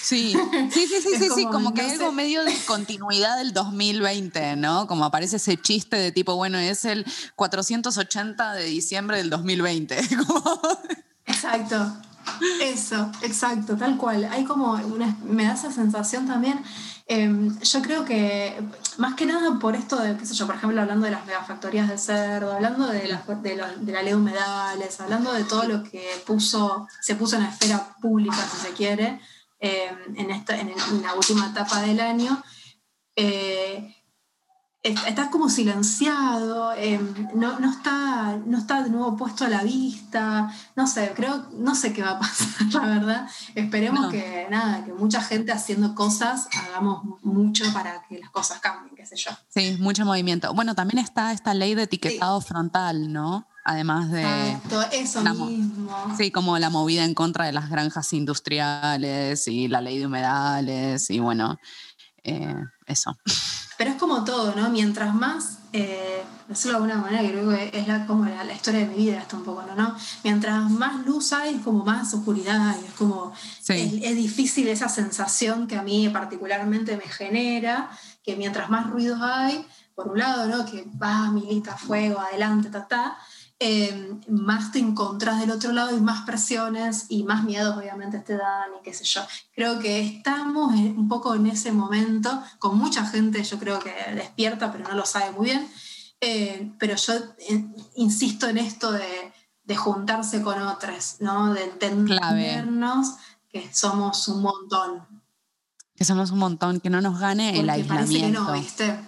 Sí, 0.02 0.34
sí, 0.70 0.86
sí, 0.86 1.00
sí, 1.02 1.28
sí, 1.34 1.44
como, 1.46 1.74
que 1.74 1.82
algo 1.82 2.12
medio 2.12 2.44
de 2.44 2.54
continuidad 2.66 3.38
del 3.38 3.52
2020, 3.52 4.56
¿no? 4.56 4.86
Como 4.86 5.04
aparece 5.04 5.36
ese 5.36 5.56
chiste 5.56 5.96
de 5.96 6.12
tipo, 6.12 6.36
bueno, 6.36 6.58
es 6.58 6.84
el 6.84 7.06
480 7.36 8.52
de 8.54 8.64
diciembre 8.64 9.16
del 9.18 9.30
2020. 9.30 9.98
Exacto, 11.26 11.96
eso, 12.60 13.10
exacto, 13.22 13.76
tal 13.76 13.96
cual. 13.96 14.24
Hay 14.30 14.44
como 14.44 14.72
una, 14.72 15.16
me 15.24 15.44
da 15.44 15.54
esa 15.54 15.72
sensación 15.72 16.26
también 16.26 16.60
Em, 17.14 17.60
yo 17.60 17.82
creo 17.82 18.06
que 18.06 18.58
más 18.96 19.14
que 19.16 19.26
nada 19.26 19.58
por 19.58 19.76
esto 19.76 19.96
de, 20.00 20.16
qué 20.16 20.24
sé 20.24 20.32
yo, 20.32 20.46
por 20.46 20.54
ejemplo, 20.54 20.80
hablando 20.80 21.04
de 21.04 21.12
las 21.12 21.26
megafactorías 21.26 21.86
de 21.86 21.98
cerdo, 21.98 22.54
hablando 22.54 22.86
de, 22.86 23.06
la 23.06 24.02
ley 24.02 24.12
de 24.12 24.14
humedales, 24.14 24.98
hablando 24.98 25.30
de 25.34 25.44
todo 25.44 25.64
lo 25.64 25.82
que 25.82 26.08
puso, 26.24 26.88
se 27.02 27.14
puso 27.14 27.36
en 27.36 27.42
la 27.42 27.50
esfera 27.50 27.96
pública, 28.00 28.38
si 28.50 28.66
se 28.66 28.72
quiere, 28.72 29.20
em, 29.58 30.16
en, 30.16 30.30
esta, 30.30 30.58
en, 30.58 30.72
la 31.02 31.12
última 31.12 31.50
etapa 31.50 31.82
del 31.82 32.00
año, 32.00 32.42
eh, 33.14 33.94
está 34.82 35.30
como 35.30 35.48
silenciado, 35.48 36.72
em, 36.74 37.14
no, 37.34 37.60
no, 37.60 37.70
está, 37.70 38.38
no 38.44 38.58
está 38.58 38.82
de 38.82 38.90
nuevo 38.90 39.16
puesto 39.16 39.44
a 39.44 39.48
la 39.48 39.62
vista, 39.62 40.52
no 40.74 40.86
sé, 40.88 41.12
creo, 41.14 41.46
no 41.52 41.74
sé 41.74 41.92
qué 41.92 42.02
va 42.02 42.12
a 42.12 42.18
pasar, 42.20 42.66
la 42.72 42.86
verdad. 42.86 43.28
Esperemos 43.54 44.10
que 44.10 44.46
nada, 44.50 44.84
que 44.84 44.92
mucha 44.92 45.22
gente 45.22 45.52
haciendo 45.52 45.94
cosas, 45.94 46.48
hagamos 46.66 47.04
mucho 47.22 47.64
para 47.72 48.02
que 48.08 48.18
las 48.18 48.30
cosas 48.30 48.58
cambien, 48.60 48.94
qué 48.96 49.06
sé 49.06 49.16
yo. 49.16 49.30
Sí, 49.48 49.76
mucho 49.78 50.04
movimiento. 50.04 50.52
Bueno, 50.52 50.74
también 50.74 50.98
está 50.98 51.32
esta 51.32 51.54
ley 51.54 51.74
de 51.74 51.84
etiquetado 51.84 52.40
frontal, 52.40 53.12
¿no? 53.12 53.46
además 53.64 54.10
de... 54.10 54.58
eso 54.92 55.22
mismo. 55.22 56.14
Sí, 56.16 56.30
como 56.30 56.58
la 56.58 56.70
movida 56.70 57.04
en 57.04 57.14
contra 57.14 57.46
de 57.46 57.52
las 57.52 57.70
granjas 57.70 58.12
industriales 58.12 59.46
y 59.46 59.68
la 59.68 59.80
ley 59.80 59.98
de 59.98 60.06
humedales 60.06 61.10
y 61.10 61.20
bueno, 61.20 61.58
eh, 62.24 62.56
eso. 62.86 63.16
Pero 63.78 63.90
es 63.90 63.96
como 63.96 64.22
todo, 64.22 64.54
¿no? 64.54 64.70
Mientras 64.70 65.14
más, 65.14 65.58
eh, 65.72 66.22
decirlo 66.46 66.78
de 66.78 66.84
alguna 66.84 67.02
manera, 67.02 67.22
que 67.22 67.32
creo 67.32 67.48
que 67.48 67.78
es 67.78 67.88
la, 67.88 68.06
como 68.06 68.24
la, 68.24 68.52
historia 68.52 68.80
de 68.80 68.86
mi 68.86 68.94
vida 68.94 69.20
hasta 69.20 69.36
un 69.36 69.44
poco, 69.44 69.64
¿no? 69.76 69.96
Mientras 70.22 70.70
más 70.70 71.04
luz 71.04 71.32
hay, 71.32 71.56
es 71.56 71.62
como 71.62 71.84
más 71.84 72.14
oscuridad, 72.14 72.76
y 72.80 72.86
es 72.86 72.92
como, 72.92 73.32
es, 73.68 74.16
difícil 74.16 74.68
esa 74.68 74.88
sensación 74.88 75.66
que 75.66 75.76
a 75.76 75.82
mí 75.82 76.08
particularmente 76.10 76.96
me 76.96 77.08
genera, 77.08 77.90
que 78.22 78.36
mientras 78.36 78.70
más 78.70 78.88
ruidos 78.88 79.20
hay, 79.20 79.66
por 79.94 80.08
un 80.08 80.18
lado, 80.18 80.46
¿no? 80.46 80.64
Que 80.64 80.86
va, 81.02 81.30
milita, 81.30 81.76
fuego, 81.76 82.20
adelante, 82.20 82.70
ta, 82.70 82.86
ta, 82.86 83.18
Em, 83.58 84.20
más 84.28 84.72
te 84.72 84.80
encontrás 84.80 85.38
del 85.38 85.52
otro 85.52 85.72
lado 85.72 85.96
y 85.96 86.00
más 86.00 86.22
presiones 86.26 87.06
y 87.08 87.22
más 87.22 87.44
miedos 87.44 87.76
obviamente 87.76 88.18
te 88.18 88.36
dan 88.36 88.70
y 88.80 88.82
qué 88.82 88.92
sé 88.92 89.04
yo. 89.04 89.20
Creo 89.54 89.78
que 89.78 90.00
estamos 90.00 90.74
un 90.74 91.08
poco 91.08 91.34
en 91.36 91.46
ese 91.46 91.70
momento, 91.70 92.42
con 92.58 92.76
mucha 92.76 93.06
gente 93.06 93.44
yo 93.44 93.60
creo 93.60 93.78
que 93.78 93.92
despierta, 94.16 94.72
pero 94.72 94.88
no 94.88 94.94
lo 94.96 95.06
sabe 95.06 95.30
muy 95.30 95.46
bien, 95.46 95.68
eh, 96.20 96.72
pero 96.78 96.96
yo 96.96 97.14
eh, 97.14 97.64
insisto 97.94 98.48
en 98.48 98.58
esto 98.58 98.90
de, 98.90 99.32
de, 99.62 99.76
juntarse 99.76 100.42
con 100.42 100.60
otros, 100.60 101.18
¿no? 101.20 101.54
de 101.54 101.64
entendernos 101.64 103.14
que 103.48 103.72
somos 103.72 104.26
un 104.26 104.42
montón. 104.42 105.22
Que 105.94 106.04
somos 106.04 106.32
un 106.32 106.40
montón, 106.40 106.80
que 106.80 106.90
no 106.90 107.00
nos 107.00 107.20
gane 107.20 107.60
el 107.60 107.70
aislamiento. 107.70 108.40
no, 108.40 108.52
¿viste? 108.54 108.98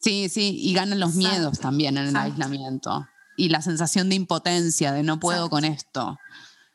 Sí, 0.00 0.30
sí, 0.30 0.56
y 0.58 0.72
ganan 0.72 0.98
los 0.98 1.14
miedos 1.14 1.58
también 1.58 1.98
en 1.98 2.08
el 2.08 2.16
aislamiento 2.16 3.06
y 3.38 3.48
la 3.48 3.62
sensación 3.62 4.08
de 4.10 4.16
impotencia, 4.16 4.92
de 4.92 5.04
no 5.04 5.20
puedo 5.20 5.48
con 5.48 5.64
esto. 5.64 6.18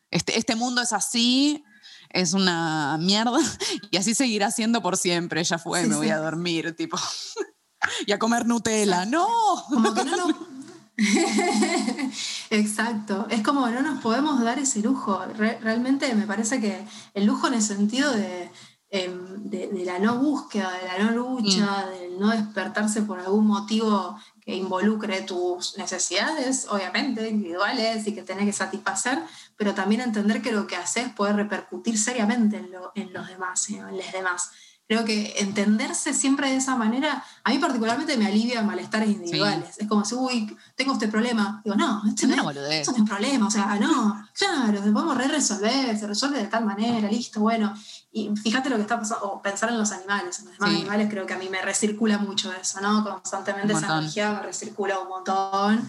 Este, 0.09 0.39
este 0.39 0.55
mundo 0.55 0.81
es 0.81 0.93
así, 0.93 1.63
es 2.09 2.33
una 2.33 2.97
mierda 2.99 3.37
y 3.91 3.97
así 3.97 4.15
seguirá 4.15 4.49
siendo 4.49 4.81
por 4.81 4.97
siempre. 4.97 5.43
Ya 5.43 5.59
fue, 5.59 5.85
me 5.85 5.97
voy 5.97 6.09
a 6.09 6.17
dormir, 6.17 6.75
tipo. 6.75 6.97
y 8.07 8.13
a 8.13 8.17
comer 8.17 8.47
Nutella. 8.47 9.05
¡No! 9.05 9.27
Como 9.69 9.93
que 9.93 10.05
no 10.05 10.53
Exacto. 12.49 13.27
Es 13.29 13.41
como 13.41 13.67
no 13.67 13.81
nos 13.81 14.01
podemos 14.01 14.41
dar 14.41 14.57
ese 14.57 14.81
lujo. 14.81 15.21
realmente 15.35 16.15
me 16.15 16.25
parece 16.25 16.61
que 16.61 16.85
el 17.13 17.25
lujo 17.25 17.47
en 17.47 17.55
el 17.55 17.61
sentido 17.61 18.13
de, 18.13 18.51
em, 18.89 19.49
de, 19.49 19.83
la 19.83 19.99
no 19.99 20.19
búsqueda, 20.19 20.71
de 20.71 20.87
la 20.87 21.03
no 21.03 21.11
lucha, 21.11 21.87
mm. 21.87 21.99
del 21.99 22.19
no 22.19 22.29
despertarse 22.29 23.01
por 23.01 23.19
algún 23.19 23.47
motivo 23.47 24.17
que 24.45 24.55
involucre 24.55 25.21
tus 25.21 25.77
necesidades, 25.77 26.67
obviamente, 26.69 27.27
individuales 27.27 28.05
y 28.07 28.13
que 28.13 28.23
tenés 28.23 28.45
que 28.45 28.53
satisfacer, 28.53 29.19
pero 29.55 29.73
también 29.73 30.01
entender 30.01 30.41
que 30.41 30.51
lo 30.51 30.67
que 30.67 30.75
haces 30.75 31.09
puede 31.15 31.33
repercutir 31.33 31.97
seriamente 31.97 32.57
en, 32.57 32.69
en 32.95 33.13
los 33.13 33.27
demás, 33.27 33.69
en 33.69 33.97
los 33.97 34.11
demás. 34.11 34.51
Creo 34.85 35.05
que 35.05 35.35
entenderse 35.37 36.13
siempre 36.13 36.49
de 36.49 36.57
esa 36.57 36.75
manera, 36.75 37.23
a 37.43 37.49
mí 37.51 37.57
particularmente 37.57 38.17
me 38.17 38.27
alivia 38.27 38.61
malestares 38.63 39.09
individuales. 39.09 39.77
Es 39.77 39.87
como 39.87 40.03
si, 40.03 40.13
uy, 40.13 40.57
tengo 40.75 40.93
este 40.93 41.07
problema. 41.07 41.61
Digo, 41.63 41.77
no, 41.77 42.03
este 42.05 42.27
no, 42.27 42.51
es 42.51 42.87
un 42.89 43.05
problema, 43.05 43.47
o 43.47 43.51
sea, 43.51 43.79
no, 43.79 44.27
claro, 44.33 44.79
podemos 44.81 45.17
re 45.17 45.29
resolver, 45.29 45.97
se 45.97 46.05
resuelve 46.05 46.39
de 46.39 46.47
tal 46.47 46.65
manera, 46.65 47.09
listo, 47.09 47.39
bueno. 47.39 47.73
Y 48.11 48.29
fíjate 48.35 48.69
lo 48.69 48.75
que 48.75 48.81
está 48.81 48.99
pasando, 48.99 49.25
o 49.25 49.41
pensar 49.41 49.69
en 49.69 49.77
los 49.77 49.91
animales, 49.93 50.39
en 50.39 50.45
los 50.45 50.53
demás 50.59 50.75
animales 50.75 51.07
creo 51.09 51.25
que 51.25 51.33
a 51.33 51.37
mí 51.37 51.47
me 51.49 51.61
recircula 51.61 52.17
mucho 52.17 52.51
eso, 52.51 52.81
¿no? 52.81 53.03
Constantemente 53.03 53.73
esa 53.73 53.99
energía 53.99 54.33
me 54.33 54.41
recircula 54.41 54.99
un 54.99 55.07
montón. 55.07 55.87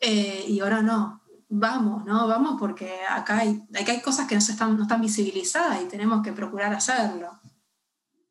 Eh, 0.00 0.46
y 0.48 0.58
ahora 0.60 0.82
no, 0.82 1.22
vamos, 1.48 2.04
¿no? 2.06 2.26
Vamos 2.26 2.56
porque 2.58 2.90
acá 3.08 3.38
hay, 3.38 3.62
acá 3.78 3.92
hay 3.92 4.00
cosas 4.00 4.26
que 4.26 4.34
no, 4.34 4.40
están, 4.40 4.76
no 4.76 4.82
están 4.82 5.00
visibilizadas 5.00 5.80
y 5.82 5.84
tenemos 5.84 6.22
que 6.22 6.32
procurar 6.32 6.74
hacerlo. 6.74 7.41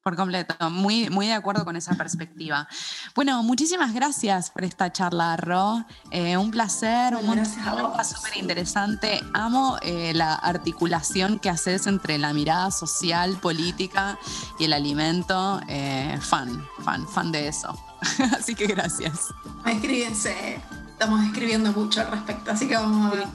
Por 0.04 0.16
completo, 0.16 0.56
muy, 0.72 1.12
muy 1.12 1.28
de 1.28 1.34
acuerdo 1.34 1.64
con 1.64 1.76
esa 1.76 1.94
perspectiva. 1.94 2.68
Bueno, 3.14 3.44
muchísimas 3.44 3.94
gracias 3.94 4.50
por 4.50 4.64
esta 4.64 4.92
charla, 4.92 5.38
Ro. 5.38 5.86
Eh, 6.10 6.38
un 6.38 6.50
placer, 6.50 7.16
un 7.16 7.46
súper 7.46 8.38
interesante. 8.38 9.22
Amo 9.34 9.78
eh, 9.84 10.14
la 10.16 10.34
articulación 10.34 11.38
que 11.38 11.50
haces 11.50 11.86
entre 11.86 12.18
la 12.18 12.34
mirada 12.34 12.72
social, 12.72 13.38
política 13.38 14.18
y 14.58 14.66
el 14.66 14.74
alimento. 14.74 15.62
Eh, 15.68 16.18
fan, 16.20 16.66
fan, 16.84 17.08
fan 17.08 17.32
de 17.32 17.48
eso. 17.48 17.80
así 18.40 18.56
que 18.56 18.66
gracias. 18.66 19.28
Escríbense. 19.68 20.62
Estamos 20.94 21.24
escribiendo 21.26 21.72
mucho 21.74 22.02
al 22.02 22.12
respecto, 22.12 22.52
así 22.52 22.68
que 22.68 22.76
vamos 22.76 23.12
a 23.12 23.16
ver. 23.16 23.28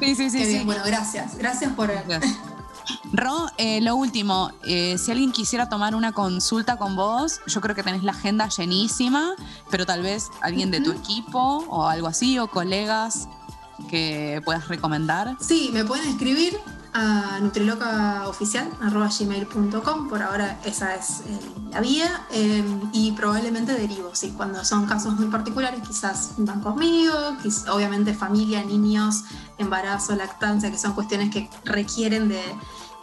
Sí, 0.00 0.14
sí, 0.14 0.30
sí. 0.30 0.62
Bueno, 0.66 0.82
gracias. 0.84 1.36
Gracias 1.38 1.72
por... 1.72 1.90
Ro, 3.12 3.46
eh, 3.58 3.80
lo 3.80 3.96
último, 3.96 4.52
eh, 4.64 4.96
si 4.98 5.10
alguien 5.10 5.32
quisiera 5.32 5.68
tomar 5.68 5.94
una 5.94 6.12
consulta 6.12 6.76
con 6.76 6.96
vos, 6.96 7.40
yo 7.46 7.60
creo 7.60 7.74
que 7.74 7.82
tenés 7.82 8.02
la 8.02 8.12
agenda 8.12 8.48
llenísima, 8.48 9.34
pero 9.70 9.84
tal 9.86 10.02
vez 10.02 10.30
alguien 10.40 10.70
de 10.70 10.80
tu 10.80 10.92
equipo 10.92 11.64
o 11.68 11.86
algo 11.86 12.08
así, 12.08 12.38
o 12.38 12.48
colegas 12.48 13.28
que 13.88 14.42
puedas 14.44 14.68
recomendar. 14.68 15.36
Sí, 15.40 15.70
me 15.72 15.84
pueden 15.84 16.08
escribir 16.08 16.58
a 16.92 17.40
nutrilocaoficial.gmail.com, 17.40 20.08
por 20.08 20.22
ahora 20.22 20.60
esa 20.64 20.94
es 20.94 21.22
eh, 21.26 21.40
la 21.72 21.80
vía, 21.80 22.24
y 22.92 23.10
probablemente 23.12 23.72
derivo, 23.72 24.14
sí, 24.14 24.32
cuando 24.36 24.64
son 24.64 24.86
casos 24.86 25.16
muy 25.16 25.26
particulares 25.26 25.80
quizás 25.86 26.34
van 26.36 26.60
conmigo, 26.60 27.12
obviamente 27.72 28.14
familia, 28.14 28.62
niños, 28.62 29.24
embarazo, 29.58 30.14
lactancia, 30.16 30.70
que 30.70 30.78
son 30.78 30.94
cuestiones 30.94 31.30
que 31.30 31.48
requieren 31.64 32.28
de 32.28 32.42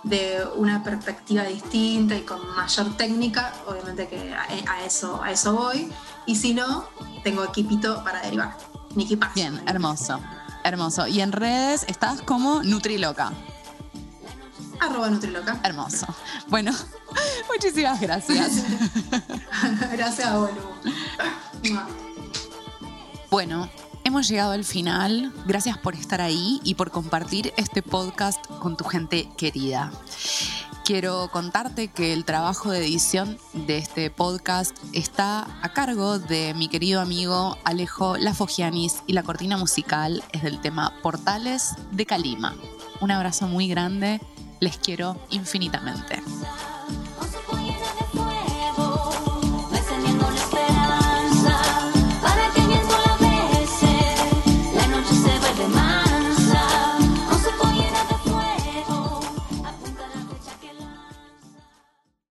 de 0.03 0.43
una 0.55 0.83
perspectiva 0.83 1.43
distinta 1.43 2.15
y 2.15 2.21
con 2.21 2.39
mayor 2.55 2.95
técnica, 2.97 3.53
obviamente 3.67 4.07
que 4.07 4.33
a, 4.33 4.83
eso, 4.83 5.21
a 5.21 5.31
eso 5.31 5.53
voy. 5.53 5.91
Y 6.25 6.35
si 6.35 6.53
no, 6.53 6.85
tengo 7.23 7.43
equipito 7.43 8.03
para 8.03 8.21
derivar. 8.21 8.57
Mi 8.95 9.03
equipaje. 9.03 9.33
Bien, 9.35 9.61
hermoso. 9.67 10.19
Hermoso. 10.63 11.07
Y 11.07 11.21
en 11.21 11.31
redes 11.31 11.85
estás 11.87 12.21
como 12.21 12.63
Nutriloca. 12.63 13.31
Arroba 14.79 15.09
Nutriloca. 15.09 15.59
Hermoso. 15.63 16.07
Bueno, 16.47 16.71
muchísimas 17.53 18.01
gracias. 18.01 18.63
gracias 19.91 20.27
a 20.27 20.37
vos. 20.37 20.49
Bueno, 23.29 23.69
Hemos 24.11 24.27
llegado 24.27 24.51
al 24.51 24.65
final. 24.65 25.31
Gracias 25.45 25.77
por 25.77 25.95
estar 25.95 26.19
ahí 26.19 26.59
y 26.65 26.75
por 26.75 26.91
compartir 26.91 27.53
este 27.55 27.81
podcast 27.81 28.45
con 28.59 28.75
tu 28.75 28.83
gente 28.83 29.29
querida. 29.37 29.89
Quiero 30.83 31.29
contarte 31.31 31.87
que 31.87 32.11
el 32.11 32.25
trabajo 32.25 32.71
de 32.71 32.79
edición 32.79 33.37
de 33.53 33.77
este 33.77 34.09
podcast 34.09 34.77
está 34.91 35.47
a 35.63 35.71
cargo 35.71 36.19
de 36.19 36.53
mi 36.55 36.67
querido 36.67 36.99
amigo 36.99 37.57
Alejo 37.63 38.17
Lafogianis 38.17 39.01
y 39.07 39.13
la 39.13 39.23
cortina 39.23 39.55
musical 39.55 40.21
es 40.33 40.43
del 40.43 40.59
tema 40.59 40.91
Portales 41.01 41.75
de 41.91 42.05
Calima. 42.05 42.53
Un 42.99 43.11
abrazo 43.11 43.47
muy 43.47 43.69
grande, 43.69 44.19
les 44.59 44.75
quiero 44.75 45.25
infinitamente. 45.29 46.21